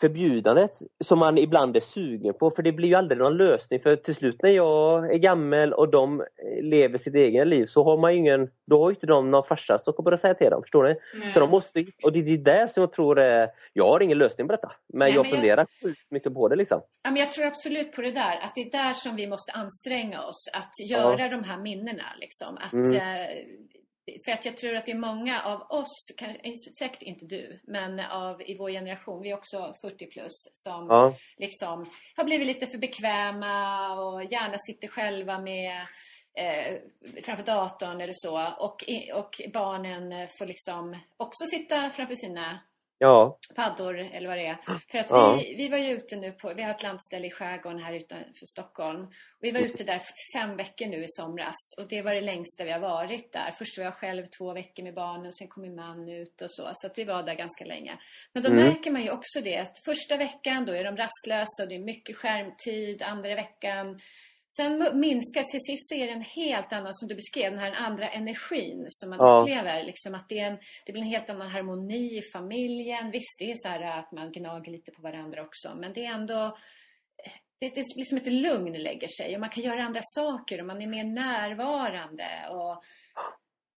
förbjudandet 0.00 0.78
som 1.04 1.18
man 1.18 1.38
ibland 1.38 1.76
är 1.76 1.80
sugen 1.80 2.34
på 2.34 2.50
för 2.50 2.62
det 2.62 2.72
blir 2.72 2.88
ju 2.88 2.94
aldrig 2.94 3.18
någon 3.18 3.36
lösning 3.36 3.80
för 3.80 3.96
till 3.96 4.14
slut 4.14 4.42
när 4.42 4.50
jag 4.50 5.14
är 5.14 5.18
gammal 5.18 5.72
och 5.72 5.90
de 5.90 6.24
lever 6.62 6.98
sitt 6.98 7.14
eget 7.14 7.46
liv 7.46 7.66
så 7.66 7.84
har 7.84 7.96
man 7.96 8.12
ingen, 8.12 8.50
då 8.66 8.82
har 8.82 8.90
inte 8.90 9.06
de 9.06 9.30
någon 9.30 9.44
farsa 9.44 9.78
som 9.78 9.92
kommer 9.92 10.12
att 10.12 10.20
säga 10.20 10.34
till 10.34 10.50
dem, 10.50 10.62
förstår 10.62 10.84
ni? 10.84 10.96
Mm. 11.14 11.30
Så 11.30 11.40
de 11.40 11.50
måste, 11.50 11.84
och 12.02 12.12
det 12.12 12.18
är 12.18 12.38
där 12.38 12.66
som 12.66 12.80
jag 12.80 12.92
tror 12.92 13.18
är, 13.18 13.50
jag 13.72 13.88
har 13.88 14.02
ingen 14.02 14.18
lösning 14.18 14.46
på 14.46 14.52
detta 14.52 14.72
men 14.92 14.98
Nej, 14.98 15.14
jag 15.14 15.26
men 15.26 15.32
funderar 15.32 15.66
jag, 15.80 15.94
mycket 16.10 16.34
på 16.34 16.48
det 16.48 16.56
liksom. 16.56 16.80
Ja, 17.02 17.10
men 17.10 17.20
jag 17.20 17.32
tror 17.32 17.46
absolut 17.46 17.92
på 17.92 18.02
det 18.02 18.12
där, 18.12 18.40
att 18.42 18.52
det 18.54 18.60
är 18.60 18.70
där 18.70 18.94
som 18.94 19.16
vi 19.16 19.26
måste 19.26 19.52
anstränga 19.52 20.22
oss 20.22 20.50
att 20.52 20.88
göra 20.88 21.20
ja. 21.20 21.28
de 21.28 21.44
här 21.44 21.58
minnena 21.58 22.04
liksom. 22.20 22.58
Att, 22.58 22.72
mm. 22.72 22.92
För 24.24 24.32
att 24.32 24.44
jag 24.44 24.56
tror 24.56 24.76
att 24.76 24.86
det 24.86 24.92
är 24.92 24.98
många 24.98 25.42
av 25.42 25.60
oss, 25.62 26.12
säkert 26.78 27.02
inte 27.02 27.26
du, 27.26 27.60
men 27.64 28.00
av 28.00 28.42
i 28.42 28.56
vår 28.58 28.70
generation, 28.70 29.22
vi 29.22 29.30
är 29.30 29.34
också 29.34 29.74
40 29.80 30.06
plus, 30.06 30.32
som 30.52 30.86
ja. 30.88 31.16
liksom 31.36 31.90
har 32.16 32.24
blivit 32.24 32.46
lite 32.46 32.66
för 32.66 32.78
bekväma 32.78 33.92
och 33.94 34.24
gärna 34.24 34.58
sitter 34.58 34.88
själva 34.88 35.38
med 35.38 35.86
eh, 36.38 36.78
framför 37.24 37.44
datorn 37.44 38.00
eller 38.00 38.12
så. 38.16 38.54
Och, 38.58 38.84
och 39.14 39.40
barnen 39.52 40.28
får 40.38 40.46
liksom 40.46 40.98
också 41.16 41.46
sitta 41.46 41.90
framför 41.90 42.14
sina 42.14 42.60
Ja. 42.98 43.38
paddor 43.56 43.98
eller 43.98 44.28
vad 44.28 44.38
det 44.38 44.46
är. 44.46 44.56
För 44.90 44.98
att 44.98 45.10
Ja. 45.10 45.36
vi, 45.40 45.54
vi 45.56 45.68
var 45.68 45.78
ju 45.78 45.90
ute 45.90 46.16
nu 46.16 46.32
på, 46.32 46.54
vi 46.54 46.62
har 46.62 46.70
ett 46.70 46.82
landställe 46.82 47.26
i 47.26 47.30
skärgården 47.30 47.82
här 47.82 47.92
utanför 47.92 48.46
Stockholm. 48.46 49.04
Och 49.04 49.12
vi 49.40 49.50
var 49.50 49.60
ute 49.60 49.84
där 49.84 50.02
fem 50.36 50.56
veckor 50.56 50.86
nu 50.86 51.04
i 51.04 51.08
somras 51.08 51.54
och 51.78 51.88
det 51.88 52.02
var 52.02 52.14
det 52.14 52.20
längsta 52.20 52.64
vi 52.64 52.70
har 52.72 52.78
varit 52.80 53.32
där. 53.32 53.50
Först 53.58 53.78
var 53.78 53.84
jag 53.84 53.94
själv 53.94 54.26
två 54.38 54.52
veckor 54.52 54.82
med 54.82 54.94
barnen, 54.94 55.32
sen 55.32 55.48
kom 55.48 55.62
min 55.62 55.74
man 55.74 56.08
ut 56.08 56.42
och 56.42 56.50
så. 56.50 56.70
Så 56.74 56.86
att 56.86 56.98
vi 56.98 57.04
var 57.04 57.22
där 57.22 57.34
ganska 57.34 57.64
länge. 57.64 57.98
Men 58.32 58.42
då 58.42 58.48
Mm. 58.50 58.64
märker 58.68 58.90
man 58.90 59.02
ju 59.02 59.10
också 59.10 59.40
det. 59.40 59.56
att 59.58 59.78
Första 59.84 60.16
veckan 60.16 60.64
då 60.66 60.72
är 60.72 60.84
de 60.84 60.96
rastlösa 60.96 61.62
och 61.62 61.68
det 61.68 61.74
är 61.74 61.78
mycket 61.78 62.16
skärmtid. 62.16 63.02
Andra 63.02 63.34
veckan 63.34 64.00
Sen 64.56 65.00
minskar, 65.00 65.42
till 65.42 65.60
sist 65.60 65.88
så 65.88 65.94
är 65.94 66.06
det 66.06 66.12
en 66.12 66.20
helt 66.20 66.72
annan, 66.72 66.94
som 66.94 67.08
du 67.08 67.14
beskrev, 67.14 67.50
den 67.50 67.60
här 67.60 67.72
andra 67.74 68.08
energin 68.08 68.86
som 68.88 69.10
man 69.10 69.18
Ja. 69.18 69.40
upplever. 69.40 69.84
Liksom 69.84 70.14
att 70.14 70.28
det, 70.28 70.38
är 70.38 70.46
en, 70.46 70.58
det 70.86 70.92
blir 70.92 71.02
en 71.02 71.08
helt 71.08 71.30
annan 71.30 71.50
harmoni 71.50 72.18
i 72.18 72.22
familjen. 72.32 73.10
Visst, 73.10 73.38
det 73.38 73.50
är 73.50 73.54
så 73.54 73.68
här 73.68 73.98
att 73.98 74.12
man 74.12 74.32
gnager 74.32 74.72
lite 74.72 74.90
på 74.92 75.02
varandra 75.02 75.42
också, 75.42 75.74
men 75.76 75.92
det 75.92 76.06
är 76.06 76.12
ändå 76.14 76.56
det, 77.60 77.68
det 77.74 77.94
blir 77.94 78.04
som 78.04 78.18
ett 78.18 78.26
lugn 78.32 78.72
lägger 78.82 79.08
sig 79.08 79.34
och 79.34 79.40
man 79.40 79.50
kan 79.50 79.62
göra 79.62 79.84
andra 79.84 80.00
saker 80.02 80.60
och 80.60 80.66
man 80.66 80.82
är 80.82 80.86
mer 80.86 81.04
närvarande. 81.04 82.26
Och, 82.50 82.82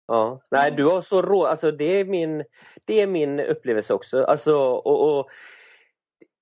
Ja, 0.07 0.41
nej 0.51 0.71
du 0.71 0.85
har 0.85 1.01
så 1.01 1.21
rå, 1.21 1.45
alltså 1.45 1.71
det 1.71 1.99
är 1.99 2.05
min, 2.05 2.43
det 2.85 3.01
är 3.01 3.07
min 3.07 3.39
upplevelse 3.39 3.93
också. 3.93 4.23
Alltså, 4.23 4.55
och, 4.55 5.17
och 5.19 5.29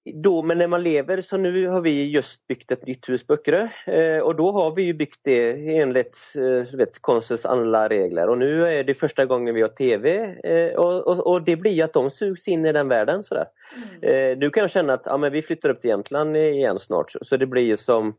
då, 0.06 0.42
men 0.42 0.58
när 0.58 0.68
man 0.68 0.84
lever, 0.84 1.22
så 1.22 1.38
nu 1.38 1.68
har 1.68 1.82
vi 1.82 2.12
just 2.12 2.48
byggt 2.48 2.72
ett 2.72 2.88
nytt 2.88 3.10
hus 3.10 3.28
på 3.28 3.34
Öckerö 3.34 3.68
eh, 3.86 4.20
och 4.20 4.36
då 4.36 4.52
har 4.52 4.76
vi 4.76 4.84
ju 4.84 4.94
byggt 4.94 5.20
det 5.24 5.52
enligt 5.78 6.18
eh, 6.36 6.78
vet, 6.78 7.02
konstens 7.02 7.46
alla 7.46 7.90
regler 7.90 8.30
och 8.30 8.38
nu 8.38 8.68
är 8.68 8.84
det 8.84 8.94
första 8.94 9.26
gången 9.26 9.56
vi 9.56 9.62
har 9.62 9.70
TV 9.70 10.36
eh, 10.44 10.76
och, 10.76 11.08
och, 11.08 11.28
och 11.28 11.42
det 11.42 11.56
blir 11.56 11.84
att 11.84 11.94
de 11.94 12.12
sugs 12.12 12.48
in 12.48 12.66
i 12.66 12.72
den 12.72 12.88
världen. 12.88 13.24
Sådär. 13.24 13.46
Eh, 14.02 14.38
nu 14.38 14.50
kan 14.50 14.62
jag 14.62 14.72
känna 14.72 14.94
att 14.94 15.04
ja, 15.06 15.18
men 15.18 15.32
vi 15.32 15.42
flyttar 15.42 15.70
upp 15.70 15.82
till 15.82 15.90
Jämtland 15.90 16.38
igen 16.38 16.80
snart 16.80 17.12
så, 17.12 17.20
så 17.22 17.38
det 17.38 17.48
blir 17.48 17.64
ju 17.64 17.78
som 17.78 18.16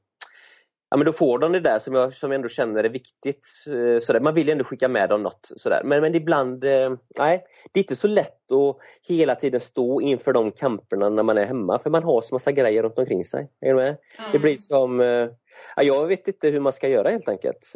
Ja 0.95 0.99
men 0.99 1.07
då 1.07 1.13
får 1.13 1.39
de 1.39 1.53
det 1.53 1.61
där 1.61 1.79
som 1.79 1.95
jag, 1.95 2.15
som 2.15 2.31
jag 2.31 2.37
ändå 2.37 2.49
känner 2.49 2.85
är 2.85 2.89
viktigt. 2.89 3.49
eh, 3.67 3.99
Sådär. 4.01 4.21
Man 4.21 4.35
vill 4.35 4.47
ju 4.47 4.53
ändå 4.53 4.65
skicka 4.65 4.89
med 4.89 5.09
dem 5.09 5.23
något. 5.23 5.51
Sådär. 5.57 5.83
Men, 5.85 6.01
men 6.01 6.15
ibland, 6.15 6.65
eh, 6.65 6.93
nej, 7.19 7.45
det 7.73 7.81
är 7.81 7.83
inte 7.83 7.97
så 7.97 8.09
lätt 8.09 8.53
att 8.53 8.77
hela 9.09 9.35
tiden 9.35 9.61
stå 9.61 10.01
inför 10.01 10.33
de 10.33 10.53
kamperna 10.53 11.09
när 11.09 11.23
man 11.23 11.39
är 11.39 11.47
hemma 11.47 11.79
för 11.79 11.91
man 11.91 12.03
har 12.03 12.21
så 12.21 12.35
massa 12.35 12.53
grejer 12.53 12.83
runt 12.83 12.99
omkring 12.99 13.25
sig. 13.25 13.51
Är 13.61 13.69
du 13.69 13.75
med? 13.75 13.97
Det 14.33 14.39
blir 14.39 14.57
som, 14.57 15.01
eh, 15.01 15.29
ja, 15.77 15.83
jag 15.83 16.07
vet 16.07 16.29
inte 16.29 16.49
hur 16.49 16.61
man 16.61 16.73
ska 16.73 16.89
göra 16.89 17.11
helt 17.11 17.29
enkelt. 17.29 17.73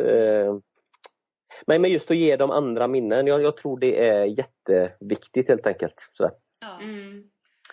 Men, 1.66 1.82
men 1.82 1.90
just 1.90 2.10
att 2.10 2.16
ge 2.16 2.36
dem 2.36 2.50
andra 2.50 2.88
minnen, 2.88 3.26
jag, 3.26 3.42
jag 3.42 3.56
tror 3.56 3.78
det 3.78 4.08
är 4.08 4.24
jätteviktigt 4.24 5.48
helt 5.48 5.66
enkelt. 5.66 6.10
Sådär. 6.12 6.32
ja. 6.60 6.78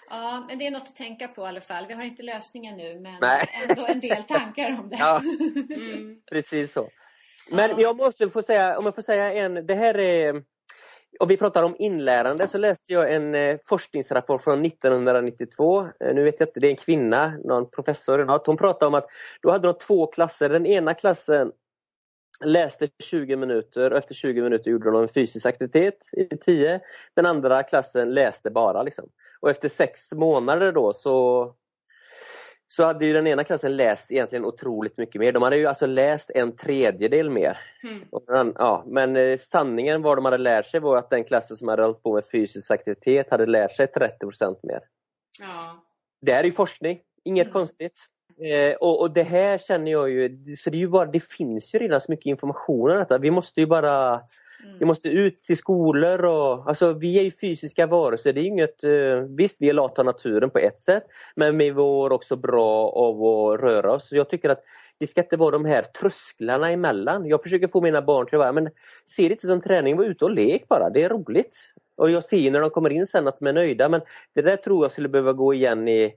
Ja, 0.09 0.45
men 0.47 0.59
det 0.59 0.67
är 0.67 0.71
något 0.71 0.83
att 0.83 0.95
tänka 0.95 1.27
på 1.27 1.41
i 1.41 1.47
alla 1.47 1.61
fall. 1.61 1.85
Vi 1.87 1.93
har 1.93 2.03
inte 2.03 2.23
lösningen 2.23 2.77
nu, 2.77 2.99
men 2.99 3.17
Nej. 3.21 3.49
ändå 3.69 3.85
en 3.85 3.99
del 3.99 4.23
tankar 4.27 4.79
om 4.79 4.89
det. 4.89 4.97
Ja. 4.99 5.21
Precis 6.31 6.73
så. 6.73 6.89
Men 7.51 7.79
jag 7.79 7.97
måste 7.97 8.29
få 8.29 8.41
säga, 8.41 8.77
om 8.77 8.85
jag 8.85 8.95
får 8.95 9.01
säga 9.01 9.33
en, 9.33 9.67
det 9.67 9.75
här 9.75 9.97
är 9.97 10.43
om 11.19 11.27
vi 11.27 11.37
pratar 11.37 11.63
om 11.63 11.75
inlärande 11.79 12.47
så 12.47 12.57
läste 12.57 12.93
jag 12.93 13.13
en 13.13 13.35
eh, 13.35 13.57
forskningsrapport 13.65 14.41
från 14.41 14.65
1992. 14.65 15.79
Eh, 15.99 16.15
nu 16.15 16.23
vet 16.23 16.39
jag 16.39 16.49
inte, 16.49 16.59
det 16.59 16.67
är 16.67 16.71
en 16.71 16.75
kvinna, 16.75 17.37
någon 17.43 17.69
professor 17.69 18.13
eller 18.13 18.25
något. 18.25 18.47
Hon 18.47 18.57
pratade 18.57 18.87
om 18.87 18.93
att 18.93 19.07
då 19.41 19.51
hade 19.51 19.67
de 19.67 19.77
två 19.77 20.07
klasser. 20.07 20.49
Den 20.49 20.65
ena 20.65 20.93
klassen 20.93 21.51
läste 22.45 22.89
20 23.03 23.35
minuter 23.35 23.91
och 23.91 23.97
efter 23.97 24.15
20 24.15 24.41
minuter 24.41 24.71
gjorde 24.71 24.91
de 24.91 25.01
en 25.01 25.09
fysisk 25.09 25.45
aktivitet 25.45 25.97
i 26.11 26.37
10. 26.37 26.79
Den 27.13 27.25
andra 27.25 27.63
klassen 27.63 28.13
läste 28.13 28.49
bara. 28.49 28.83
Liksom. 28.83 29.09
Och 29.39 29.49
efter 29.49 29.69
sex 29.69 30.11
månader 30.11 30.71
då 30.71 30.93
så 30.93 31.55
så 32.67 32.83
hade 32.83 33.05
ju 33.05 33.13
den 33.13 33.27
ena 33.27 33.43
klassen 33.43 33.75
läst 33.75 34.11
egentligen 34.11 34.45
otroligt 34.45 34.97
mycket 34.97 35.19
mer. 35.19 35.31
De 35.31 35.43
hade 35.43 35.57
ju 35.57 35.65
alltså 35.65 35.85
läst 35.85 36.31
en 36.35 36.55
tredjedel 36.55 37.29
mer. 37.29 37.57
Den, 38.27 38.53
ja, 38.55 38.83
men 38.87 39.15
eh, 39.15 39.37
sanningen 39.37 40.01
vad 40.01 40.17
de 40.17 40.25
hade 40.25 40.37
lärt 40.37 40.69
sig 40.69 40.79
var 40.79 40.97
att 40.97 41.09
den 41.09 41.23
klassen 41.23 41.57
som 41.57 41.67
hade 41.67 41.81
hållit 41.81 42.03
på 42.03 42.13
med 42.13 42.23
fysisk 42.31 42.71
aktivitet 42.71 43.31
hade 43.31 43.45
lärt 43.45 43.75
sig 43.75 43.85
30% 43.85 44.55
mer. 44.63 44.79
Ja. 45.39 45.83
Det 46.21 46.33
här 46.33 46.39
är 46.39 46.43
ju 46.45 46.51
forskning, 46.51 46.99
inget 47.23 47.53
konstigt. 47.53 47.99
Eh, 48.41 48.75
och, 48.75 49.01
och 49.01 49.11
det 49.11 49.23
här 49.23 49.57
känner 49.57 49.91
jag 49.91 50.09
ju, 50.09 50.55
så 50.55 50.69
det, 50.69 50.77
är 50.77 50.79
ju 50.79 50.87
bara, 50.87 51.05
det 51.05 51.23
finns 51.23 51.75
ju 51.75 51.79
redan 51.79 52.01
så 52.01 52.11
mycket 52.11 52.25
information 52.25 52.91
om 52.91 52.97
detta. 52.97 53.17
Vi 53.17 53.31
måste 53.31 53.59
ju 53.59 53.65
bara 53.67 54.21
vi 54.79 54.85
måste 54.85 55.09
ut 55.09 55.43
till 55.43 55.57
skolor 55.57 56.25
och 56.25 56.67
alltså 56.67 56.93
vi 56.93 57.19
är 57.19 57.23
ju 57.23 57.31
fysiska 57.31 57.87
varelser. 57.87 58.33
Det 58.33 58.41
är 58.41 58.45
inget, 58.45 58.83
eh, 58.83 58.91
visst 59.37 59.55
vi 59.59 59.69
är 59.69 59.73
lata 59.73 60.03
naturen 60.03 60.49
på 60.49 60.59
ett 60.59 60.81
sätt 60.81 61.03
men 61.35 61.57
vi 61.57 61.73
mår 61.73 62.11
också 62.11 62.35
bra 62.35 62.89
av 62.89 63.23
att 63.23 63.59
röra 63.59 63.93
oss. 63.93 64.07
Så 64.07 64.15
jag 64.15 64.29
tycker 64.29 64.49
att 64.49 64.63
det 64.97 65.07
ska 65.07 65.21
inte 65.21 65.37
vara 65.37 65.51
de 65.51 65.65
här 65.65 65.81
trösklarna 65.81 66.71
emellan. 66.71 67.27
Jag 67.27 67.43
försöker 67.43 67.67
få 67.67 67.81
mina 67.81 68.01
barn 68.01 68.25
till 68.25 68.35
att 68.35 68.39
vara, 68.39 68.51
men 68.51 68.69
se 69.05 69.23
det 69.23 69.31
inte 69.31 69.47
som 69.47 69.61
träning, 69.61 69.97
var 69.97 70.03
ute 70.03 70.25
och 70.25 70.31
lek 70.31 70.67
bara, 70.67 70.89
det 70.89 71.03
är 71.03 71.09
roligt. 71.09 71.57
Och 71.97 72.11
jag 72.11 72.23
ser 72.23 72.51
när 72.51 72.59
de 72.59 72.69
kommer 72.69 72.89
in 72.89 73.07
sen 73.07 73.27
att 73.27 73.39
de 73.39 73.47
är 73.47 73.53
nöjda 73.53 73.89
men 73.89 74.01
det 74.33 74.41
där 74.41 74.55
tror 74.55 74.85
jag 74.85 74.91
skulle 74.91 75.09
behöva 75.09 75.33
gå 75.33 75.53
igen 75.53 75.87
i 75.87 76.15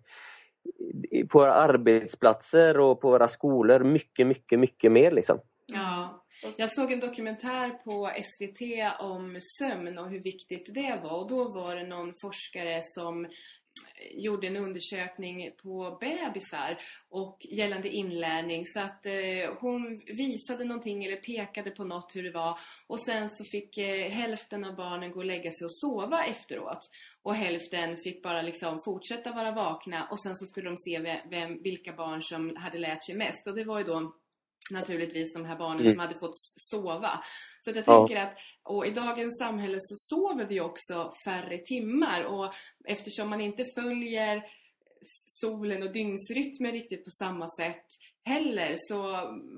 på 1.28 1.38
våra 1.38 1.53
arbetsplatser 1.53 2.80
och 2.80 3.01
på 3.01 3.11
våra 3.11 3.28
skolor 3.28 3.80
mycket, 3.80 4.26
mycket, 4.26 4.59
mycket 4.59 4.92
mer 4.92 5.11
liksom. 5.11 5.38
Ja. 5.72 6.17
Jag 6.57 6.72
såg 6.72 6.93
en 6.93 7.01
dokumentär 7.01 7.70
på 7.70 8.11
SVT 8.22 8.61
om 9.01 9.39
sömn 9.59 9.99
och 9.99 10.11
hur 10.11 10.22
viktigt 10.22 10.74
det 10.74 11.01
var. 11.03 11.20
Och 11.20 11.28
då 11.28 11.49
var 11.49 11.76
det 11.76 11.86
någon 11.86 12.14
forskare 12.20 12.78
som 12.82 13.24
eh, 13.24 13.30
gjorde 14.12 14.47
en 14.47 14.57
undersökning 14.57 15.51
på 15.62 15.99
bebisar 16.01 16.80
och 17.09 17.47
gällande 17.51 17.89
inlärning. 17.89 18.66
Så 18.66 18.80
att 18.80 19.07
eh, 19.07 19.55
hon 19.61 20.03
visade 20.07 20.64
någonting 20.64 21.05
eller 21.05 21.16
pekade 21.16 21.70
på 21.70 21.84
något 21.84 22.16
hur 22.16 22.22
det 22.22 22.32
var. 22.32 22.59
Och 22.86 23.01
sen 23.01 23.28
så 23.28 23.45
fick 23.45 23.78
eh, 23.78 24.11
hälften 24.11 24.64
av 24.64 24.76
barnen 24.76 25.11
gå 25.11 25.18
och 25.18 25.24
lägga 25.24 25.51
sig 25.51 25.64
och 25.64 25.74
sova 25.74 26.24
efteråt. 26.24 26.91
Och 27.22 27.34
hälften 27.34 27.97
fick 27.97 28.22
bara 28.22 28.43
liksom 28.43 28.82
fortsätta 28.84 29.32
vara 29.32 29.53
vakna. 29.53 30.09
Och 30.11 30.20
sen 30.20 30.34
så 30.34 30.47
skulle 30.47 30.70
de 30.70 30.76
se 30.76 31.20
vem, 31.30 31.62
vilka 31.62 31.93
barn 31.93 32.22
som 32.22 32.57
hade 32.57 32.78
lärt 32.78 33.05
sig 33.05 33.14
mest. 33.14 33.47
Och 33.47 33.55
det 33.55 33.64
var 33.64 33.78
ju 33.78 33.84
då 33.84 34.12
naturligtvis 34.70 35.32
de 35.34 35.44
här 35.44 35.56
barnen 35.59 35.80
Mm. 35.80 35.92
som 35.92 36.00
hade 36.00 36.18
fått 36.18 36.36
sova. 36.70 37.20
Så 37.64 37.70
jag 37.70 37.76
Ja. 37.86 38.06
tänker 38.06 38.22
att 38.22 38.34
och 38.62 38.86
i 38.86 38.90
dagens 38.90 39.38
samhälle 39.38 39.78
så 39.80 39.94
sover 39.98 40.44
vi 40.46 40.61
också 40.61 41.12
färre 41.24 41.59
timmar 41.59 42.24
och 42.24 42.54
eftersom 42.88 43.28
man 43.30 43.40
inte 43.40 43.64
följer 43.74 44.42
solen 45.26 45.82
och 45.82 45.92
dygnsrytmen 45.92 46.72
riktigt 46.72 47.04
på 47.04 47.11
samma 47.11 47.48
sätt 47.48 47.84
heller 48.24 48.74
så 48.76 49.02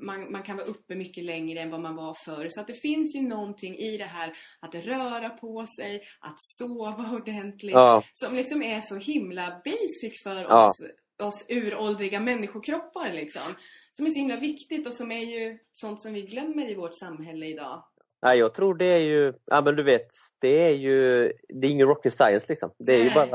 man, 0.06 0.32
man 0.32 0.42
kan 0.42 0.56
vara 0.56 0.66
uppe 0.66 0.94
mycket 0.94 1.24
längre 1.24 1.60
än 1.60 1.70
vad 1.70 1.80
man 1.80 1.96
var 1.96 2.16
förr. 2.24 2.46
Så 2.50 2.60
att 2.60 2.66
det 2.66 2.74
finns 2.82 3.16
ju 3.16 3.22
någonting 3.22 3.76
i 3.76 3.96
det 3.98 4.04
här 4.04 4.32
att 4.60 4.74
röra 4.74 5.28
på 5.30 5.66
sig, 5.78 6.02
att 6.20 6.36
sova 6.58 7.10
ordentligt 7.12 7.72
Ja. 7.74 8.02
som 8.12 8.34
liksom 8.34 8.62
är 8.62 8.80
så 8.80 8.96
himla 8.96 9.60
basic 9.64 10.22
för 10.22 10.36
Ja. 10.42 10.68
oss, 10.68 10.82
oss 11.22 11.44
uråldriga 11.48 12.20
människokroppar 12.20 13.12
liksom. 13.12 13.52
Som 13.96 14.06
är 14.06 14.10
så 14.10 14.18
himla 14.18 14.36
viktigt 14.36 14.86
och 14.86 14.92
som 14.92 15.12
är 15.12 15.20
ju 15.24 15.58
sånt 15.72 16.00
som 16.00 16.12
vi 16.12 16.22
glömmer 16.22 16.70
i 16.70 16.74
vårt 16.74 16.94
samhälle 16.94 17.46
idag. 17.46 17.84
Nej, 18.22 18.38
jag 18.38 18.54
tror 18.54 18.74
det 18.74 18.84
är 18.84 18.98
ju, 18.98 19.32
ja 19.46 19.60
men 19.60 19.76
du 19.76 19.82
vet, 19.82 20.06
det 20.38 20.48
är 20.64 20.70
ju, 20.70 21.22
det 21.48 21.66
är 21.66 21.70
ingen 21.70 21.86
rocket 21.86 22.14
science 22.14 22.46
liksom. 22.48 22.70
Det 22.78 22.92
är 22.94 22.98
ju 22.98 23.04
Nej. 23.04 23.14
bara, 23.14 23.26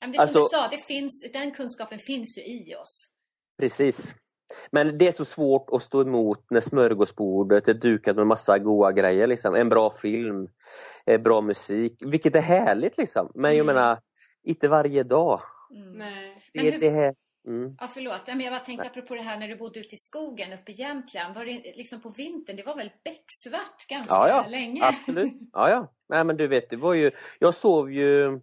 Ja, 0.00 0.06
men 0.06 0.12
det 0.12 0.18
är 0.18 0.26
som 0.26 0.40
Alltså- 0.40 0.56
du 0.56 0.58
sa, 0.62 0.68
det 0.76 0.84
finns, 0.86 1.24
den 1.32 1.50
kunskapen 1.54 1.98
finns 1.98 2.38
ju 2.38 2.42
i 2.42 2.74
oss. 2.82 3.06
precis. 3.58 4.14
Men 4.70 4.98
det 4.98 5.06
är 5.08 5.12
så 5.12 5.24
svårt 5.24 5.68
att 5.72 5.82
stå 5.82 6.00
emot 6.02 6.44
när 6.50 6.60
smörgåsbordet 6.60 7.68
är 7.68 7.74
dukat 7.74 8.16
med 8.16 8.26
massa 8.26 8.58
goda 8.58 8.92
grejer 8.92 9.26
liksom. 9.26 9.54
En 9.54 9.68
bra 9.68 9.90
film, 9.90 10.48
eh, 11.06 11.20
bra 11.20 11.40
musik, 11.40 12.02
vilket 12.06 12.34
är 12.36 12.40
härligt 12.40 12.98
liksom. 12.98 13.32
Men 13.34 13.50
jag 13.56 13.64
Mm. 13.64 13.74
menar, 13.74 13.98
inte 14.42 14.68
varje 14.68 15.02
dag. 15.02 15.40
Nej. 15.94 16.42
Men 16.54 16.64
Det, 16.64 16.70
hur- 16.70 16.80
det 16.80 16.90
här, 16.90 17.14
mm. 17.46 17.76
Ja, 17.80 17.88
förlåt. 17.94 18.26
Men 18.26 18.40
jag 18.40 18.52
bara 18.52 18.64
tänkte 18.64 18.86
apropå 18.86 19.14
det 19.14 19.22
här 19.22 19.38
när 19.38 19.48
du 19.48 19.56
bodde 19.56 19.80
ute 19.80 19.94
i 19.94 19.98
skogen 19.98 20.52
uppe 20.52 20.72
i 20.72 20.74
Jämtland. 20.74 21.34
Var 21.34 21.44
det 21.44 21.52
liksom 21.76 22.00
på 22.00 22.08
vintern? 22.08 22.56
Det 22.56 22.62
var 22.62 22.76
väl 22.76 22.90
becksvart 23.04 23.86
ganska 23.88 24.14
Ja, 24.14 24.28
ja, 24.28 24.46
länge? 24.48 24.84
absolut. 24.84 25.32
Ja, 25.52 25.70
ja. 25.70 25.92
Nej, 26.08 26.24
men 26.24 26.36
du 26.36 26.48
vet, 26.48 26.70
det 26.70 26.76
var 26.76 26.94
ju, 26.94 27.10
jag 27.38 27.54
sov 27.54 27.92
ju, 27.92 28.40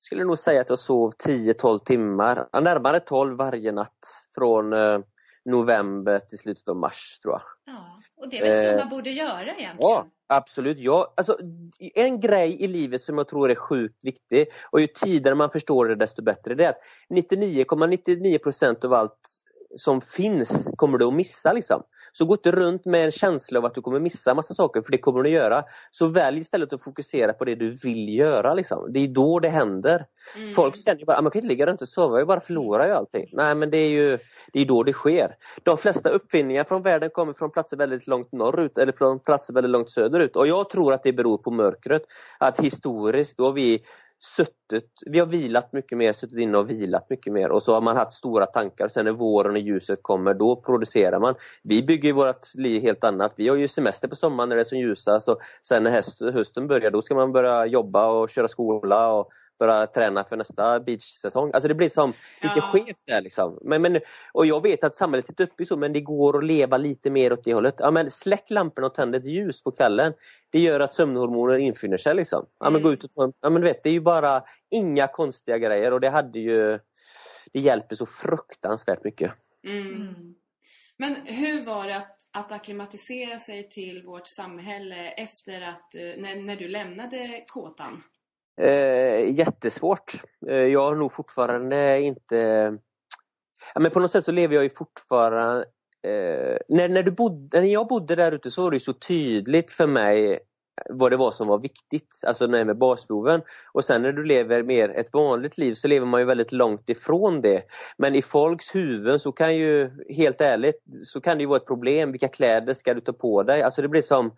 skulle 0.00 0.24
nog 0.24 0.38
säga 0.38 0.60
att 0.60 0.68
jag 0.68 0.78
sov 0.78 1.12
10-12 1.24 1.78
timmar, 1.78 2.48
ja, 2.52 2.60
närmare 2.60 3.00
12 3.00 3.36
varje 3.36 3.72
natt 3.72 4.28
från 4.34 4.72
eh, 4.72 5.00
november 5.44 6.18
till 6.18 6.38
slutet 6.38 6.68
av 6.68 6.76
mars 6.76 7.18
tror 7.22 7.34
jag. 7.34 7.42
Ja, 7.68 8.02
och 8.16 8.28
det 8.28 8.38
är 8.38 8.42
väl 8.42 8.64
så 8.64 8.70
Eh, 8.70 8.76
man 8.76 8.88
borde 8.88 9.10
göra 9.10 9.42
egentligen? 9.42 9.76
Ja, 9.78 10.06
absolut. 10.26 10.78
Ja, 10.78 11.14
alltså, 11.16 11.38
en 11.94 12.20
grej 12.20 12.62
i 12.62 12.68
livet 12.68 13.02
som 13.02 13.18
jag 13.18 13.28
tror 13.28 13.50
är 13.50 13.54
sjukt 13.54 14.04
viktig 14.04 14.46
och 14.70 14.80
ju 14.80 14.86
tidigare 14.86 15.34
man 15.34 15.50
förstår 15.50 15.88
det 15.88 15.94
desto 15.94 16.22
bättre 16.22 16.54
det 16.54 16.64
är 16.64 16.68
att 16.68 16.82
99,99% 17.10 18.84
av 18.84 18.92
allt 18.92 19.18
som 19.76 20.00
finns 20.00 20.70
kommer 20.76 20.98
du 20.98 21.06
att 21.06 21.14
missa. 21.14 21.52
Liksom. 21.52 21.82
Så 22.18 22.24
gå 22.24 22.34
inte 22.34 22.50
runt 22.50 22.84
med 22.84 23.04
en 23.04 23.12
känsla 23.12 23.58
av 23.58 23.64
att 23.64 23.74
du 23.74 23.82
kommer 23.82 24.00
missa 24.00 24.34
massa 24.34 24.54
saker, 24.54 24.82
för 24.82 24.92
det 24.92 24.98
kommer 24.98 25.22
du 25.22 25.30
göra. 25.30 25.64
Så 25.90 26.06
välj 26.06 26.38
istället 26.38 26.72
att 26.72 26.82
fokusera 26.82 27.32
på 27.32 27.44
det 27.44 27.54
du 27.54 27.70
vill 27.70 28.14
göra. 28.14 28.54
Liksom. 28.54 28.92
Det 28.92 29.00
är 29.00 29.08
då 29.08 29.40
det 29.40 29.48
händer. 29.48 30.06
Mm. 30.36 30.54
Folk 30.54 30.84
känner 30.84 30.98
ju 30.98 31.04
bara, 31.04 31.18
ah, 31.18 31.22
man 31.22 31.30
kan 31.30 31.38
inte 31.38 31.48
ligga 31.48 31.66
runt 31.66 31.82
och 31.82 31.88
sova, 31.88 32.18
jag 32.18 32.26
bara 32.26 32.40
förlorar 32.40 32.86
ju 32.86 32.92
allting. 32.92 33.28
Nej 33.32 33.54
men 33.54 33.70
det 33.70 33.76
är 33.76 33.88
ju 33.88 34.18
det 34.52 34.60
är 34.60 34.64
då 34.64 34.82
det 34.82 34.92
sker. 34.92 35.36
De 35.62 35.78
flesta 35.78 36.08
uppfinningar 36.10 36.64
från 36.64 36.82
världen 36.82 37.10
kommer 37.10 37.32
från 37.32 37.50
platser 37.50 37.76
väldigt 37.76 38.06
långt 38.06 38.32
norrut 38.32 38.78
eller 38.78 38.92
från 38.92 39.18
platser 39.18 39.54
väldigt 39.54 39.70
långt 39.70 39.90
söderut. 39.90 40.36
Och 40.36 40.46
jag 40.46 40.70
tror 40.70 40.92
att 40.92 41.02
det 41.02 41.12
beror 41.12 41.38
på 41.38 41.50
mörkret. 41.50 42.02
Att 42.38 42.60
historiskt, 42.60 43.36
då 43.36 43.52
vi 43.52 43.82
suttit, 44.20 44.90
vi 45.06 45.18
har 45.18 45.26
vilat 45.26 45.72
mycket 45.72 45.98
mer, 45.98 46.12
suttit 46.12 46.38
inne 46.38 46.58
och 46.58 46.70
vilat 46.70 47.10
mycket 47.10 47.32
mer 47.32 47.50
och 47.50 47.62
så 47.62 47.74
har 47.74 47.80
man 47.80 47.96
haft 47.96 48.12
stora 48.12 48.46
tankar. 48.46 48.88
Sen 48.88 49.04
när 49.04 49.12
våren 49.12 49.52
och 49.52 49.58
ljuset 49.58 49.98
kommer, 50.02 50.34
då 50.34 50.56
producerar 50.56 51.20
man. 51.20 51.34
Vi 51.62 51.82
bygger 51.82 52.12
vårt 52.12 52.54
liv 52.54 52.82
helt 52.82 53.04
annat. 53.04 53.34
Vi 53.36 53.48
har 53.48 53.56
ju 53.56 53.68
semester 53.68 54.08
på 54.08 54.16
sommaren 54.16 54.48
när 54.48 54.56
det 54.56 54.62
är 54.62 54.64
som 54.64 54.78
ljusast 54.78 55.28
och 55.28 55.38
sen 55.62 55.82
när 55.82 56.32
hösten 56.32 56.66
börjar, 56.66 56.90
då 56.90 57.02
ska 57.02 57.14
man 57.14 57.32
börja 57.32 57.66
jobba 57.66 58.06
och 58.06 58.30
köra 58.30 58.48
skola 58.48 59.12
och 59.12 59.28
börja 59.58 59.86
träna 59.86 60.24
för 60.24 60.36
nästa 60.36 60.80
beachsäsong. 60.80 61.50
Alltså 61.52 61.68
det 61.68 61.74
blir 61.74 61.88
som 61.88 62.12
lite 62.42 62.54
ja. 62.56 62.62
skevt 62.62 62.98
där 63.06 63.20
liksom. 63.20 63.58
Men, 63.62 63.82
men, 63.82 64.00
och 64.32 64.46
jag 64.46 64.62
vet 64.62 64.84
att 64.84 64.96
samhället 64.96 65.40
är 65.40 65.44
uppe 65.44 65.66
så 65.66 65.76
men 65.76 65.92
det 65.92 66.00
går 66.00 66.38
att 66.38 66.44
leva 66.44 66.76
lite 66.76 67.10
mer 67.10 67.32
åt 67.32 67.44
det 67.44 67.54
hållet. 67.54 67.74
Ja, 67.78 67.90
men 67.90 68.10
släck 68.10 68.50
lamporna 68.50 68.86
och 68.86 68.94
tänd 68.94 69.14
ett 69.14 69.26
ljus 69.26 69.62
på 69.62 69.70
kvällen. 69.70 70.12
Det 70.50 70.60
gör 70.60 70.80
att 70.80 70.94
sömnhormoner 70.94 71.58
infinner 71.58 71.98
sig. 71.98 72.14
Liksom. 72.14 72.46
Ja, 72.60 72.70
men 72.70 72.82
gå 72.82 72.92
ut 72.92 73.04
och 73.04 73.14
ta, 73.14 73.32
ja, 73.40 73.50
men 73.50 73.62
du 73.62 73.68
vet, 73.68 73.82
det 73.82 73.88
är 73.88 73.92
ju 73.92 74.00
bara 74.00 74.42
inga 74.70 75.06
konstiga 75.06 75.58
grejer 75.58 75.92
och 75.92 76.00
det 76.00 76.08
hade 76.08 76.38
ju 76.38 76.78
det 77.52 77.60
hjälper 77.60 77.96
så 77.96 78.06
fruktansvärt 78.06 79.04
mycket. 79.04 79.32
Mm. 79.64 79.86
mm. 79.86 80.34
Men 80.98 81.16
hur 81.16 81.64
var 81.64 81.86
det 81.86 81.96
att, 81.96 82.16
att 82.32 82.52
akklimatisera 82.52 83.38
sig 83.38 83.68
till 83.68 84.02
vårt 84.02 84.26
samhälle 84.26 85.10
efter 85.10 85.60
att, 85.60 85.94
eh, 85.94 86.00
när, 86.00 86.42
när 86.42 86.56
du 86.56 86.68
lämnade 86.68 87.44
kåtan? 87.46 88.02
Eh, 88.58 89.30
jättesvårt. 89.30 90.12
Eh, 90.48 90.56
jag 90.56 90.82
har 90.82 90.94
nog 90.94 91.12
fortfarande 91.12 92.00
inte... 92.00 92.36
Ja, 93.74 93.80
men 93.80 93.90
på 93.90 94.00
något 94.00 94.12
sätt 94.12 94.24
så 94.24 94.32
lever 94.32 94.54
jag 94.54 94.64
ju 94.64 94.70
fortfarande... 94.70 95.64
Eh, 96.02 96.58
när, 96.68 96.88
när, 96.88 97.02
du 97.02 97.10
bodde, 97.10 97.60
när 97.60 97.68
jag 97.68 97.88
bodde 97.88 98.14
där 98.14 98.32
ute 98.32 98.50
så 98.50 98.62
var 98.62 98.70
det 98.70 98.80
så 98.80 98.92
tydligt 98.92 99.70
för 99.70 99.86
mig 99.86 100.38
vad 100.90 101.12
det 101.12 101.16
var 101.16 101.30
som 101.30 101.48
var 101.48 101.58
viktigt, 101.58 102.20
alltså 102.26 102.46
det 102.46 102.64
med 102.64 102.78
basbehoven. 102.78 103.42
Och 103.72 103.84
sen 103.84 104.02
när 104.02 104.12
du 104.12 104.24
lever 104.24 104.62
mer 104.62 104.88
ett 104.88 105.12
vanligt 105.12 105.58
liv 105.58 105.74
så 105.74 105.88
lever 105.88 106.06
man 106.06 106.20
ju 106.20 106.26
väldigt 106.26 106.52
långt 106.52 106.90
ifrån 106.90 107.40
det. 107.40 107.62
Men 107.96 108.14
i 108.14 108.22
folks 108.22 108.74
huvuden 108.74 109.20
så 109.20 109.32
kan 109.32 109.56
ju, 109.56 109.90
helt 110.08 110.40
ärligt, 110.40 110.84
så 111.04 111.20
kan 111.20 111.38
det 111.38 111.42
ju 111.42 111.48
vara 111.48 111.56
ett 111.56 111.66
problem. 111.66 112.12
Vilka 112.12 112.28
kläder 112.28 112.74
ska 112.74 112.94
du 112.94 113.00
ta 113.00 113.12
på 113.12 113.42
dig? 113.42 113.62
Alltså 113.62 113.82
det 113.82 113.88
blir 113.88 114.02
som 114.02 114.32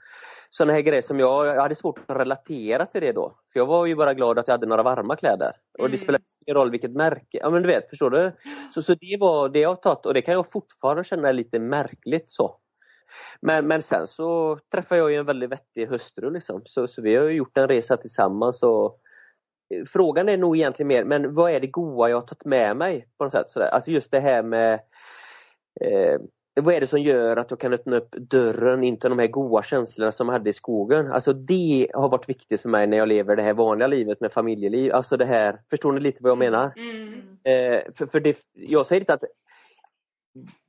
sådana 0.51 0.73
här 0.73 0.81
grejer 0.81 1.03
som 1.03 1.19
jag, 1.19 1.47
jag 1.47 1.63
hade 1.63 1.75
svårt 1.75 1.99
att 2.07 2.17
relatera 2.17 2.87
till 2.87 3.01
det 3.01 3.13
då. 3.13 3.35
För 3.53 3.61
jag 3.61 3.67
var 3.67 3.87
ju 3.87 3.97
bara 3.97 4.15
glad 4.15 4.39
att 4.39 4.49
jag 4.49 4.55
hade 4.55 4.67
några 4.67 4.83
varma 4.83 5.17
kläder. 5.17 5.53
Och 5.79 5.91
det 5.91 5.97
mm. 5.97 5.99
spelar 5.99 6.21
ingen 6.47 6.57
roll 6.57 6.71
vilket 6.71 6.91
märke. 6.91 7.39
Ja 7.43 7.51
men 7.51 7.63
du 7.63 7.69
vet, 7.69 7.91
förstår 7.91 8.11
du? 8.11 8.33
Så, 8.75 8.83
så 8.83 8.95
det 8.95 9.17
var 9.21 9.49
det 9.49 9.59
jag 9.59 9.69
har 9.69 9.77
tagit 9.77 10.07
och 10.07 10.15
det 10.15 10.23
kan 10.23 10.35
jag 10.35 10.51
fortfarande 10.51 11.05
känna 11.05 11.33
lite 11.33 11.59
märkligt 11.59 12.31
så. 12.31 12.57
Men, 13.41 13.67
men 13.67 13.83
sen 13.83 14.07
så 14.07 14.59
träffade 14.73 15.01
jag 15.01 15.11
ju 15.11 15.17
en 15.17 15.27
väldigt 15.27 15.51
vettig 15.51 15.87
hustru 15.87 16.31
liksom. 16.31 16.63
Så, 16.65 16.89
så 16.89 17.03
vi 17.03 17.17
har 17.17 17.29
gjort 17.29 17.59
en 17.59 17.69
resa 17.69 17.97
tillsammans 17.97 18.63
och 18.63 18.99
eh, 19.75 19.85
Frågan 19.89 20.29
är 20.29 20.37
nog 20.37 20.57
egentligen 20.57 20.89
mer, 20.89 21.05
men 21.05 21.35
vad 21.35 21.53
är 21.53 21.61
det 21.61 21.67
goa 21.67 22.09
jag 22.09 22.17
har 22.17 22.27
tagit 22.27 22.45
med 22.45 22.77
mig? 22.77 23.09
på 23.19 23.25
något 23.25 23.33
sätt 23.33 23.51
sådär. 23.51 23.69
Alltså 23.69 23.91
just 23.91 24.11
det 24.11 24.21
här 24.21 24.43
med 24.43 24.75
eh, 25.81 26.21
vad 26.55 26.75
är 26.75 26.81
det 26.81 26.87
som 26.87 27.01
gör 27.01 27.37
att 27.37 27.51
jag 27.51 27.61
kan 27.61 27.73
öppna 27.73 27.97
upp 27.97 28.11
dörren 28.11 28.85
in 28.85 28.99
till 28.99 29.11
de 29.11 29.19
här 29.19 29.27
goda 29.27 29.63
känslorna 29.63 30.13
som 30.13 30.29
jag 30.29 30.33
hade 30.33 30.51
i 30.51 30.53
skogen? 30.53 31.13
Alltså 31.13 31.33
det 31.33 31.89
har 31.95 32.09
varit 32.09 32.29
viktigt 32.29 32.63
för 32.63 32.69
mig 32.69 32.87
när 32.87 32.97
jag 32.97 33.09
lever 33.09 33.37
det 33.37 33.43
här 33.43 33.55
vanliga 33.55 33.89
livet 33.89 34.21
med 34.21 34.33
familjeliv. 34.33 34.93
Alltså 34.93 35.17
det 35.17 35.25
här, 35.25 35.61
förstår 35.71 35.93
ni 35.93 36.01
lite 36.01 36.23
vad 36.23 36.31
jag 36.31 36.39
menar? 36.39 36.73
Mm. 36.77 37.21
Eh, 37.45 37.83
för, 37.95 38.07
för 38.07 38.21
det, 38.21 38.37
jag 38.55 38.87
säger 38.87 39.01
inte 39.01 39.15
att 39.15 39.25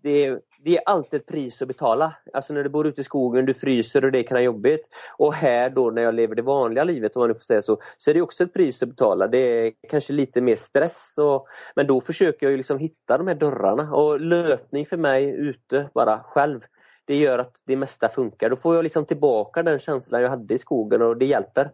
det, 0.03 0.39
det, 0.59 0.77
är 0.77 0.81
alltid 0.85 1.19
ett 1.19 1.27
pris 1.27 1.61
att 1.61 1.67
betala. 1.67 2.15
Alltså 2.33 2.53
när 2.53 2.63
du 2.63 2.69
bor 2.69 2.87
ute 2.87 3.01
i 3.01 3.03
skogen, 3.03 3.45
du 3.45 3.53
fryser 3.53 4.05
och 4.05 4.11
det 4.11 4.23
kan 4.23 4.35
vara 4.35 4.43
jobbigt. 4.43 4.87
Och 5.17 5.33
här 5.33 5.69
då 5.69 5.91
när 5.91 6.01
jag 6.01 6.15
lever 6.15 6.35
det 6.35 6.41
vanliga 6.41 6.83
livet, 6.83 7.15
om 7.15 7.19
man 7.19 7.29
nu 7.29 7.33
får 7.33 7.41
säga 7.41 7.61
så, 7.61 7.81
så 7.97 8.09
är 8.09 8.13
det 8.13 8.21
också 8.21 8.43
ett 8.43 8.53
pris 8.53 8.83
att 8.83 8.89
betala. 8.89 9.27
Det 9.27 9.37
är 9.37 9.73
kanske 9.89 10.13
lite 10.13 10.41
mer 10.41 10.55
stress. 10.55 11.13
Och, 11.17 11.47
men 11.75 11.87
då 11.87 12.01
försöker 12.01 12.49
jag 12.49 12.57
liksom 12.57 12.79
hitta 12.79 13.17
de 13.17 13.27
här 13.27 13.35
dörrarna. 13.35 13.93
Och 13.93 14.19
löpning 14.19 14.85
för 14.85 14.97
mig 14.97 15.25
ute 15.25 15.89
bara 15.93 16.19
själv, 16.23 16.61
det 17.05 17.15
gör 17.15 17.39
att 17.39 17.55
det 17.65 17.75
mesta 17.75 18.09
funkar. 18.09 18.49
Då 18.49 18.55
får 18.55 18.75
jag 18.75 18.83
liksom 18.83 19.05
tillbaka 19.05 19.63
den 19.63 19.79
känslan 19.79 20.21
jag 20.21 20.29
hade 20.29 20.53
i 20.53 20.57
skogen 20.57 21.01
och 21.01 21.17
det 21.17 21.25
hjälper. 21.25 21.71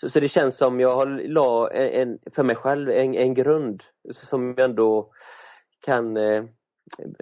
Så, 0.00 0.10
så 0.10 0.20
det 0.20 0.28
känns 0.28 0.56
som 0.56 0.80
jag 0.80 0.96
har 0.96 1.06
la 1.28 1.70
en, 1.70 2.18
för 2.34 2.42
mig 2.42 2.56
själv 2.56 2.90
en, 2.90 3.14
en 3.14 3.34
grund 3.34 3.82
som 4.12 4.54
jag 4.56 4.64
ändå 4.64 5.10
kan 5.80 6.16
eh, 6.16 6.44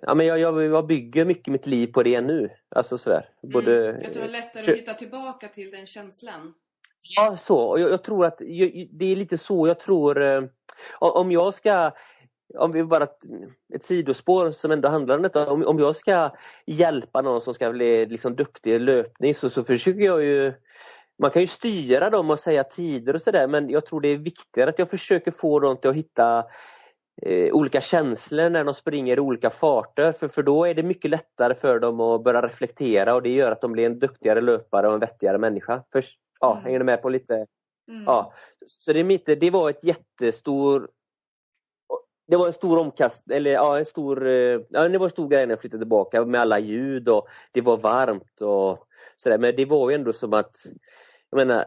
ja, 0.03 0.15
men 0.15 0.27
jag, 0.27 0.39
jag, 0.39 0.65
jag 0.65 0.87
bygger 0.87 1.25
mycket 1.25 1.53
mitt 1.53 1.67
liv 1.67 1.87
på 1.87 2.03
det 2.03 2.21
nu. 2.21 2.51
Alltså 2.69 2.99
sådär. 2.99 3.29
Mm. 3.43 3.53
Både, 3.53 3.91
mm, 3.91 4.07
att 4.07 4.13
du 4.13 4.21
har 4.21 4.29
lättare 4.29 4.73
att 4.73 4.79
hitta 4.79 4.95
tillbaka 4.95 5.49
till 5.49 5.71
den 5.71 5.87
känslan? 5.87 6.55
Ja, 7.17 7.37
så. 7.37 7.59
Och 7.59 7.81
jag, 7.81 7.91
jag 7.91 8.03
tror 8.05 8.27
att 8.27 8.37
jag, 8.41 8.89
det 8.91 9.13
är 9.13 9.17
lite 9.17 9.39
så 9.39 9.67
jag 9.67 9.79
tror. 9.79 10.23
Eh, 10.23 10.43
om 10.99 11.33
jag 11.33 11.55
ska 11.55 11.93
om 12.59 12.73
vi 12.73 12.85
bara 12.85 13.07
ett 13.75 13.85
sidospår 13.85 14.51
som 14.51 14.71
ändå 14.71 14.89
handlar 14.89 15.17
om 15.17 15.23
detta. 15.23 15.51
Om, 15.51 15.67
om 15.67 15.79
jag 15.79 15.97
ska 15.97 16.31
hjälpa 16.67 17.23
någon 17.23 17.41
som 17.41 17.55
ska 17.55 17.71
bli 17.71 18.07
liksom 18.07 18.37
duktig 18.37 18.73
i 18.73 18.79
löpning 18.79 19.35
så, 19.35 19.51
så 19.51 19.65
försöker 19.65 20.01
jag 20.01 20.23
ju 20.23 20.53
man 21.19 21.31
kan 21.31 21.43
ju 21.43 21.49
styra 21.49 22.11
dem 22.11 22.31
och 22.31 22.39
säga 22.39 22.65
tider 22.65 23.15
och 23.15 23.23
sådär 23.23 23.47
men 23.47 23.71
jag 23.71 23.87
tror 23.87 24.01
det 24.01 24.09
är 24.09 24.17
viktigare 24.17 24.71
att 24.71 24.79
jag 24.79 24.91
försöker 24.91 25.31
få 25.31 25.61
dem 25.61 25.77
till 25.77 25.91
att 25.91 25.97
hitta 25.97 26.45
eh, 27.23 27.53
olika 27.53 27.81
känslor 27.81 28.51
när 28.51 28.65
de 28.65 28.75
springer 28.75 29.17
i 29.17 29.21
olika 29.21 29.51
farter 29.51 30.13
för, 30.13 30.29
för 30.29 30.43
då 30.43 30.65
är 30.65 30.75
det 30.75 30.83
mycket 30.83 31.11
lättare 31.11 31.55
för 31.55 31.79
dem 31.79 32.01
att 32.01 32.25
börja 32.25 32.43
reflektera 32.43 33.15
och 33.15 33.23
det 33.23 33.35
gör 33.35 33.53
att 33.53 33.61
de 33.61 33.73
blir 33.73 33.87
en 33.87 33.99
duktigare 33.99 34.41
löpare 34.41 34.89
och 34.89 34.95
en 34.95 35.01
vettigare 35.01 35.39
människa. 35.39 35.83
Först, 35.93 36.19
ja, 36.41 36.53
mm. 36.53 36.65
Hänger 36.65 36.79
du 36.79 36.85
med 36.85 37.03
på 37.03 37.09
lite? 37.09 37.35
Mm. 37.89 38.05
Ja. 38.07 38.33
Så 38.67 38.93
det, 38.93 39.05
mitt, 39.05 39.27
det 39.27 39.51
var 39.51 39.71
ett 39.71 39.85
jättestor 39.85 40.89
det 42.27 42.37
var 42.37 42.47
en 42.47 42.53
stor 42.53 42.79
omkast, 42.79 43.31
eller 43.31 43.53
ja, 43.53 43.79
en 43.79 43.87
stor, 43.87 44.27
eh, 44.27 44.61
ja, 44.69 44.89
det 44.89 44.99
var 44.99 45.07
en 45.07 45.11
stor 45.11 45.29
grej 45.29 45.47
när 45.47 45.53
jag 45.53 45.61
flyttade 45.61 45.81
tillbaka 45.81 46.25
med 46.25 46.41
alla 46.41 46.59
ljud 46.59 47.09
och 47.09 47.29
det 47.53 47.61
var 47.61 47.77
varmt 47.77 48.41
och 48.41 48.87
sådär. 49.17 49.39
Men 49.39 49.57
det 49.57 49.65
var 49.65 49.91
ju 49.91 49.95
ändå 49.95 50.13
som 50.13 50.33
att, 50.33 50.57
jag 51.31 51.37
menar, 51.37 51.65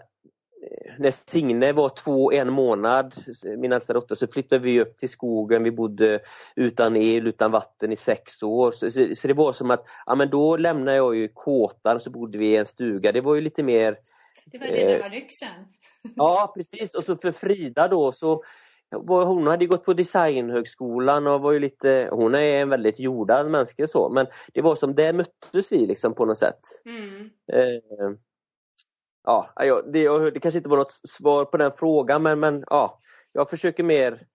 när 0.98 1.12
Signe 1.12 1.72
var 1.72 1.90
två, 1.90 2.32
en 2.32 2.54
månad, 2.54 3.14
min 3.58 3.72
äldsta 3.72 3.94
dotter, 3.94 4.16
så 4.16 4.28
flyttade 4.28 4.62
vi 4.62 4.82
upp 4.82 4.98
till 4.98 5.10
skogen. 5.10 5.64
Vi 5.64 5.72
bodde 5.72 6.20
utan 6.56 6.96
el, 6.96 7.28
utan 7.28 7.52
vatten 7.52 7.92
i 7.92 7.96
sex 7.96 8.44
år. 8.44 8.72
Så, 8.72 8.92
så, 8.92 9.16
så 9.16 9.28
det 9.28 9.34
var 9.34 9.54
som 9.54 9.72
att, 9.72 9.86
ja 10.06 10.16
men 10.16 10.30
då 10.30 10.58
lämnade 10.58 10.98
jag 10.98 11.16
ju 11.16 11.28
kåtan 11.28 12.00
så 12.00 12.10
bodde 12.10 12.38
vi 12.38 12.48
i 12.48 12.56
en 12.56 12.66
stuga. 12.66 13.12
Det 13.12 13.22
var 13.22 13.36
ju 13.36 13.42
lite 13.42 13.64
mer... 13.64 13.98
Det 14.46 14.58
var 14.58 14.68
det 14.68 14.96
eh, 14.96 15.10
ryxen. 15.10 15.50
Ja 16.16 16.54
precis 16.56 16.96
och 16.96 17.04
så 17.04 17.16
för 17.16 17.32
Frida 17.32 17.88
då 17.88 18.12
så 18.12 18.44
hon 19.08 19.48
hade 19.48 19.66
gått 19.66 19.86
på 19.86 19.94
designhögskolan 19.94 21.28
och 21.28 21.42
var 21.42 21.52
ju 21.52 21.60
lite, 21.60 22.10
hon 22.12 22.36
är 22.36 22.62
en 22.62 22.70
väldigt 22.70 23.00
jordad 23.00 23.52
människa 23.52 23.88
så 23.88 24.10
men 24.10 24.28
det 24.54 24.62
var 24.62 24.76
som, 24.76 24.96
där 24.96 25.14
möttes 25.14 25.72
vi 25.72 25.86
liksom 25.86 26.14
på 26.14 26.26
något 26.26 26.38
sätt. 26.38 26.60
Mm. 26.86 27.30
Eh, 27.54 28.18
ja, 29.28 29.82
det, 29.86 30.32
det 30.32 30.40
kanske 30.40 30.58
inte 30.58 30.70
var 30.70 30.78
något 30.78 31.00
svar 31.10 31.46
på 31.46 31.58
den 31.58 31.72
frågan 31.78 32.24
men, 32.24 32.40
men 32.40 32.64
ja, 32.70 33.00
jag 33.32 33.50
försöker 33.50 33.84
mer 33.84 34.28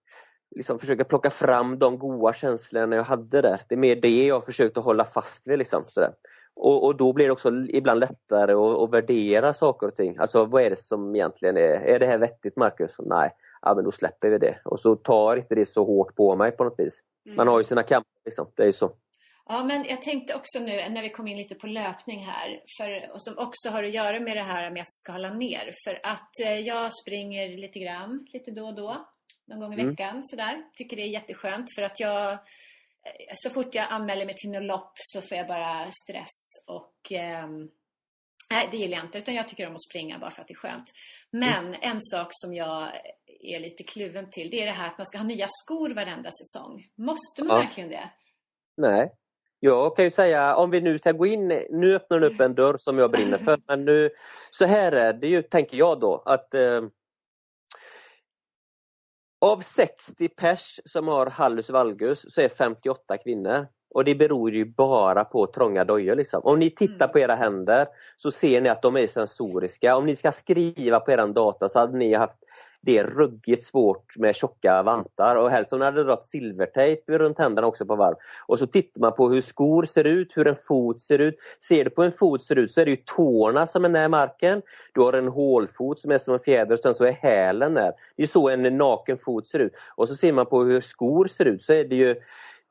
liksom 0.55 0.79
försöka 0.79 1.03
plocka 1.03 1.29
fram 1.29 1.79
de 1.79 1.99
goda 1.99 2.33
känslorna 2.33 2.95
jag 2.95 3.03
hade 3.03 3.41
där. 3.41 3.61
Det 3.67 3.75
är 3.75 3.79
mer 3.79 3.95
det 3.95 4.25
jag 4.25 4.45
försökt 4.45 4.77
att 4.77 4.83
hålla 4.83 5.05
fast 5.05 5.47
vid. 5.47 5.59
Liksom, 5.59 5.83
sådär. 5.87 6.13
Och, 6.55 6.85
och 6.85 6.95
då 6.95 7.13
blir 7.13 7.25
det 7.25 7.31
också 7.31 7.49
ibland 7.69 7.99
lättare 7.99 8.53
att, 8.53 8.79
att, 8.79 8.91
värdera 8.91 9.53
saker 9.53 9.87
och 9.87 9.95
ting. 9.95 10.17
Alltså 10.17 10.45
vad 10.45 10.63
är 10.63 10.69
det 10.69 10.79
som 10.79 11.15
egentligen 11.15 11.57
är, 11.57 11.81
är 11.81 11.99
det 11.99 12.05
här 12.05 12.17
vettigt 12.17 12.55
Marcus? 12.55 12.95
Nej, 12.99 13.29
ja, 13.61 13.75
men 13.75 13.83
då 13.83 13.91
släpper 13.91 14.29
vi 14.29 14.37
det. 14.37 14.59
Och 14.65 14.79
så 14.79 14.95
tar 14.95 15.35
inte 15.35 15.55
det 15.55 15.65
så 15.65 15.85
hårt 15.85 16.15
på 16.15 16.35
mig 16.35 16.51
på 16.51 16.63
något 16.63 16.79
vis. 16.79 16.99
Man 17.35 17.47
har 17.47 17.59
ju 17.59 17.63
sina 17.63 17.83
kamper 17.83 18.11
liksom, 18.25 18.47
det 18.55 18.63
är 18.63 18.67
ju 18.67 18.73
så. 18.73 18.91
Ja, 19.45 19.63
men 19.63 19.85
jag 19.85 20.01
tänkte 20.01 20.35
också 20.35 20.59
nu 20.59 20.89
när 20.89 21.01
vi 21.01 21.09
kom 21.09 21.27
in 21.27 21.37
lite 21.37 21.55
på 21.55 21.67
löpning 21.67 22.25
här, 22.25 22.61
för, 22.77 23.11
och 23.11 23.23
som 23.23 23.37
också 23.37 23.69
har 23.69 23.83
att 23.83 23.93
göra 23.93 24.19
med 24.19 24.37
det 24.37 24.43
här 24.43 24.71
med 24.71 24.81
att 24.81 24.91
skala 24.91 25.33
ner. 25.33 25.71
För 25.83 25.99
att 26.03 26.39
eh, 26.45 26.59
jag 26.59 26.93
springer 26.93 27.57
lite 27.57 27.79
grann, 27.79 28.27
lite 28.33 28.51
då 28.51 28.65
och 28.65 28.75
då, 28.75 29.07
någon 29.45 29.59
gång 29.59 29.73
i 29.73 29.79
mm. 29.79 29.89
veckan 29.89 30.23
sådär. 30.23 30.63
Tycker 30.73 30.97
det 30.97 31.03
är 31.03 31.07
jätteskönt 31.07 31.75
för 31.75 31.81
att 31.81 31.99
jag, 31.99 32.31
eh, 32.31 32.37
så 33.33 33.49
fort 33.49 33.75
jag 33.75 33.87
anmäler 33.89 34.25
mig 34.25 34.35
till 34.35 34.51
något 34.51 34.63
lopp 34.63 34.93
så 34.95 35.21
får 35.21 35.37
jag 35.37 35.47
bara 35.47 35.91
stress 35.91 36.65
och 36.67 37.11
eh, 37.11 37.47
nej, 38.51 38.67
det 38.71 38.77
gillar 38.77 38.97
jag 38.97 39.05
inte. 39.05 39.17
Utan 39.17 39.35
jag 39.35 39.47
tycker 39.47 39.67
om 39.67 39.75
att 39.75 39.85
springa 39.89 40.19
bara 40.19 40.31
för 40.31 40.41
att 40.41 40.47
det 40.47 40.53
är 40.53 40.67
skönt. 40.67 40.91
Men 41.31 41.67
mm. 41.67 41.79
en 41.81 42.01
sak 42.01 42.27
som 42.31 42.53
jag 42.53 42.91
är 43.39 43.59
lite 43.59 43.83
kluven 43.83 44.29
till, 44.29 44.49
det 44.49 44.61
är 44.61 44.65
det 44.65 44.71
här 44.71 44.87
att 44.87 44.97
man 44.97 45.05
ska 45.05 45.17
ha 45.17 45.25
nya 45.25 45.47
skor 45.49 45.89
varenda 45.89 46.29
säsong. 46.31 46.87
Måste 46.95 47.43
man 47.43 47.57
ja. 47.57 47.63
verkligen 47.63 47.89
det? 47.89 48.09
Nej, 48.77 49.11
Jag 49.65 49.95
kan 49.95 50.05
ju 50.05 50.11
säga, 50.11 50.55
om 50.55 50.69
vi 50.69 50.81
nu 50.81 50.99
ska 50.99 51.11
gå 51.11 51.25
in, 51.25 51.47
nu 51.69 51.95
öppnar 51.95 52.19
du 52.19 52.27
upp 52.27 52.39
en 52.39 52.55
dörr 52.55 52.77
som 52.77 52.97
jag 52.97 53.11
brinner 53.11 53.37
för, 53.37 53.59
men 53.67 53.85
nu, 53.85 54.09
så 54.51 54.65
här 54.65 54.91
är 54.91 55.13
det 55.13 55.27
ju, 55.27 55.41
tänker 55.41 55.77
jag 55.77 55.99
då, 55.99 56.23
att 56.25 56.53
eh, 56.53 56.81
av 59.41 59.59
60 59.59 60.29
pers 60.29 60.79
som 60.85 61.07
har 61.07 61.25
hallus 61.25 61.69
valgus 61.69 62.25
så 62.33 62.41
är 62.41 62.49
58 62.49 63.17
kvinnor. 63.17 63.67
Och 63.93 64.03
det 64.03 64.15
beror 64.15 64.51
ju 64.51 64.65
bara 64.65 65.23
på 65.23 65.47
trånga 65.47 65.83
dojor. 65.83 66.15
Liksom. 66.15 66.41
Om 66.43 66.59
ni 66.59 66.69
tittar 66.69 67.07
på 67.07 67.19
era 67.19 67.35
händer 67.35 67.87
så 68.17 68.31
ser 68.31 68.61
ni 68.61 68.69
att 68.69 68.81
de 68.81 68.97
är 68.97 69.07
sensoriska. 69.07 69.95
Om 69.95 70.05
ni 70.05 70.15
ska 70.15 70.31
skriva 70.31 70.99
på 70.99 71.11
er 71.11 71.27
data 71.27 71.69
så 71.69 71.79
hade 71.79 71.97
ni 71.97 72.13
haft 72.13 72.42
det 72.85 72.97
är 72.97 73.03
ruggigt 73.03 73.65
svårt 73.65 74.15
med 74.15 74.35
tjocka 74.35 74.83
vantar 74.83 75.35
och 75.35 75.49
helst 75.49 75.73
om 75.73 75.79
ni 75.79 75.85
hade 75.85 76.03
dragit 76.03 76.25
silvertejp 76.25 77.17
runt 77.17 77.39
händerna 77.39 77.67
också 77.67 77.85
på 77.85 77.95
varv. 77.95 78.15
Och 78.45 78.59
så 78.59 78.67
tittar 78.67 79.01
man 79.01 79.13
på 79.13 79.29
hur 79.29 79.41
skor 79.41 79.83
ser 79.83 80.03
ut, 80.03 80.31
hur 80.35 80.47
en 80.47 80.55
fot 80.55 81.01
ser 81.01 81.19
ut. 81.19 81.35
Ser 81.67 81.83
du 81.83 81.89
på 81.89 82.03
en 82.03 82.11
fot 82.11 82.43
ser 82.43 82.55
ut 82.55 82.71
så 82.71 82.81
är 82.81 82.85
det 82.85 82.91
ju 82.91 82.97
tårna 82.97 83.67
som 83.67 83.85
är 83.85 83.89
nära 83.89 84.09
marken. 84.09 84.61
Du 84.93 85.01
har 85.01 85.13
en 85.13 85.27
hålfot 85.27 85.99
som 85.99 86.11
är 86.11 86.17
som 86.17 86.33
en 86.33 86.39
fjäder 86.39 86.73
och 86.73 86.79
sen 86.79 86.93
så 86.93 87.03
är 87.03 87.11
hälen 87.11 87.73
där. 87.73 87.91
Det 88.15 88.23
är 88.23 88.27
så 88.27 88.49
en 88.49 88.77
naken 88.77 89.17
fot 89.17 89.47
ser 89.47 89.59
ut. 89.59 89.73
Och 89.95 90.07
så 90.07 90.15
ser 90.15 90.31
man 90.31 90.45
på 90.45 90.63
hur 90.63 90.81
skor 90.81 91.27
ser 91.27 91.45
ut 91.45 91.63
så 91.63 91.73
är 91.73 91.83
det 91.83 91.95
ju 91.95 92.15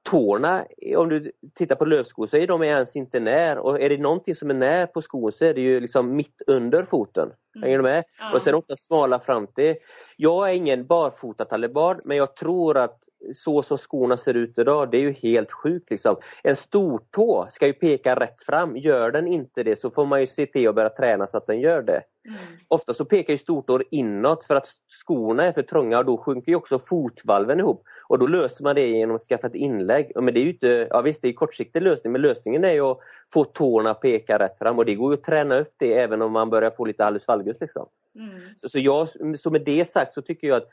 tårna, 0.02 0.64
om 0.96 1.08
du 1.08 1.32
tittar 1.54 1.76
på 1.76 1.84
lövskor 1.84 2.26
så 2.26 2.36
är 2.36 2.46
de 2.46 2.62
ens 2.62 2.96
inte 2.96 3.20
när 3.20 3.58
och 3.58 3.80
är 3.80 3.88
det 3.88 3.98
någonting 3.98 4.34
som 4.34 4.50
är 4.50 4.54
när 4.54 4.86
på 4.86 5.02
skon 5.02 5.32
så 5.32 5.44
är 5.44 5.54
det 5.54 5.60
ju 5.60 5.80
liksom 5.80 6.16
mitt 6.16 6.42
under 6.46 6.84
foten. 6.84 7.32
Mm. 7.54 7.62
Hänger 7.64 7.78
du 7.78 7.82
med? 7.82 8.04
Ja. 8.18 8.32
Och 8.34 8.42
sen 8.42 8.54
ofta 8.54 8.76
smala 8.76 9.20
fram 9.20 9.46
till. 9.46 9.76
Jag 10.16 10.50
är 10.50 10.54
ingen 10.54 10.86
barfota 10.86 11.44
taliban 11.44 12.00
men 12.04 12.16
jag 12.16 12.36
tror 12.36 12.76
att 12.76 12.98
så 13.34 13.62
som 13.62 13.78
skorna 13.78 14.16
ser 14.16 14.34
ut 14.34 14.58
idag, 14.58 14.90
det 14.90 14.96
är 14.96 15.00
ju 15.00 15.12
helt 15.12 15.52
sjukt. 15.52 15.90
Liksom. 15.90 16.16
En 16.42 16.56
stortå 16.56 17.48
ska 17.50 17.66
ju 17.66 17.72
peka 17.72 18.14
rätt 18.14 18.42
fram. 18.42 18.76
Gör 18.76 19.10
den 19.10 19.26
inte 19.26 19.62
det 19.62 19.80
så 19.80 19.90
får 19.90 20.06
man 20.06 20.20
ju 20.20 20.26
se 20.26 20.46
till 20.46 20.68
att 20.68 20.74
börja 20.74 20.90
träna 20.90 21.26
så 21.26 21.36
att 21.36 21.46
den 21.46 21.60
gör 21.60 21.82
det. 21.82 22.02
Mm. 22.28 22.38
Ofta 22.68 22.94
så 22.94 23.04
pekar 23.04 23.32
ju 23.32 23.38
stortår 23.38 23.84
inåt 23.90 24.44
för 24.44 24.54
att 24.54 24.66
skorna 24.88 25.44
är 25.44 25.52
för 25.52 25.62
trånga 25.62 25.98
och 25.98 26.04
då 26.04 26.16
sjunker 26.16 26.52
ju 26.52 26.56
också 26.56 26.78
fotvalven 26.78 27.60
ihop. 27.60 27.84
Och 28.08 28.18
då 28.18 28.26
löser 28.26 28.64
man 28.64 28.74
det 28.74 28.86
genom 28.86 29.16
att 29.16 29.22
skaffa 29.22 29.46
ett 29.46 29.54
inlägg. 29.54 30.12
Men 30.14 30.34
det 30.34 30.40
är 30.40 30.44
ju 30.44 30.52
inte, 30.52 30.86
ja 30.90 31.00
visst 31.00 31.22
det 31.22 31.28
är 31.28 31.32
kortsiktig 31.32 31.82
lösning 31.82 32.12
men 32.12 32.22
lösningen 32.22 32.64
är 32.64 32.72
ju 32.72 32.80
att 32.80 32.98
få 33.32 33.44
tårna 33.44 33.90
att 33.90 34.00
peka 34.00 34.38
rätt 34.38 34.58
fram 34.58 34.78
och 34.78 34.84
det 34.84 34.94
går 34.94 35.12
ju 35.12 35.18
att 35.18 35.24
träna 35.24 35.58
upp 35.58 35.74
det 35.76 35.98
även 35.98 36.22
om 36.22 36.32
man 36.32 36.50
börjar 36.50 36.70
få 36.70 36.84
lite 36.84 37.04
hallus 37.04 37.28
valgus. 37.28 37.60
Liksom. 37.60 37.86
Mm. 38.14 38.40
Så, 38.56 38.68
så, 38.68 38.78
jag, 38.78 39.08
så 39.38 39.50
med 39.50 39.62
det 39.64 39.88
sagt 39.88 40.14
så 40.14 40.22
tycker 40.22 40.46
jag 40.46 40.56
att 40.56 40.68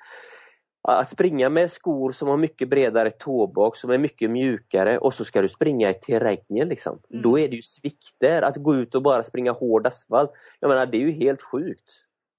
att 0.81 1.09
springa 1.09 1.49
med 1.49 1.71
skor 1.71 2.11
som 2.11 2.27
har 2.27 2.37
mycket 2.37 2.69
bredare 2.69 3.11
tåbak, 3.11 3.75
som 3.75 3.89
är 3.89 3.97
mycket 3.97 4.29
mjukare 4.29 4.97
och 4.97 5.13
så 5.13 5.25
ska 5.25 5.41
du 5.41 5.49
springa 5.49 5.89
i 5.89 5.93
terrängen. 5.93 6.69
Liksom. 6.69 6.99
Mm. 7.09 7.21
Då 7.21 7.39
är 7.39 7.47
det 7.47 7.55
ju 7.55 7.61
svikter. 7.61 8.41
Att 8.41 8.57
gå 8.57 8.75
ut 8.75 8.95
och 8.95 9.01
bara 9.01 9.23
springa 9.23 9.51
hård 9.51 9.87
asfalt, 9.87 10.31
jag 10.59 10.69
menar 10.69 10.85
det 10.85 10.97
är 10.97 11.01
ju 11.01 11.11
helt 11.11 11.41
sjukt. 11.41 11.89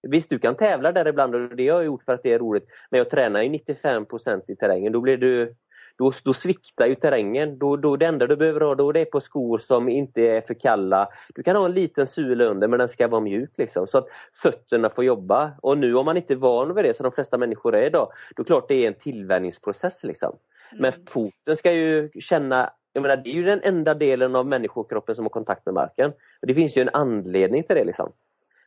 Visst, 0.03 0.31
du 0.31 0.39
kan 0.39 0.57
tävla 0.57 0.93
där 0.93 1.09
ibland 1.09 1.35
och 1.35 1.57
det 1.57 1.69
har 1.69 1.77
jag 1.77 1.85
gjort 1.85 2.05
för 2.05 2.13
att 2.13 2.23
det 2.23 2.33
är 2.33 2.39
roligt. 2.39 2.67
Men 2.91 2.99
jag 2.99 3.11
tränar 3.11 3.43
ju 3.43 3.49
95% 3.49 4.43
i 4.49 4.57
terrängen. 4.57 4.93
Då 4.93 5.01
blir 5.01 5.17
du 5.17 5.55
då, 5.99 6.13
då 6.25 6.33
sviktar 6.33 6.87
ju 6.87 6.95
terrängen. 6.95 7.59
Då, 7.59 7.77
då, 7.77 7.97
det 7.97 8.07
enda 8.07 8.27
du 8.27 8.37
behöver 8.37 8.61
ha 8.61 8.75
då 8.75 8.93
det 8.93 9.01
är 9.01 9.05
på 9.05 9.21
skor 9.21 9.59
som 9.59 9.89
inte 9.89 10.23
är 10.23 10.41
för 10.41 10.55
kalla. 10.55 11.09
Du 11.35 11.43
kan 11.43 11.57
ha 11.57 11.65
en 11.65 11.73
liten 11.73 12.07
sula 12.07 12.45
under 12.45 12.69
men 12.69 12.79
den 12.79 12.89
ska 12.89 13.09
vara 13.09 13.21
mjuk 13.21 13.51
liksom, 13.57 13.87
så 13.87 13.99
att 13.99 14.07
fötterna 14.43 14.91
får 14.91 15.05
jobba. 15.05 15.53
Och 15.63 15.79
nu 15.79 15.95
om 15.95 16.05
man 16.05 16.17
inte 16.17 16.35
är 16.35 16.37
van 16.37 16.75
vid 16.75 16.85
det, 16.85 16.97
som 16.97 17.05
de 17.05 17.13
flesta 17.13 17.39
människor 17.39 17.75
är 17.75 17.87
idag, 17.87 18.13
då 18.37 18.45
klart 18.45 18.69
det 18.69 18.75
är 18.75 18.89
en 18.89 18.95
tillvänjningsprocess. 18.95 20.05
Liksom. 20.05 20.37
Mm. 20.73 20.83
Men 20.83 20.93
foten 21.07 21.57
ska 21.57 21.73
ju 21.73 22.11
känna 22.21 22.71
jag 22.93 23.03
menar, 23.03 23.17
det 23.17 23.31
är 23.31 23.35
ju 23.35 23.45
den 23.45 23.61
enda 23.63 23.95
delen 23.95 24.37
av 24.37 24.47
människokroppen 24.47 25.15
som 25.15 25.25
har 25.25 25.31
kontakt 25.31 25.67
med 25.67 25.75
marken. 25.75 26.11
Och 26.11 26.47
Det 26.47 26.55
finns 26.55 26.77
ju 26.77 26.83
en 26.83 26.91
anledning 26.93 27.63
till 27.63 27.77
det. 27.77 27.85
Liksom. 27.85 28.13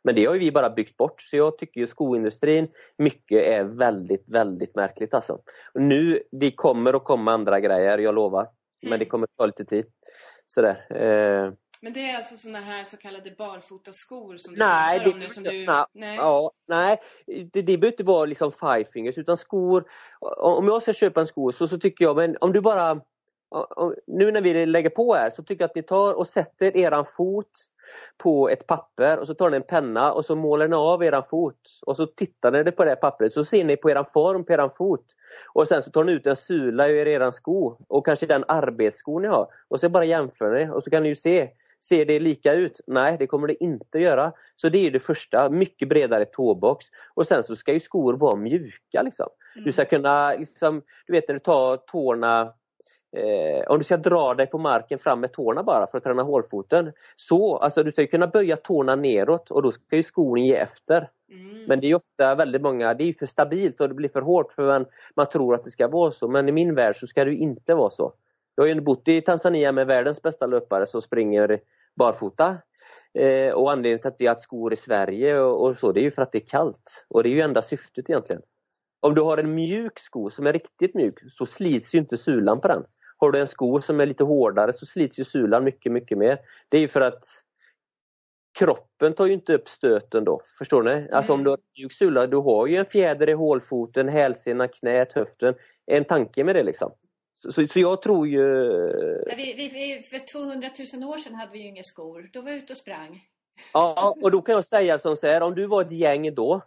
Men 0.04 0.14
det 0.14 0.24
har 0.24 0.34
vi 0.34 0.52
bara 0.52 0.70
byggt 0.70 0.96
bort 0.96 1.22
så 1.22 1.36
jag 1.36 1.58
tycker 1.58 1.80
ju 1.80 1.86
skoindustrin 1.86 2.68
mycket 2.98 3.46
är 3.46 3.64
väldigt, 3.64 4.24
väldigt 4.28 4.74
märkligt 4.74 5.14
alltså. 5.14 5.38
Nu, 5.74 6.22
det 6.32 6.50
kommer 6.52 6.94
att 6.94 7.04
komma 7.04 7.32
andra 7.32 7.60
grejer, 7.60 7.98
jag 7.98 8.14
lovar. 8.14 8.40
Mm. 8.40 8.90
Men 8.90 8.98
det 8.98 9.04
kommer 9.04 9.24
att 9.24 9.36
ta 9.36 9.46
lite 9.46 9.64
tid. 9.64 9.86
Sådär. 10.46 10.86
Eh. 10.90 11.52
Men 11.80 11.92
det 11.92 12.10
är 12.10 12.16
alltså 12.16 12.36
såna 12.36 12.60
här 12.60 12.84
så 12.84 12.96
kallade 12.96 13.30
barfotaskor 13.38 14.36
som 14.36 14.54
du 14.54 14.58
nej, 14.58 14.98
pratar 14.98 15.12
om 15.12 15.18
nu 15.18 15.28
som 15.28 15.42
du... 15.42 15.66
Nej, 15.66 15.84
nej. 15.92 16.16
Ja, 16.16 16.52
nej. 16.68 17.00
Det, 17.26 17.62
det 17.62 17.62
behöver 17.62 17.86
inte 17.86 18.04
vara 18.04 18.24
liksom 18.24 18.52
five 18.52 18.84
fingers 18.92 19.18
utan 19.18 19.36
skor. 19.36 19.84
Om 20.38 20.68
jag 20.68 20.82
ska 20.82 20.92
köpa 20.92 21.20
en 21.20 21.26
sko 21.26 21.52
så, 21.52 21.68
så 21.68 21.78
tycker 21.78 22.04
jag, 22.04 22.16
men 22.16 22.36
om 22.40 22.52
du 22.52 22.60
bara 22.60 23.00
nu 24.06 24.32
när 24.32 24.40
vi 24.40 24.66
lägger 24.66 24.90
på 24.90 25.14
här 25.14 25.30
så 25.30 25.42
tycker 25.42 25.62
jag 25.62 25.68
att 25.68 25.74
ni 25.74 25.82
tar 25.82 26.12
och 26.12 26.28
sätter 26.28 26.76
eran 26.76 27.04
fot 27.04 27.50
på 28.18 28.48
ett 28.48 28.66
papper 28.66 29.18
och 29.18 29.26
så 29.26 29.34
tar 29.34 29.50
ni 29.50 29.56
en 29.56 29.62
penna 29.62 30.12
och 30.12 30.24
så 30.24 30.36
målar 30.36 30.68
ni 30.68 30.76
av 30.76 31.04
eran 31.04 31.22
fot 31.30 31.80
och 31.86 31.96
så 31.96 32.06
tittar 32.06 32.64
ni 32.64 32.72
på 32.72 32.84
det 32.84 32.96
pappret 32.96 33.32
så 33.32 33.44
ser 33.44 33.64
ni 33.64 33.76
på 33.76 33.90
eran 33.90 34.04
form 34.04 34.44
på 34.44 34.52
eran 34.52 34.70
fot. 34.70 35.04
Och 35.52 35.68
sen 35.68 35.82
så 35.82 35.90
tar 35.90 36.04
ni 36.04 36.12
ut 36.12 36.26
en 36.26 36.36
sula 36.36 36.88
ur 36.88 37.08
eran 37.08 37.32
sko 37.32 37.76
och 37.88 38.06
kanske 38.06 38.26
den 38.26 38.44
arbetssko 38.48 39.18
ni 39.18 39.28
har 39.28 39.46
och 39.68 39.80
så 39.80 39.88
bara 39.88 40.04
jämför 40.04 40.54
ni 40.54 40.70
och 40.70 40.84
så 40.84 40.90
kan 40.90 41.02
ni 41.02 41.08
ju 41.08 41.16
se 41.16 41.50
Ser 41.88 42.04
det 42.04 42.20
lika 42.20 42.52
ut? 42.52 42.80
Nej, 42.86 43.16
det 43.18 43.26
kommer 43.26 43.46
det 43.46 43.64
inte 43.64 43.98
göra. 43.98 44.32
Så 44.56 44.68
det 44.68 44.86
är 44.86 44.90
det 44.90 45.00
första, 45.00 45.50
mycket 45.50 45.88
bredare 45.88 46.24
tåbox. 46.24 46.86
Och 47.14 47.26
sen 47.26 47.42
så 47.42 47.56
ska 47.56 47.72
ju 47.72 47.80
skor 47.80 48.14
vara 48.14 48.36
mjuka. 48.36 49.02
Liksom. 49.02 49.28
Mm. 49.54 49.64
Du 49.64 49.72
ska 49.72 49.84
kunna, 49.84 50.34
liksom, 50.34 50.82
du 51.06 51.12
vet 51.12 51.28
när 51.28 51.32
du 51.32 51.38
tar 51.38 51.76
tårna 51.76 52.52
Eh, 53.16 53.64
om 53.66 53.78
du 53.78 53.84
ska 53.84 53.96
dra 53.96 54.34
dig 54.34 54.46
på 54.46 54.58
marken 54.58 54.98
fram 54.98 55.20
med 55.20 55.32
tårna 55.32 55.62
bara 55.62 55.86
för 55.86 55.98
att 55.98 56.04
träna 56.04 56.22
hålfoten. 56.22 56.92
Så, 57.16 57.56
alltså 57.56 57.82
du 57.82 57.92
ska 57.92 58.06
kunna 58.06 58.26
böja 58.26 58.56
tårna 58.56 58.96
neråt 58.96 59.50
och 59.50 59.62
då 59.62 59.70
ska 59.70 59.96
ju 59.96 60.02
skon 60.02 60.44
ge 60.44 60.56
efter. 60.56 61.10
Mm. 61.30 61.64
Men 61.64 61.80
det 61.80 61.90
är 61.90 61.94
ofta 61.94 62.34
väldigt 62.34 62.62
många, 62.62 62.94
det 62.94 63.04
är 63.04 63.12
för 63.12 63.26
stabilt 63.26 63.80
och 63.80 63.88
det 63.88 63.94
blir 63.94 64.08
för 64.08 64.20
hårt 64.20 64.52
för 64.52 64.66
man, 64.66 64.86
man 65.16 65.28
tror 65.28 65.54
att 65.54 65.64
det 65.64 65.70
ska 65.70 65.88
vara 65.88 66.10
så. 66.10 66.28
Men 66.28 66.48
i 66.48 66.52
min 66.52 66.74
värld 66.74 66.96
så 67.00 67.06
ska 67.06 67.24
det 67.24 67.34
inte 67.34 67.74
vara 67.74 67.90
så. 67.90 68.12
Jag 68.54 68.64
har 68.64 68.68
ju 68.68 68.80
bott 68.80 69.08
i 69.08 69.20
Tanzania 69.20 69.72
med 69.72 69.86
världens 69.86 70.22
bästa 70.22 70.46
löpare 70.46 70.86
som 70.86 71.02
springer 71.02 71.60
barfota. 71.96 72.56
Eh, 73.18 73.52
och 73.52 73.72
anledningen 73.72 73.98
till 73.98 74.08
att 74.08 74.18
det 74.18 74.26
är 74.26 74.30
att 74.30 74.40
skor 74.40 74.72
i 74.72 74.76
Sverige 74.76 75.40
och, 75.40 75.66
och, 75.68 75.76
så, 75.76 75.92
det 75.92 76.00
är 76.00 76.04
ju 76.04 76.10
för 76.10 76.22
att 76.22 76.32
det 76.32 76.38
är 76.38 76.46
kallt. 76.46 77.06
Och 77.08 77.22
det 77.22 77.28
är 77.28 77.30
ju 77.30 77.40
enda 77.40 77.62
syftet 77.62 78.10
egentligen. 78.10 78.42
Om 79.00 79.14
du 79.14 79.22
har 79.22 79.38
en 79.38 79.54
mjuk 79.54 79.98
sko 79.98 80.30
som 80.30 80.46
är 80.46 80.52
riktigt 80.52 80.94
mjuk 80.94 81.18
så 81.30 81.46
slits 81.46 81.94
ju 81.94 81.98
inte 81.98 82.16
sulan 82.16 82.60
på 82.60 82.68
den. 82.68 82.84
Har 83.24 83.32
du 83.32 83.40
en 83.40 83.48
sko 83.48 83.80
som 83.80 84.00
är 84.00 84.06
lite 84.06 84.24
hårdare 84.24 84.72
så 84.72 84.86
slits 84.86 85.18
ju 85.18 85.24
sulan 85.24 85.64
mycket, 85.64 85.92
mycket 85.92 86.18
mer. 86.18 86.38
Det 86.68 86.76
är 86.76 86.80
ju 86.80 86.88
för 86.88 87.00
att 87.00 87.24
kroppen 88.58 89.14
tar 89.14 89.26
ju 89.26 89.32
inte 89.32 89.54
upp 89.54 89.68
stöten 89.68 90.24
då. 90.24 90.40
Förstår 90.58 90.82
ni? 90.82 90.92
Mm. 90.92 91.08
Alltså 91.12 91.32
om 91.32 91.44
du 91.44 91.50
har 91.50 91.56
en 91.56 91.62
mjuk 91.78 91.92
sula, 91.92 92.26
du 92.26 92.36
har 92.36 92.66
ju 92.66 92.76
en 92.76 92.84
fjäder 92.84 93.28
i 93.28 93.32
hålfoten, 93.32 94.08
hälsenan, 94.08 94.68
knät, 94.68 95.12
höften. 95.12 95.54
En 95.86 96.04
tanke 96.04 96.44
med 96.44 96.56
det 96.56 96.62
liksom. 96.62 96.92
Så, 97.42 97.52
så, 97.52 97.66
så 97.66 97.80
jag 97.80 98.02
tror 98.02 98.28
ju... 98.28 98.44
vi, 99.36 99.70
vi, 99.72 100.06
för 100.10 100.26
200 100.26 100.70
000 100.94 101.10
år 101.10 101.18
sedan 101.18 101.34
hade 101.34 101.52
vi 101.52 101.58
ju 101.58 101.68
inga 101.68 101.82
skor. 101.82 102.30
Då 102.32 102.40
var 102.40 102.50
vi 102.50 102.56
ute 102.56 102.72
och 102.72 102.76
sprang. 102.76 103.22
Ja, 103.72 104.16
och 104.22 104.30
då 104.30 104.42
kan 104.42 104.54
jag 104.54 104.64
säga 104.64 104.98
som 104.98 105.16
så 105.16 105.26
här, 105.26 105.40
om 105.40 105.54
du 105.54 105.66
var 105.66 105.82
ett 105.82 105.92
gäng 105.92 106.34
då 106.34 106.62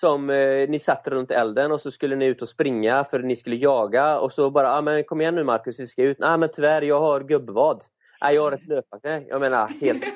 som 0.00 0.30
eh, 0.30 0.68
ni 0.68 0.78
satt 0.78 1.08
runt 1.08 1.30
elden 1.30 1.72
och 1.72 1.80
så 1.80 1.90
skulle 1.90 2.16
ni 2.16 2.24
ut 2.24 2.42
och 2.42 2.48
springa 2.48 3.04
för 3.04 3.18
ni 3.18 3.36
skulle 3.36 3.56
jaga 3.56 4.18
och 4.18 4.32
så 4.32 4.50
bara, 4.50 4.72
ah, 4.72 4.80
men 4.80 5.04
kom 5.04 5.20
igen 5.20 5.34
nu 5.34 5.44
Marcus, 5.44 5.80
vi 5.80 5.86
ska 5.86 6.02
ut. 6.02 6.18
Nej 6.18 6.38
men 6.38 6.48
tyvärr, 6.54 6.82
jag 6.82 7.00
har 7.00 7.20
gubbvad. 7.20 7.84
Nej, 8.20 8.34
jag 8.34 8.42
har 8.42 8.52
ett 8.52 8.66
löpaknä. 8.66 9.22
Jag 9.28 9.40
menar, 9.40 9.68
helt... 9.80 10.04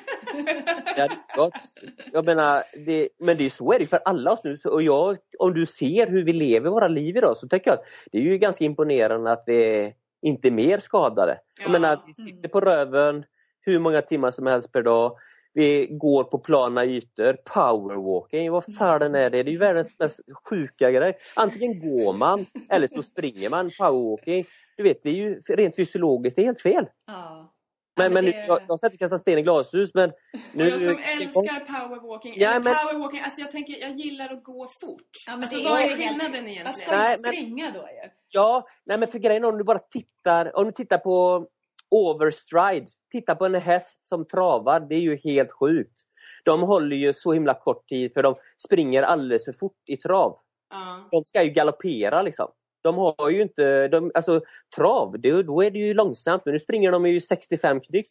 Jag 2.12 2.24
menar, 2.24 2.62
det, 2.87 3.09
men 3.18 3.37
det 3.37 3.45
är 3.45 3.51
så 3.51 3.72
är 3.72 3.78
det 3.78 3.87
för 3.87 4.01
alla 4.05 4.33
oss 4.33 4.45
nu. 4.45 4.59
Och 4.64 4.83
jag, 4.83 5.16
om 5.39 5.55
du 5.55 5.66
ser 5.66 6.07
hur 6.07 6.24
vi 6.24 6.33
lever 6.33 6.70
våra 6.70 6.89
liv 6.89 7.16
idag 7.16 7.37
så 7.37 7.49
tycker 7.49 7.70
jag 7.70 7.78
att 7.78 7.85
det 8.12 8.18
är 8.18 8.22
ju 8.22 8.39
ganska 8.39 8.64
imponerande 8.64 9.33
att 9.33 9.43
vi 9.47 9.78
är 9.78 9.93
inte 10.22 10.49
är 10.49 10.53
mer 10.53 10.78
skadade. 10.78 11.39
Ja. 11.57 11.62
Jag 11.62 11.72
menar, 11.72 12.03
vi 12.07 12.14
sitter 12.14 12.49
på 12.49 12.61
röven 12.61 13.24
hur 13.61 13.78
många 13.78 14.03
timmar 14.03 14.31
som 14.31 14.47
helst 14.47 14.72
per 14.72 14.83
dag. 14.83 15.16
Vi 15.53 15.86
går 15.90 16.24
på 16.24 16.38
plana 16.38 16.84
ytor. 16.84 17.32
Powerwalking, 17.32 18.51
vad 18.51 18.74
fan 18.74 19.14
är 19.14 19.30
det? 19.30 19.42
Det 19.42 19.51
är 19.51 19.53
ju 19.53 19.59
världens 19.59 19.98
mest 19.98 20.20
sjuka 20.44 20.90
grej. 20.90 21.18
Antingen 21.34 21.80
går 21.80 22.12
man 22.12 22.46
eller 22.70 22.86
så 22.86 23.03
springer 23.03 23.51
man 23.51 23.70
powerwalking. 23.78 24.46
Du 24.76 24.82
vet, 24.82 25.03
det 25.03 25.11
är 25.11 25.14
ju 25.14 25.42
rent 25.48 25.76
fysiologiskt, 25.76 26.36
det 26.36 26.42
är 26.42 26.46
helt 26.46 26.61
fel. 26.61 26.86
Ja. 27.07 27.55
Men, 27.96 28.12
men, 28.12 28.24
det... 28.24 28.30
jag, 28.30 28.61
jag 28.62 28.68
har 28.68 28.78
sett 28.78 28.98
kasta 28.98 29.18
sten 29.18 29.38
i 29.38 29.42
glashus 29.42 29.90
men... 29.94 30.12
Nu, 30.53 30.64
och 30.64 30.70
jag 30.70 30.80
som 30.80 30.90
älskar 30.90 31.88
powerwalking, 31.88 32.34
ja, 32.36 32.61
men... 32.61 32.74
powerwalking, 32.74 33.20
alltså 33.20 33.40
jag 33.40 33.51
tänker, 33.51 33.80
jag 33.80 33.90
gillar 33.90 34.32
att 34.32 34.44
gå 34.44 34.68
fort. 34.80 35.11
Ja, 35.26 35.32
men 35.32 35.42
alltså 35.42 35.62
vad 35.62 35.80
är 35.80 35.88
skillnaden 35.88 36.48
egentligen? 36.48 36.64
Vad 36.64 36.78
ska 36.78 36.96
nej, 36.96 37.18
springa 37.18 37.70
då 37.70 37.80
ju? 37.80 38.11
Ja, 38.28 38.68
nej 38.84 38.98
men 38.98 39.09
för 39.09 39.18
grejen 39.18 39.44
om 39.44 39.59
du 39.59 39.64
bara 39.64 39.78
tittar, 39.78 40.57
om 40.57 40.64
du 40.66 40.72
tittar 40.72 40.98
på 40.98 41.46
overstride, 41.90 42.86
titta 43.11 43.34
på 43.34 43.46
en 43.46 43.54
häst 43.54 44.08
som 44.08 44.24
travar, 44.24 44.80
det 44.80 44.94
är 44.94 45.00
ju 45.00 45.16
helt 45.16 45.52
sjukt. 45.52 46.00
De 46.44 46.61
håller 46.61 46.96
ju 46.96 47.12
så 47.12 47.32
himla 47.32 47.54
kort 47.54 47.88
tid 47.88 48.12
för 48.14 48.22
de 48.22 48.34
springer 48.66 49.02
alldeles 49.02 49.44
för 49.44 49.52
fort 49.52 49.82
i 49.86 49.96
trav. 49.96 50.38
Uh. 50.74 51.08
De 51.11 51.24
ska 51.24 51.42
ju 51.42 51.50
galoppera 51.50 52.22
liksom. 52.22 52.48
De 52.82 52.98
har 52.98 53.30
ju 53.30 53.42
inte, 53.42 53.88
de, 53.88 54.11
alltså 54.14 54.40
trav, 54.76 55.20
det, 55.20 55.42
då 55.42 55.62
är 55.62 55.70
det 55.70 55.78
ju 55.78 55.94
långsamt 55.94 56.44
men 56.44 56.52
nu 56.54 56.61
springer 56.61 56.92
de 56.92 57.06
ju 57.06 57.20
65 57.20 57.80
knyck. 57.80 58.11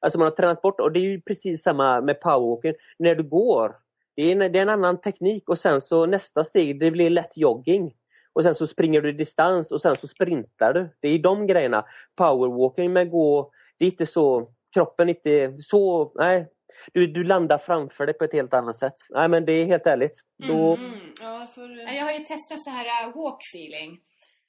Alltså 0.00 0.18
man 0.18 0.26
har 0.26 0.32
tränat 0.32 0.62
bort 0.62 0.80
och 0.80 0.92
det 0.92 0.98
är 0.98 1.02
ju 1.02 1.20
precis 1.20 1.62
samma 1.62 2.00
med 2.00 2.20
powerwalken. 2.20 2.74
När 2.98 3.14
du 3.14 3.22
går, 3.22 3.76
det 4.16 4.22
är, 4.22 4.32
en, 4.32 4.52
det 4.52 4.58
är 4.58 4.62
en 4.62 4.68
annan 4.68 5.00
teknik 5.00 5.48
och 5.48 5.58
sen 5.58 5.80
så 5.80 6.06
nästa 6.06 6.44
steg 6.44 6.80
det 6.80 6.90
blir 6.90 7.10
lätt 7.10 7.36
jogging. 7.36 7.94
Och 8.32 8.42
sen 8.42 8.54
så 8.54 8.66
springer 8.66 9.00
du 9.00 9.12
distans 9.12 9.70
och 9.70 9.80
sen 9.80 9.96
så 9.96 10.06
sprintar 10.06 10.72
du. 10.72 10.88
Det 11.00 11.08
är 11.08 11.18
de 11.18 11.46
grejerna. 11.46 11.84
Powerwalking 12.16 12.92
med 12.92 13.10
gå, 13.10 13.50
det 13.78 13.84
är 13.84 13.90
inte 13.90 14.06
så, 14.06 14.52
kroppen 14.74 15.08
inte 15.08 15.56
så, 15.60 16.12
nej. 16.14 16.48
Du, 16.92 17.06
du 17.06 17.24
landar 17.24 17.58
framför 17.58 18.06
dig 18.06 18.18
på 18.18 18.24
ett 18.24 18.32
helt 18.32 18.54
annat 18.54 18.76
sätt. 18.76 18.94
Nej 19.10 19.28
men 19.28 19.44
det 19.44 19.52
är 19.52 19.64
helt 19.66 19.86
ärligt. 19.86 20.20
Då, 20.48 20.74
Mm. 20.76 21.12
Ja, 21.20 21.46
för... 21.54 21.94
Jag 21.94 22.04
har 22.04 22.12
ju 22.12 22.18
testat 22.18 22.64
så 22.64 22.70
här 22.70 23.08
uh, 23.08 23.16
walk 23.16 23.40
feeling. 23.54 24.00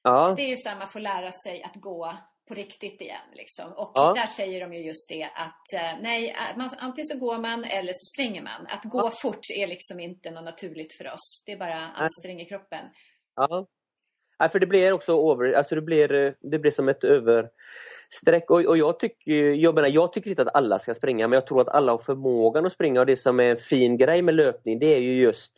ja, 0.03 0.33
Det 0.37 0.41
är 0.43 0.47
ju 0.47 0.55
så 0.55 0.69
att 0.69 0.77
man 0.77 0.89
får 0.89 0.99
lära 0.99 1.31
sig 1.31 1.63
att 1.63 1.75
gå 1.75 2.17
på 2.47 2.53
riktigt 2.53 3.01
igen. 3.01 3.27
Liksom. 3.33 3.71
Och 3.73 3.91
Ja. 3.95 4.13
där 4.13 4.27
säger 4.27 4.61
de 4.61 4.73
ju 4.73 4.81
just 4.85 5.09
det 5.09 5.23
att 5.23 5.73
eh, 5.73 6.01
nej, 6.01 6.29
eh, 6.29 6.57
man, 6.57 6.69
antingen 6.77 7.07
så 7.07 7.17
går 7.19 7.37
man 7.37 7.63
eller 7.63 7.93
så 7.93 8.05
springer 8.13 8.41
man. 8.41 8.67
Att 8.67 8.83
gå 8.83 9.11
fort 9.21 9.49
är 9.55 9.67
liksom 9.67 9.99
inte 9.99 10.31
något 10.31 10.43
naturligt 10.43 10.97
för 10.97 11.05
oss. 11.13 11.43
Det 11.45 11.51
är 11.51 11.57
bara 11.57 11.79
anstränger 11.87 12.45
kroppen. 12.45 12.85
Ja. 13.35 13.67
Nej, 14.39 14.49
för 14.49 14.59
det 14.59 14.67
blir 14.67 14.91
också 14.93 15.13
over, 15.13 15.53
alltså 15.53 15.75
det 15.75 15.81
blir, 15.81 16.13
eh, 16.13 16.33
det 16.41 16.59
blir 16.59 16.71
som 16.71 16.89
ett 16.89 17.03
överstreck. 18.15 18.49
Och, 18.49 18.65
och 18.65 18.77
jag, 18.77 18.99
tycker, 18.99 19.33
jag, 19.33 19.75
menar, 19.75 19.89
jag 19.89 20.13
tycker 20.13 20.29
inte 20.29 20.41
att 20.41 20.55
alla 20.55 20.79
ska 20.79 20.93
springa 20.93 21.27
men 21.27 21.37
jag 21.37 21.47
tror 21.47 21.61
att 21.61 21.69
alla 21.69 21.91
har 21.91 21.99
förmågan 21.99 22.65
att 22.65 22.73
springa 22.73 22.99
och 22.99 23.05
det 23.05 23.15
som 23.15 23.39
är 23.39 23.43
en 23.43 23.57
fin 23.57 23.97
grej 23.97 24.21
med 24.21 24.35
löpning 24.35 24.79
det 24.79 24.95
är 24.95 24.99
ju 24.99 25.21
just 25.21 25.51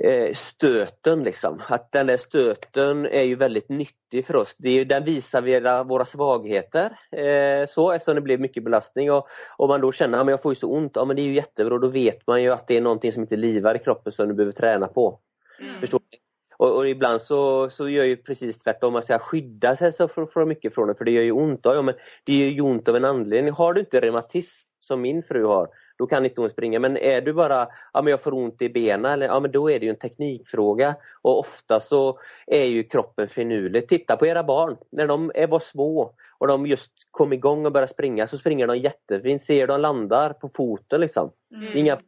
eh, 0.00 0.32
stöten 0.34 1.22
liksom. 1.22 1.62
Att 1.68 1.92
den 1.92 2.06
där 2.06 2.16
stöten 2.16 3.06
är 3.06 3.22
ju 3.22 3.34
väldigt 3.34 3.68
nyttig 3.68 4.26
för 4.26 4.36
oss. 4.36 4.54
Det 4.58 4.80
är, 4.80 4.84
den 4.84 5.04
visar 5.04 5.42
våra, 5.42 5.84
våra 5.84 6.04
svagheter. 6.04 6.98
Eh, 7.12 7.66
så 7.68 7.92
eftersom 7.92 8.14
det 8.14 8.20
blir 8.20 8.38
mycket 8.38 8.64
belastning 8.64 9.12
och 9.12 9.28
om 9.58 9.68
man 9.68 9.80
då 9.80 9.92
känner 9.92 10.18
att 10.18 10.30
jag 10.30 10.42
får 10.42 10.52
ju 10.52 10.56
så 10.56 10.68
ont, 10.68 10.92
ja 10.94 11.04
men 11.04 11.16
det 11.16 11.22
är 11.22 11.26
ju 11.26 11.34
jättebra. 11.34 11.78
Då 11.78 11.88
vet 11.88 12.26
man 12.26 12.42
ju 12.42 12.52
att 12.52 12.66
det 12.66 12.76
är 12.76 12.80
någonting 12.80 13.12
som 13.12 13.22
inte 13.22 13.36
livar 13.36 13.74
i 13.74 13.78
kroppen 13.78 14.12
som 14.12 14.28
du 14.28 14.34
behöver 14.34 14.52
träna 14.52 14.86
på. 14.86 15.18
Förstår 15.80 16.00
du? 16.10 16.27
Och, 16.58 16.76
och 16.76 16.88
ibland 16.88 17.20
så, 17.20 17.70
så 17.70 17.88
gör 17.88 18.04
ju 18.04 18.16
precis 18.16 18.58
tvärtom, 18.58 18.92
man 18.92 19.02
ska 19.02 19.18
skydda 19.18 19.76
sig 19.76 19.92
så 19.92 20.08
för, 20.08 20.26
för 20.26 20.44
mycket 20.44 20.74
från 20.74 20.88
det 20.88 20.94
för 20.94 21.04
det 21.04 21.10
gör 21.10 21.22
ju 21.22 21.32
ont. 21.32 21.60
Ja, 21.62 21.82
men 21.82 21.94
det 22.24 22.32
gör 22.32 22.50
ju 22.50 22.60
ont 22.60 22.88
av 22.88 22.96
en 22.96 23.04
anledning. 23.04 23.54
Har 23.54 23.74
du 23.74 23.80
inte 23.80 24.00
reumatism 24.00 24.68
som 24.88 25.00
min 25.00 25.22
fru 25.22 25.44
har, 25.44 25.68
då 25.98 26.06
kan 26.06 26.24
inte 26.24 26.40
hon 26.40 26.50
springa. 26.50 26.78
Men 26.78 26.96
är 26.96 27.20
du 27.20 27.32
bara, 27.32 27.68
ja 27.92 28.02
men 28.02 28.10
jag 28.10 28.22
får 28.22 28.34
ont 28.34 28.62
i 28.62 28.68
benen, 28.68 29.12
eller, 29.12 29.26
ja 29.26 29.40
men 29.40 29.50
då 29.50 29.70
är 29.70 29.78
det 29.78 29.86
ju 29.86 29.90
en 29.90 29.98
teknikfråga. 29.98 30.96
Och 31.22 31.38
ofta 31.38 31.80
så 31.80 32.18
är 32.46 32.64
ju 32.64 32.84
kroppen 32.84 33.28
finurlig. 33.28 33.88
Titta 33.88 34.16
på 34.16 34.26
era 34.26 34.44
barn, 34.44 34.76
när 34.92 35.06
de 35.06 35.32
är, 35.34 35.46
var 35.46 35.58
små 35.58 36.14
och 36.38 36.46
de 36.46 36.66
just 36.66 36.92
kom 37.10 37.32
igång 37.32 37.66
och 37.66 37.72
började 37.72 37.92
springa 37.92 38.26
så 38.26 38.38
springer 38.38 38.66
de 38.66 38.78
jättefint. 38.78 39.42
Ser 39.42 39.66
de 39.66 39.80
landar 39.80 40.32
på 40.32 40.50
foten 40.54 41.00
liksom. 41.00 41.30
Inga 41.74 41.98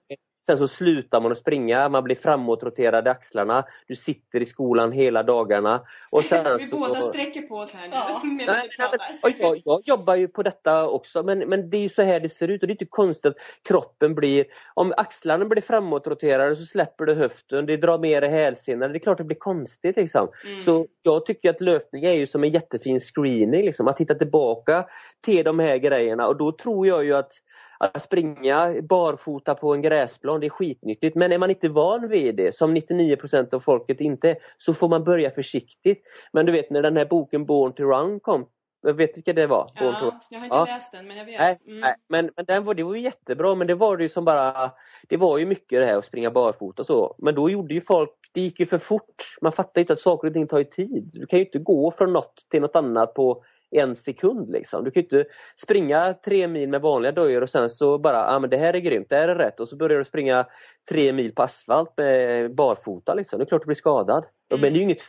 Sen 0.51 0.59
så 0.59 0.69
slutar 0.69 1.21
man 1.21 1.33
att 1.33 1.39
springa, 1.39 1.89
man 1.89 2.05
blir 2.05 2.17
framåtroterad 2.17 3.07
i 3.07 3.11
axlarna, 3.11 3.65
du 3.87 3.97
sitter 3.97 4.43
i 4.43 4.45
skolan 4.45 4.93
hela 4.93 5.23
dagarna. 5.23 5.83
Och 6.11 6.25
sen 6.25 6.59
Vi 6.59 6.67
så... 6.67 6.77
båda 6.79 7.09
sträcker 7.09 7.43
på 7.43 7.55
oss 7.55 7.73
här 7.73 7.89
nu 7.89 7.95
Ja. 7.95 8.21
medan 8.25 8.57
Nej, 8.57 8.69
vi 8.69 8.75
nej, 8.79 8.89
men, 8.91 8.99
pratar. 8.99 9.19
och 9.23 9.31
jag, 9.39 9.63
jag 9.65 9.81
jobbar 9.85 10.15
ju 10.15 10.29
på 10.29 10.43
detta 10.43 10.89
också 10.89 11.23
men, 11.23 11.39
men 11.39 11.71
det 11.71 11.77
är 11.77 11.81
ju 11.81 11.89
så 11.89 12.03
här 12.03 12.21
det 12.21 12.29
ser 12.29 12.49
ut 12.49 12.63
och 12.63 12.69
det 12.69 12.71
är 12.71 12.75
inte 12.75 12.85
konstigt 12.85 13.27
att 13.27 13.37
kroppen 13.69 14.15
blir, 14.15 14.45
om 14.75 14.93
axlarna 14.97 15.45
blir 15.45 15.63
framåtroterade 15.63 16.57
så 16.57 16.65
släpper 16.65 17.07
du 17.07 17.15
höften, 17.15 17.67
det 17.67 17.77
drar 17.77 17.99
mer 17.99 18.23
i 18.23 18.29
hälsenorna, 18.29 18.89
det 18.89 18.97
är 18.97 19.01
klart 19.01 19.19
det 19.19 19.25
blir 19.25 19.39
konstigt 19.39 19.97
liksom. 19.97 20.29
Mm. 20.47 20.63
Så 20.63 20.87
jag 21.03 21.27
tycker 21.27 21.51
att 21.51 21.61
löpning 21.61 22.05
är 22.05 22.13
ju 22.13 22.27
som 22.27 22.45
en 22.45 22.51
jättefin 22.51 23.01
screening, 23.01 23.65
liksom, 23.65 23.89
att 23.89 24.01
hitta 24.01 24.15
tillbaka 24.15 24.87
till 25.21 25.45
de 25.45 25.59
här 25.59 25.77
grejerna 25.77 26.27
och 26.27 26.37
då 26.37 26.53
tror 26.53 26.87
jag 26.87 27.05
ju 27.05 27.17
att 27.17 27.33
att 27.81 28.03
springa 28.03 28.75
barfota 28.83 29.55
på 29.55 29.75
en 29.75 29.83
gräsplan, 29.83 30.41
det 30.41 30.47
är 30.47 30.51
skitnyttigt. 30.51 31.17
Men 31.17 31.33
är 31.33 31.39
man 31.39 31.51
inte 31.51 31.69
van 31.69 32.09
vid 32.09 32.37
det, 32.37 32.55
som 32.55 32.77
99% 32.77 33.55
av 33.55 33.61
folket 33.61 34.01
inte 34.01 34.31
är, 34.31 34.37
så 34.59 34.75
får 34.75 34.89
man 34.89 35.05
börja 35.05 35.31
försiktigt. 35.31 36.03
Men 36.33 36.47
du 36.47 36.53
vet 36.53 36.71
när 36.71 36.83
den 36.83 36.97
här 36.97 37.05
boken 37.05 37.45
Born 37.47 37.73
to 37.73 37.83
Run 37.83 38.21
kom, 38.21 38.47
jag 38.83 38.95
vet 38.95 39.17
vilka 39.17 39.33
det 39.33 39.47
var? 39.47 39.71
Born 39.81 39.95
to 40.01 40.05
Ja, 40.07 40.21
jag 40.31 40.39
har 40.39 40.45
inte 40.47 40.57
Ja. 40.57 40.65
läst 40.65 40.93
den 40.93 41.07
men 41.07 41.17
jag 41.17 41.25
vet. 41.25 41.39
Nej, 41.39 41.57
Mm. 41.67 41.81
nej, 41.81 41.95
men, 42.09 42.31
men 42.37 42.45
den 42.45 42.65
var, 42.65 42.75
det 42.75 42.83
var 42.83 42.95
ju 42.95 43.01
jättebra 43.01 43.55
men 43.55 43.67
det 43.67 43.75
var 43.75 43.99
ju 43.99 44.09
som 44.09 44.25
bara 44.25 44.71
Det 45.09 45.17
var 45.17 45.39
ju 45.39 45.47
mycket 45.47 45.81
det 45.81 45.87
här 45.87 45.97
att 45.99 46.05
springa 46.05 46.31
barfota 46.31 46.83
och 46.83 46.87
så 46.87 47.15
men 47.19 47.35
då 47.35 47.51
gjorde 47.51 47.75
ju 47.75 47.81
folk 47.81 48.11
Det 48.33 48.41
gick 48.41 48.61
ju 48.61 48.67
för 48.67 48.79
fort 48.79 49.37
Man 49.41 49.53
fattar 49.53 49.81
inte 49.81 49.93
att 49.93 49.99
saker 50.01 50.29
och 50.29 50.35
ting 50.35 50.47
tar 50.47 50.59
ju 50.59 50.65
tid. 50.65 51.11
Du 51.13 51.27
kan 51.27 51.39
ju 51.39 51.45
inte 51.45 51.59
gå 51.59 51.91
från 51.91 52.13
något 52.13 52.47
till 52.51 52.61
något 52.61 52.77
annat 52.77 53.15
på 53.15 53.45
en 53.71 53.97
sekund 53.97 54.51
liksom. 54.51 54.85
Du 54.85 54.91
kan 54.91 55.01
ju 55.01 55.05
inte 55.05 55.31
springa 55.57 56.15
tre 56.25 56.49
mil 56.49 56.69
med 56.69 56.81
vanliga 56.81 57.13
dojor 57.13 57.43
och 57.43 57.51
sen 57.51 57.71
så 57.71 57.99
bara, 57.99 58.17
ja 58.17 58.37
ah, 58.37 58.39
men 58.39 58.51
det 58.51 58.57
här 58.57 58.75
är 58.75 58.79
grymt, 58.79 59.09
det 59.09 59.17
här 59.17 59.29
är 59.29 59.35
rätt 59.35 59.61
och 59.61 59.69
så 59.69 59.77
börjar 59.77 59.99
du 59.99 60.05
springa 60.05 60.47
tre 60.89 61.13
mil 61.13 61.35
på 61.35 61.43
asfalt 61.43 61.93
med 61.97 62.55
barfota 62.55 63.15
liksom. 63.15 63.39
Det 63.39 63.45
är 63.45 63.47
klart 63.47 63.63
du 63.63 63.67
blir 63.67 63.75
skadad. 63.75 64.25
Men 64.51 64.61
det 64.61 64.69
är 64.69 64.71
ju 64.71 64.83
inget 64.83 65.03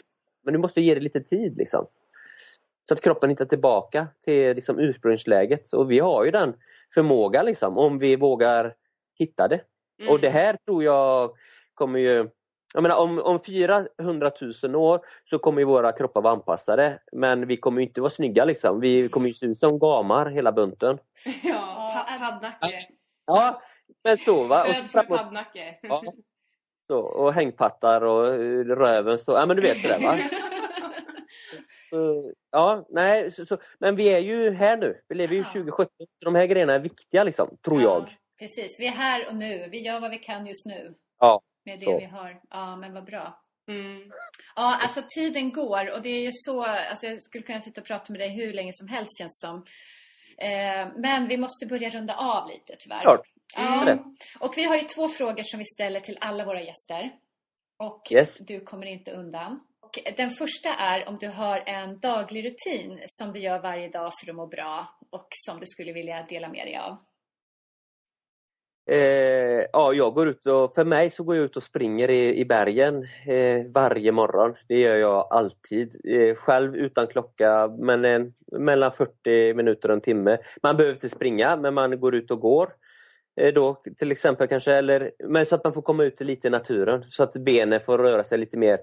Men 0.43 0.53
du 0.53 0.59
måste 0.59 0.81
ge 0.81 0.95
det 0.95 1.01
lite 1.01 1.21
tid 1.21 1.57
liksom. 1.57 1.87
Så 2.87 2.93
att 2.93 3.01
kroppen 3.01 3.29
hittar 3.29 3.45
tillbaka 3.45 4.07
till 4.23 4.55
liksom 4.55 4.79
ursprungsläget. 4.79 5.73
Och 5.73 5.91
vi 5.91 5.99
har 5.99 6.25
ju 6.25 6.31
den 6.31 6.53
förmågan 6.93 7.45
liksom, 7.45 7.77
om 7.77 7.99
vi 7.99 8.15
vågar 8.15 8.75
hitta 9.19 9.47
det. 9.47 9.61
Mm. 9.99 10.13
Och 10.13 10.19
det 10.19 10.29
här 10.29 10.57
tror 10.65 10.83
jag 10.83 11.31
kommer 11.73 11.99
ju 11.99 12.29
jag 12.73 12.83
menar, 12.83 12.95
om, 12.97 13.19
om 13.19 13.39
400 13.43 14.31
000 14.63 14.75
år 14.75 14.99
så 15.29 15.39
kommer 15.39 15.61
ju 15.61 15.65
våra 15.65 15.91
kroppar 15.91 16.21
vara 16.21 16.33
anpassade 16.33 16.99
men 17.11 17.47
vi 17.47 17.57
kommer 17.57 17.81
ju 17.81 17.87
inte 17.87 18.01
vara 18.01 18.09
snygga 18.09 18.45
liksom. 18.45 18.79
Vi 18.79 19.09
kommer 19.09 19.27
ju 19.27 19.33
se 19.33 19.45
ut 19.45 19.59
som 19.59 19.79
gamar 19.79 20.25
hela 20.25 20.51
bunten. 20.51 20.97
Ja, 21.43 21.91
pa- 22.07 22.25
paddnacke. 22.29 22.67
Ja, 23.25 23.61
men 24.03 24.17
så 24.17 24.43
va. 24.43 24.63
Och, 24.67 24.75
Föds 24.75 24.95
med 24.95 25.07
paddnacke. 25.07 25.77
Ja. 25.81 26.01
så, 26.87 26.99
och 26.99 27.33
hängpattar 27.33 28.01
och 28.01 28.27
eh, 28.27 28.65
röven 28.65 29.19
står, 29.19 29.39
ja 29.39 29.45
men 29.45 29.55
du 29.55 29.61
vet 29.61 29.81
sådär 29.81 29.99
va. 30.01 30.17
Så, 31.89 32.31
ja, 32.51 32.85
nej, 32.89 33.31
så, 33.31 33.45
så, 33.45 33.57
men 33.79 33.95
vi 33.95 34.13
är 34.13 34.19
ju 34.19 34.51
här 34.51 34.77
nu. 34.77 35.01
Vi 35.07 35.15
lever 35.15 35.33
ju 35.33 35.39
Ja. 35.39 35.45
2017. 35.45 35.87
Så 35.99 36.25
de 36.25 36.35
här 36.35 36.45
grejerna 36.45 36.73
är 36.73 36.79
viktiga 36.79 37.23
liksom, 37.23 37.57
tror 37.65 37.81
jag. 37.81 38.17
Precis, 38.39 38.79
vi 38.79 38.87
är 38.87 38.91
här 38.91 39.27
och 39.27 39.35
nu. 39.35 39.67
Vi 39.71 39.79
gör 39.79 39.99
vad 39.99 40.11
vi 40.11 40.17
kan 40.19 40.47
just 40.47 40.65
nu. 40.65 40.93
Ja, 41.19 41.41
Med 41.65 41.79
det 41.79 41.85
så. 41.85 41.99
vi 41.99 42.05
har. 42.05 42.41
Ja, 42.49 42.75
men 42.75 42.93
vad 42.93 43.05
bra. 43.05 43.39
Mm. 43.67 44.11
Ja, 44.55 44.79
alltså 44.81 45.01
tiden 45.15 45.51
går 45.51 45.91
och 45.91 46.01
det 46.01 46.09
är 46.09 46.21
ju 46.21 46.29
så, 46.33 46.63
alltså 46.63 47.05
jag 47.07 47.21
skulle 47.21 47.43
kunna 47.43 47.61
sitta 47.61 47.81
och 47.81 47.87
prata 47.87 48.13
med 48.13 48.19
dig 48.19 48.29
hur 48.29 48.53
länge 48.53 48.71
som 48.73 48.87
helst 48.87 49.17
känns 49.17 49.39
som. 49.39 49.65
Eh, 50.37 50.87
men 50.97 51.27
vi 51.27 51.37
måste 51.37 51.65
börja 51.65 51.89
runda 51.89 52.15
av 52.15 52.47
lite 52.49 52.75
tyvärr. 52.79 52.99
Klart. 52.99 53.21
Ja. 53.55 53.97
Och 54.39 54.53
vi 54.57 54.63
har 54.63 54.75
ju 54.75 54.83
två 54.83 55.07
frågor 55.09 55.43
som 55.43 55.57
vi 55.59 55.65
ställer 55.65 55.99
till 55.99 56.17
alla 56.21 56.45
våra 56.45 56.61
gäster. 56.61 57.11
Och 57.77 58.07
Yes. 58.11 58.37
du 58.39 58.59
kommer 58.59 58.85
inte 58.85 59.11
undan. 59.11 59.59
Och 59.79 59.99
den 60.17 60.29
första 60.29 60.69
är 60.75 61.07
om 61.07 61.17
du 61.17 61.27
har 61.27 61.63
en 61.65 61.99
daglig 61.99 62.45
rutin 62.45 63.01
som 63.05 63.31
du 63.33 63.39
gör 63.39 63.59
varje 63.59 63.89
dag 63.89 64.11
för 64.19 64.29
att 64.31 64.35
må 64.35 64.47
bra 64.47 64.87
och 65.09 65.27
som 65.31 65.59
du 65.59 65.65
skulle 65.65 65.93
vilja 65.93 66.25
dela 66.29 66.47
med 66.49 66.67
dig 66.67 66.77
av. 66.77 66.97
Eh, 68.85 69.65
ja, 69.73 69.93
jag 69.93 70.13
går 70.13 70.27
ut 70.27 70.47
och, 70.47 70.75
för 70.75 70.83
mig 70.85 71.09
så 71.09 71.23
går 71.23 71.35
jag 71.35 71.45
ut 71.45 71.57
och 71.57 71.63
springer 71.63 72.09
i, 72.09 72.39
i 72.39 72.45
bergen 72.45 73.07
eh, 73.27 73.65
varje 73.73 74.11
morgon. 74.11 74.55
Det 74.67 74.79
gör 74.79 74.95
jag 74.95 75.27
alltid. 75.29 76.01
Eh, 76.03 76.35
själv 76.35 76.75
utan 76.75 77.07
klocka, 77.07 77.67
men 77.67 78.05
eh, 78.05 78.21
mellan 78.51 78.91
40 78.91 79.53
minuter 79.53 79.89
och 79.89 79.95
en 79.95 80.01
timme. 80.01 80.37
Man 80.63 80.77
behöver 80.77 80.93
inte 80.93 81.09
springa, 81.09 81.55
men 81.55 81.73
man 81.73 81.99
går 81.99 82.15
ut 82.15 82.31
och 82.31 82.39
går. 82.39 82.69
Eh, 83.41 83.53
då 83.53 83.81
till 83.97 84.11
exempel 84.11 84.47
kanske, 84.47 84.73
eller, 84.73 85.11
men 85.23 85.45
så 85.45 85.55
att 85.55 85.63
man 85.63 85.73
får 85.73 85.81
komma 85.81 86.03
ut 86.03 86.21
lite 86.21 86.47
i 86.47 86.51
naturen 86.51 87.05
så 87.09 87.23
att 87.23 87.33
benen 87.33 87.79
får 87.79 87.97
röra 87.97 88.23
sig 88.23 88.37
lite 88.37 88.57
mer 88.57 88.79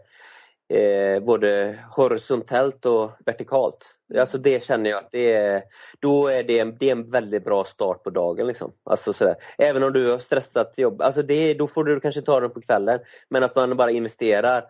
eh, 0.68 1.20
både 1.20 1.78
horisontellt 1.96 2.86
och 2.86 3.10
vertikalt. 3.26 3.94
Alltså 4.18 4.38
det 4.38 4.64
känner 4.64 4.90
jag 4.90 4.98
att 4.98 5.08
det 5.12 5.32
är, 5.32 5.62
då 6.00 6.28
är 6.28 6.42
det, 6.42 6.58
en, 6.58 6.76
det 6.78 6.88
är 6.88 6.92
en 6.92 7.10
väldigt 7.10 7.44
bra 7.44 7.64
start 7.64 8.02
på 8.02 8.10
dagen. 8.10 8.46
Liksom. 8.46 8.72
Alltså 8.84 9.12
sådär. 9.12 9.34
Även 9.58 9.82
om 9.82 9.92
du 9.92 10.10
har 10.10 10.18
stressat 10.18 10.78
jobb, 10.78 11.02
alltså 11.02 11.22
det, 11.22 11.54
då 11.54 11.66
får 11.66 11.84
du 11.84 12.00
kanske 12.00 12.22
ta 12.22 12.40
den 12.40 12.50
på 12.50 12.60
kvällen. 12.60 12.98
Men 13.28 13.44
att 13.44 13.56
man 13.56 13.76
bara 13.76 13.90
investerar 13.90 14.64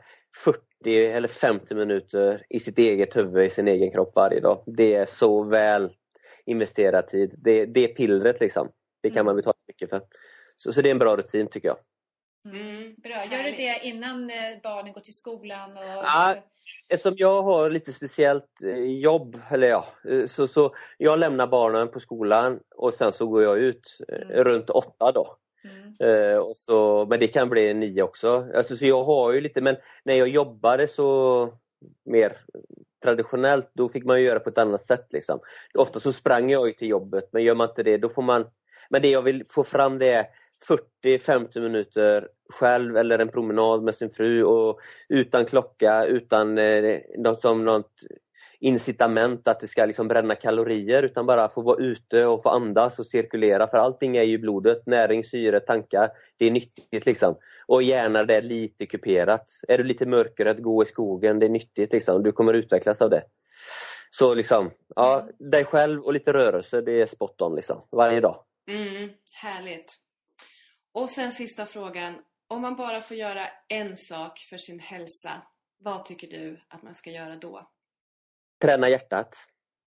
40 0.44 0.60
eller 0.86 1.28
50 1.28 1.74
minuter 1.74 2.46
i 2.48 2.60
sitt 2.60 2.78
eget 2.78 3.16
huvud, 3.16 3.46
i 3.46 3.50
sin 3.50 3.68
egen 3.68 3.90
kropp 3.90 4.12
varje 4.14 4.40
dag. 4.40 4.62
Det 4.66 4.94
är 4.94 5.06
så 5.06 5.42
väl 5.42 5.92
investerad 6.46 7.08
tid. 7.08 7.34
Det, 7.38 7.66
det 7.66 7.84
är 7.84 7.94
pillret 7.94 8.40
liksom. 8.40 8.68
Det 9.02 9.10
kan 9.10 9.24
man 9.24 9.36
betala 9.36 9.56
mycket 9.68 9.90
för. 9.90 10.00
Så, 10.56 10.72
så 10.72 10.82
det 10.82 10.88
är 10.88 10.90
en 10.90 10.98
bra 10.98 11.16
rutin 11.16 11.46
tycker 11.46 11.68
jag. 11.68 11.76
Mm. 12.52 12.94
Bra. 13.02 13.24
Gör 13.30 13.42
du 13.42 13.50
det 13.50 13.80
innan 13.82 14.30
eh, 14.30 14.36
barnen 14.62 14.92
går 14.92 15.00
till 15.00 15.16
skolan? 15.16 15.72
Och... 15.72 15.84
Ja. 15.84 16.36
Eftersom 16.88 17.14
jag 17.16 17.42
har 17.42 17.70
lite 17.70 17.92
speciellt 17.92 18.62
eh, 18.62 18.78
jobb, 18.78 19.40
eller 19.50 19.68
ja, 19.68 19.86
eh, 20.10 20.26
så, 20.26 20.46
så 20.46 20.74
jag 20.98 21.18
lämnar 21.18 21.46
barnen 21.46 21.88
på 21.88 22.00
skolan 22.00 22.60
och 22.76 22.94
sen 22.94 23.12
så 23.12 23.26
går 23.26 23.42
jag 23.42 23.58
ut 23.58 23.98
Mm. 24.08 24.44
runt 24.44 24.70
åtta 24.70 25.12
då. 25.12 25.36
Mm. 25.64 26.42
Och 26.42 26.56
så, 26.56 27.06
men 27.10 27.20
det 27.20 27.28
kan 27.28 27.48
bli 27.48 27.74
nio 27.74 28.02
också. 28.02 28.46
Alltså, 28.54 28.76
så 28.76 28.86
jag 28.86 29.04
har 29.04 29.32
ju 29.32 29.40
lite, 29.40 29.60
men 29.60 29.76
när 30.04 30.14
jag 30.14 30.28
jobbade 30.28 30.88
så 30.88 31.52
mer 32.04 32.36
traditionellt, 33.02 33.70
då 33.72 33.88
fick 33.88 34.04
man 34.04 34.22
göra 34.22 34.40
på 34.40 34.48
ett 34.48 34.58
annat 34.58 34.82
sätt. 34.82 35.06
Liksom. 35.10 35.40
Ofta 35.74 36.00
så 36.00 36.12
sprang 36.12 36.50
jag 36.50 36.78
till 36.78 36.88
jobbet, 36.88 37.28
men 37.32 37.42
gör 37.42 37.54
man 37.54 37.68
inte 37.68 37.82
det, 37.82 37.96
då 37.96 38.08
får 38.08 38.22
man... 38.22 38.46
Men 38.90 39.02
det 39.02 39.08
jag 39.08 39.22
vill 39.22 39.44
få 39.50 39.64
fram 39.64 39.98
det 39.98 40.12
är 40.12 40.26
40-50 41.04 41.60
minuter 41.60 42.28
själv 42.48 42.96
eller 42.96 43.18
en 43.18 43.28
promenad 43.28 43.82
med 43.82 43.94
sin 43.94 44.10
fru 44.10 44.44
och 44.44 44.80
utan 45.08 45.44
klocka, 45.44 46.04
utan 46.04 46.58
eh, 46.58 47.00
något 47.18 47.40
som 47.40 47.64
något 47.64 47.92
incitament 48.60 49.48
att 49.48 49.60
det 49.60 49.66
ska 49.66 49.86
liksom 49.86 50.08
bränna 50.08 50.34
kalorier 50.34 51.02
utan 51.02 51.26
bara 51.26 51.48
få 51.48 51.62
vara 51.62 51.82
ute 51.82 52.26
och 52.26 52.42
få 52.42 52.48
andas 52.48 52.98
och 52.98 53.06
cirkulera 53.06 53.66
för 53.66 53.78
allting 53.78 54.16
är 54.16 54.22
ju 54.22 54.38
blodet, 54.38 54.86
näring, 54.86 55.24
syre, 55.24 55.60
tankar. 55.60 56.10
Det 56.36 56.46
är 56.46 56.50
nyttigt 56.50 57.06
liksom. 57.06 57.36
Och 57.66 57.82
gärna 57.82 58.24
det 58.24 58.36
är 58.36 58.42
lite 58.42 58.86
kuperat. 58.86 59.50
Är 59.68 59.78
du 59.78 59.84
lite 59.84 60.06
mörkare 60.06 60.50
att 60.50 60.62
gå 60.62 60.82
i 60.82 60.86
skogen, 60.86 61.38
det 61.38 61.46
är 61.46 61.50
nyttigt 61.50 61.92
liksom. 61.92 62.22
Du 62.22 62.32
kommer 62.32 62.54
utvecklas 62.54 63.02
av 63.02 63.10
det. 63.10 63.22
Så 64.10 64.34
liksom, 64.34 64.70
ja, 64.96 65.28
dig 65.38 65.64
själv 65.64 66.02
och 66.02 66.12
lite 66.12 66.32
rörelse, 66.32 66.80
det 66.80 67.00
är 67.00 67.06
spot 67.06 67.42
on 67.42 67.54
liksom. 67.54 67.82
Varje 67.90 68.20
dag. 68.20 68.44
Mm, 68.70 69.10
härligt. 69.32 70.07
Och 70.98 71.10
sen 71.10 71.32
sista 71.32 71.66
frågan. 71.66 72.14
Om 72.48 72.62
man 72.62 72.76
bara 72.76 73.02
får 73.02 73.16
göra 73.16 73.48
en 73.68 73.96
sak 73.96 74.38
för 74.38 74.56
sin 74.56 74.80
hälsa, 74.80 75.42
vad 75.78 76.04
tycker 76.04 76.26
du 76.26 76.60
att 76.68 76.82
man 76.82 76.94
ska 76.94 77.10
göra 77.10 77.36
då? 77.36 77.70
Träna 78.62 78.88
hjärtat. 78.88 79.36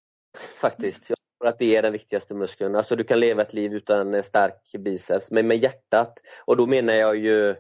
Faktiskt. 0.62 1.10
Jag 1.10 1.18
tror 1.40 1.50
att 1.50 1.60
det 1.60 1.76
är 1.76 1.82
den 1.82 1.92
viktigaste 1.92 2.34
muskeln. 2.34 2.76
Alltså 2.76 2.96
du 2.96 3.04
kan 3.04 3.20
leva 3.20 3.42
ett 3.42 3.54
liv 3.54 3.74
utan 3.74 4.14
en 4.14 4.24
stark 4.24 4.72
biceps, 4.80 5.32
men 5.32 5.48
med 5.48 5.58
hjärtat. 5.58 6.20
Och 6.46 6.58
då 6.58 6.68
menar 6.68 6.94
jag 6.94 7.18
ju 7.18 7.56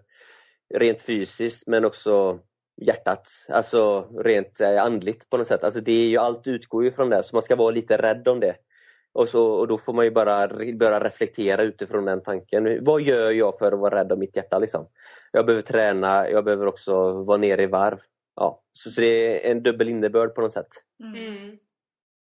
rent 0.73 1.01
fysiskt 1.01 1.67
men 1.67 1.85
också 1.85 2.39
hjärtat, 2.81 3.27
alltså 3.49 4.01
rent 4.23 4.61
eh, 4.61 4.83
andligt 4.83 5.29
på 5.29 5.37
något 5.37 5.47
sätt. 5.47 5.63
Alltså 5.63 5.81
det 5.81 5.91
är 5.91 6.07
ju, 6.07 6.17
allt 6.17 6.47
utgår 6.47 6.83
ju 6.83 6.91
från 6.91 7.09
det, 7.09 7.23
så 7.23 7.35
man 7.35 7.43
ska 7.43 7.55
vara 7.55 7.71
lite 7.71 7.97
rädd 7.97 8.27
om 8.27 8.39
det. 8.39 8.55
Och, 9.13 9.29
så, 9.29 9.51
och 9.51 9.67
då 9.67 9.77
får 9.77 9.93
man 9.93 10.05
ju 10.05 10.11
bara 10.11 10.47
börja 10.73 10.99
reflektera 10.99 11.61
utifrån 11.61 12.05
den 12.05 12.21
tanken. 12.21 12.83
Vad 12.83 13.01
gör 13.01 13.31
jag 13.31 13.57
för 13.57 13.71
att 13.71 13.79
vara 13.79 13.95
rädd 13.95 14.11
om 14.11 14.19
mitt 14.19 14.35
hjärta? 14.35 14.59
Liksom? 14.59 14.87
Jag 15.31 15.45
behöver 15.45 15.61
träna, 15.61 16.29
jag 16.29 16.45
behöver 16.45 16.65
också 16.65 17.11
vara 17.23 17.37
nere 17.37 17.63
i 17.63 17.67
varv. 17.67 17.97
Ja, 18.35 18.63
så, 18.73 18.89
så 18.89 19.01
det 19.01 19.47
är 19.47 19.51
en 19.51 19.63
dubbel 19.63 19.89
innebörd 19.89 20.35
på 20.35 20.41
något 20.41 20.53
sätt. 20.53 20.69
Mm. 21.03 21.57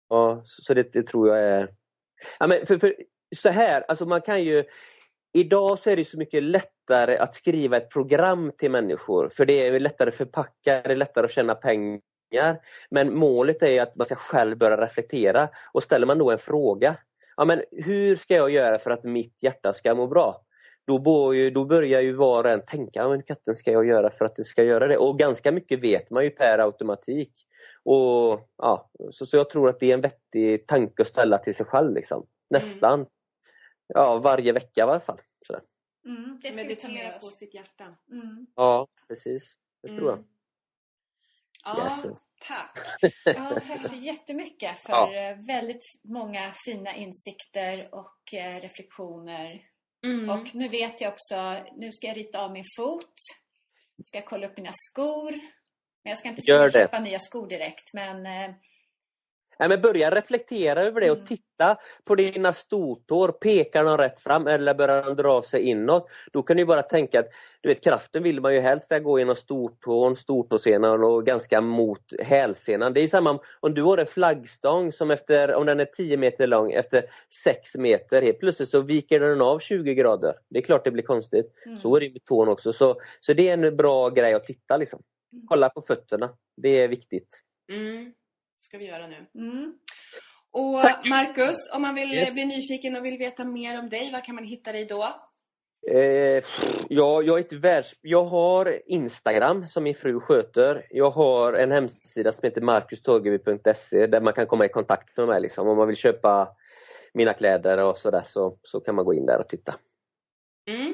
Ja, 0.09 0.41
så, 0.45 0.61
så 0.61 0.73
det, 0.73 0.93
det, 0.93 1.03
tror 1.03 1.27
jag 1.27 1.39
är... 1.39 1.73
Ja, 2.39 2.47
men 2.47 2.65
för, 2.65 2.77
för, 2.77 2.95
så 3.35 3.49
här, 3.49 3.85
alltså 3.87 4.05
man 4.05 4.21
kan 4.21 4.43
ju... 4.43 4.63
Idag 5.33 5.79
så 5.79 5.89
är 5.89 5.95
det 5.95 6.05
så 6.05 6.17
mycket 6.17 6.43
lättare 6.43 7.17
att 7.17 7.35
skriva 7.35 7.77
ett 7.77 7.89
program 7.89 8.51
till 8.57 8.71
människor 8.71 9.29
för 9.29 9.45
det 9.45 9.67
är 9.67 9.79
lättare 9.79 10.09
att 10.09 10.15
förpacka, 10.15 10.81
det 10.81 10.91
är 10.91 10.95
lättare 10.95 11.25
att 11.25 11.31
tjäna 11.31 11.55
pengar 11.55 12.01
men 12.89 13.15
målet 13.15 13.63
är 13.63 13.81
att 13.81 13.95
man 13.95 14.05
ska 14.05 14.15
själv 14.15 14.57
börja 14.57 14.77
reflektera 14.77 15.49
och 15.71 15.83
ställer 15.83 16.07
man 16.07 16.17
då 16.17 16.31
en 16.31 16.37
fråga, 16.37 16.95
ja 17.37 17.45
men 17.45 17.63
hur 17.71 18.15
ska 18.15 18.35
jag 18.35 18.49
göra 18.49 18.79
för 18.79 18.91
att 18.91 19.03
mitt 19.03 19.43
hjärta 19.43 19.73
ska 19.73 19.95
må 19.95 20.07
bra? 20.07 20.45
Då, 20.87 21.33
ju, 21.33 21.49
då 21.49 21.65
börjar 21.65 22.01
ju 22.01 22.13
var 22.13 22.43
och 22.43 22.49
en 22.49 22.65
tänka, 22.65 23.07
men 23.07 23.23
katten 23.23 23.55
ska 23.55 23.71
jag 23.71 23.87
göra 23.87 24.09
för 24.09 24.25
att 24.25 24.35
det 24.35 24.43
ska 24.43 24.63
göra 24.63 24.87
det? 24.87 24.97
Och 24.97 25.19
ganska 25.19 25.51
mycket 25.51 25.79
vet 25.79 26.09
man 26.09 26.23
ju 26.23 26.29
per 26.29 26.59
automatik. 26.59 27.33
Och, 27.83 28.49
ja, 28.57 28.89
så, 29.11 29.25
så 29.25 29.37
jag 29.37 29.49
tror 29.49 29.69
att 29.69 29.79
det 29.79 29.89
är 29.89 29.93
en 29.93 30.01
vettig 30.01 30.67
tanke 30.67 31.01
att 31.01 31.07
ställa 31.07 31.37
till 31.37 31.55
sig 31.55 31.65
själv. 31.65 31.93
Liksom. 31.93 32.25
Nästan 32.49 32.93
mm. 32.93 33.07
ja, 33.87 34.17
varje 34.17 34.51
vecka 34.51 34.81
i 34.81 34.81
alla 34.81 34.99
fall. 34.99 35.21
Mm, 36.05 36.39
Meditera 36.55 37.19
på 37.19 37.25
sitt 37.25 37.53
hjärta. 37.53 37.95
Mm. 38.11 38.47
Ja, 38.55 38.87
precis. 39.07 39.57
Det 39.81 39.97
tror 39.97 40.09
jag. 40.09 40.23
Ja, 41.63 41.89
tack. 42.47 42.79
Ja, 43.25 43.59
tack 43.67 43.87
så 43.87 43.95
jättemycket 43.95 44.79
för 44.85 44.93
ja. 44.93 45.13
Eh, 45.13 45.37
väldigt 45.47 45.83
många 46.03 46.53
fina 46.65 46.95
insikter 46.95 47.89
och 47.95 48.33
eh, 48.33 48.61
reflektioner. 48.61 49.61
Mm. 50.05 50.29
Och 50.29 50.55
nu 50.55 50.67
vet 50.67 51.01
jag 51.01 51.13
också, 51.13 51.65
nu 51.75 51.91
ska 51.91 52.07
jag 52.07 52.17
rita 52.17 52.39
av 52.39 52.51
min 52.51 52.65
fot. 52.77 53.13
Ska 54.07 54.21
kolla 54.21 54.47
upp 54.47 54.57
mina 54.57 54.71
skor. 54.73 55.31
Men 56.03 56.09
jag 56.11 56.17
ska 56.17 56.29
inte 56.29 56.41
köpa 56.71 56.99
nya 56.99 57.19
skor 57.19 57.47
direkt. 57.47 57.93
Men 57.93 58.25
eh, 58.25 58.55
Nej, 59.59 59.69
men 59.69 59.81
börja 59.81 60.09
reflektera 60.11 60.83
över 60.83 61.01
det 61.01 61.11
och 61.11 61.17
mm. 61.17 61.27
titta 61.27 61.77
på 62.03 62.15
dina 62.15 62.53
stortår. 62.53 63.31
Pekar 63.31 63.83
de 63.83 63.97
rätt 63.97 64.19
fram 64.19 64.47
eller 64.47 64.73
börjar 64.73 65.03
de 65.03 65.15
dra 65.15 65.43
sig 65.43 65.61
inåt? 65.61 66.09
Då 66.31 66.43
kan 66.43 66.57
du 66.57 66.65
bara 66.65 66.81
tänka 66.81 67.19
att 67.19 67.29
du 67.61 67.69
vet, 67.69 67.83
kraften 67.83 68.23
vill 68.23 68.41
man 68.41 68.53
ju 68.53 68.59
helst 68.59 68.91
gå 69.01 69.19
genom 69.19 69.35
stortån, 69.35 70.15
stortåsenan 70.15 71.03
och 71.03 71.25
ganska 71.25 71.61
mot 71.61 72.13
hälsenan. 72.19 72.93
Det 72.93 73.01
är 73.01 73.07
samma 73.07 73.39
om 73.59 73.73
du 73.73 73.83
har 73.83 73.97
en 73.97 74.05
flaggstång 74.05 74.91
som 74.91 75.11
efter, 75.11 75.53
om 75.53 75.65
den 75.65 75.79
är 75.79 75.85
10 75.85 76.17
meter 76.17 76.47
lång, 76.47 76.71
efter 76.71 77.03
6 77.43 77.75
meter, 77.75 78.21
helt 78.21 78.39
plötsligt 78.39 78.69
så 78.69 78.81
viker 78.81 79.19
den 79.19 79.41
av 79.41 79.59
20 79.59 79.93
grader. 79.93 80.33
Det 80.49 80.59
är 80.59 80.63
klart 80.63 80.83
det 80.83 80.91
blir 80.91 81.03
konstigt. 81.03 81.53
Mm. 81.65 81.77
Så 81.77 81.95
är 81.95 81.99
det 81.99 82.09
med 82.09 82.25
tån 82.25 82.49
också. 82.49 82.73
Så, 82.73 82.95
så 83.19 83.33
det 83.33 83.49
är 83.49 83.53
en 83.53 83.77
bra 83.77 84.09
grej 84.09 84.33
att 84.33 84.45
titta. 84.45 84.77
Liksom. 84.77 85.01
Mm. 85.33 85.45
Kolla 85.47 85.69
på 85.69 85.81
fötterna. 85.81 86.29
Det 86.57 86.83
är 86.83 86.87
viktigt. 86.87 87.41
Mm 87.71 88.13
ska 88.59 88.77
vi 88.77 88.85
göra 88.85 89.07
nu. 89.07 89.25
Mm. 89.35 89.73
Och 90.51 90.81
Tack. 90.81 91.09
Marcus, 91.09 91.57
om 91.73 91.81
man 91.81 91.95
vill 91.95 92.13
yes. 92.13 92.33
bli 92.33 92.45
nyfiken 92.45 92.95
och 92.95 93.05
vill 93.05 93.17
veta 93.17 93.45
mer 93.45 93.79
om 93.79 93.89
dig, 93.89 94.11
var 94.11 94.25
kan 94.25 94.35
man 94.35 94.43
hitta 94.43 94.71
dig 94.71 94.85
då? 94.85 95.15
Eh, 95.87 96.43
ja, 96.89 97.21
jag, 97.21 97.39
är 97.39 97.39
ett 97.39 97.53
världs... 97.53 97.95
jag 98.01 98.25
har 98.25 98.81
Instagram 98.85 99.67
som 99.67 99.83
min 99.83 99.95
fru 99.95 100.19
sköter. 100.19 100.87
Jag 100.89 101.09
har 101.09 101.53
en 101.53 101.71
hemsida 101.71 102.31
som 102.31 102.47
heter 102.47 102.61
markustorgeby.se 102.61 104.07
där 104.07 104.21
man 104.21 104.33
kan 104.33 104.47
komma 104.47 104.65
i 104.65 104.69
kontakt 104.69 105.17
med 105.17 105.27
mig. 105.27 105.41
Liksom. 105.41 105.67
Om 105.67 105.77
man 105.77 105.87
vill 105.87 105.95
köpa 105.95 106.55
mina 107.13 107.33
kläder 107.33 107.77
och 107.77 107.97
sådär 107.97 108.23
så, 108.27 108.57
så 108.63 108.79
kan 108.79 108.95
man 108.95 109.05
gå 109.05 109.13
in 109.13 109.25
där 109.25 109.39
och 109.39 109.49
titta. 109.49 109.75
Mm. 110.69 110.93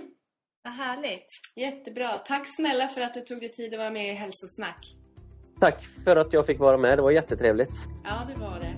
Vad 0.64 0.74
härligt! 0.74 1.28
Jättebra! 1.56 2.18
Tack 2.18 2.56
snälla 2.56 2.88
för 2.88 3.02
att 3.02 3.14
du 3.14 3.22
tog 3.22 3.40
dig 3.40 3.52
tid 3.52 3.74
att 3.74 3.80
vara 3.80 3.92
med 3.92 4.10
i 4.10 4.14
Hälsosnack. 4.14 5.05
Tack 5.60 5.88
för 6.04 6.16
att 6.16 6.34
jag 6.34 6.46
fick 6.46 6.60
vara 6.60 6.78
med. 6.78 6.98
Det 6.98 7.02
var 7.02 7.12
jättetrevligt. 7.12 7.72
Ja, 8.04 8.22
det 8.28 8.42
var 8.42 8.60
det. 8.60 8.76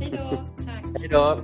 Hej 0.00 0.10
då. 0.10 0.44
Tack. 0.64 0.84
Hej 0.98 1.08
då. 1.08 1.40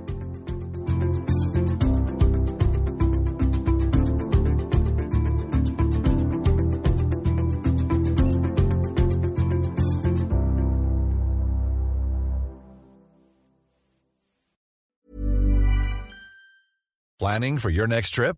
Planning 17.19 17.59
for 17.59 17.69
your 17.69 17.87
next 17.87 18.15
trip? 18.15 18.37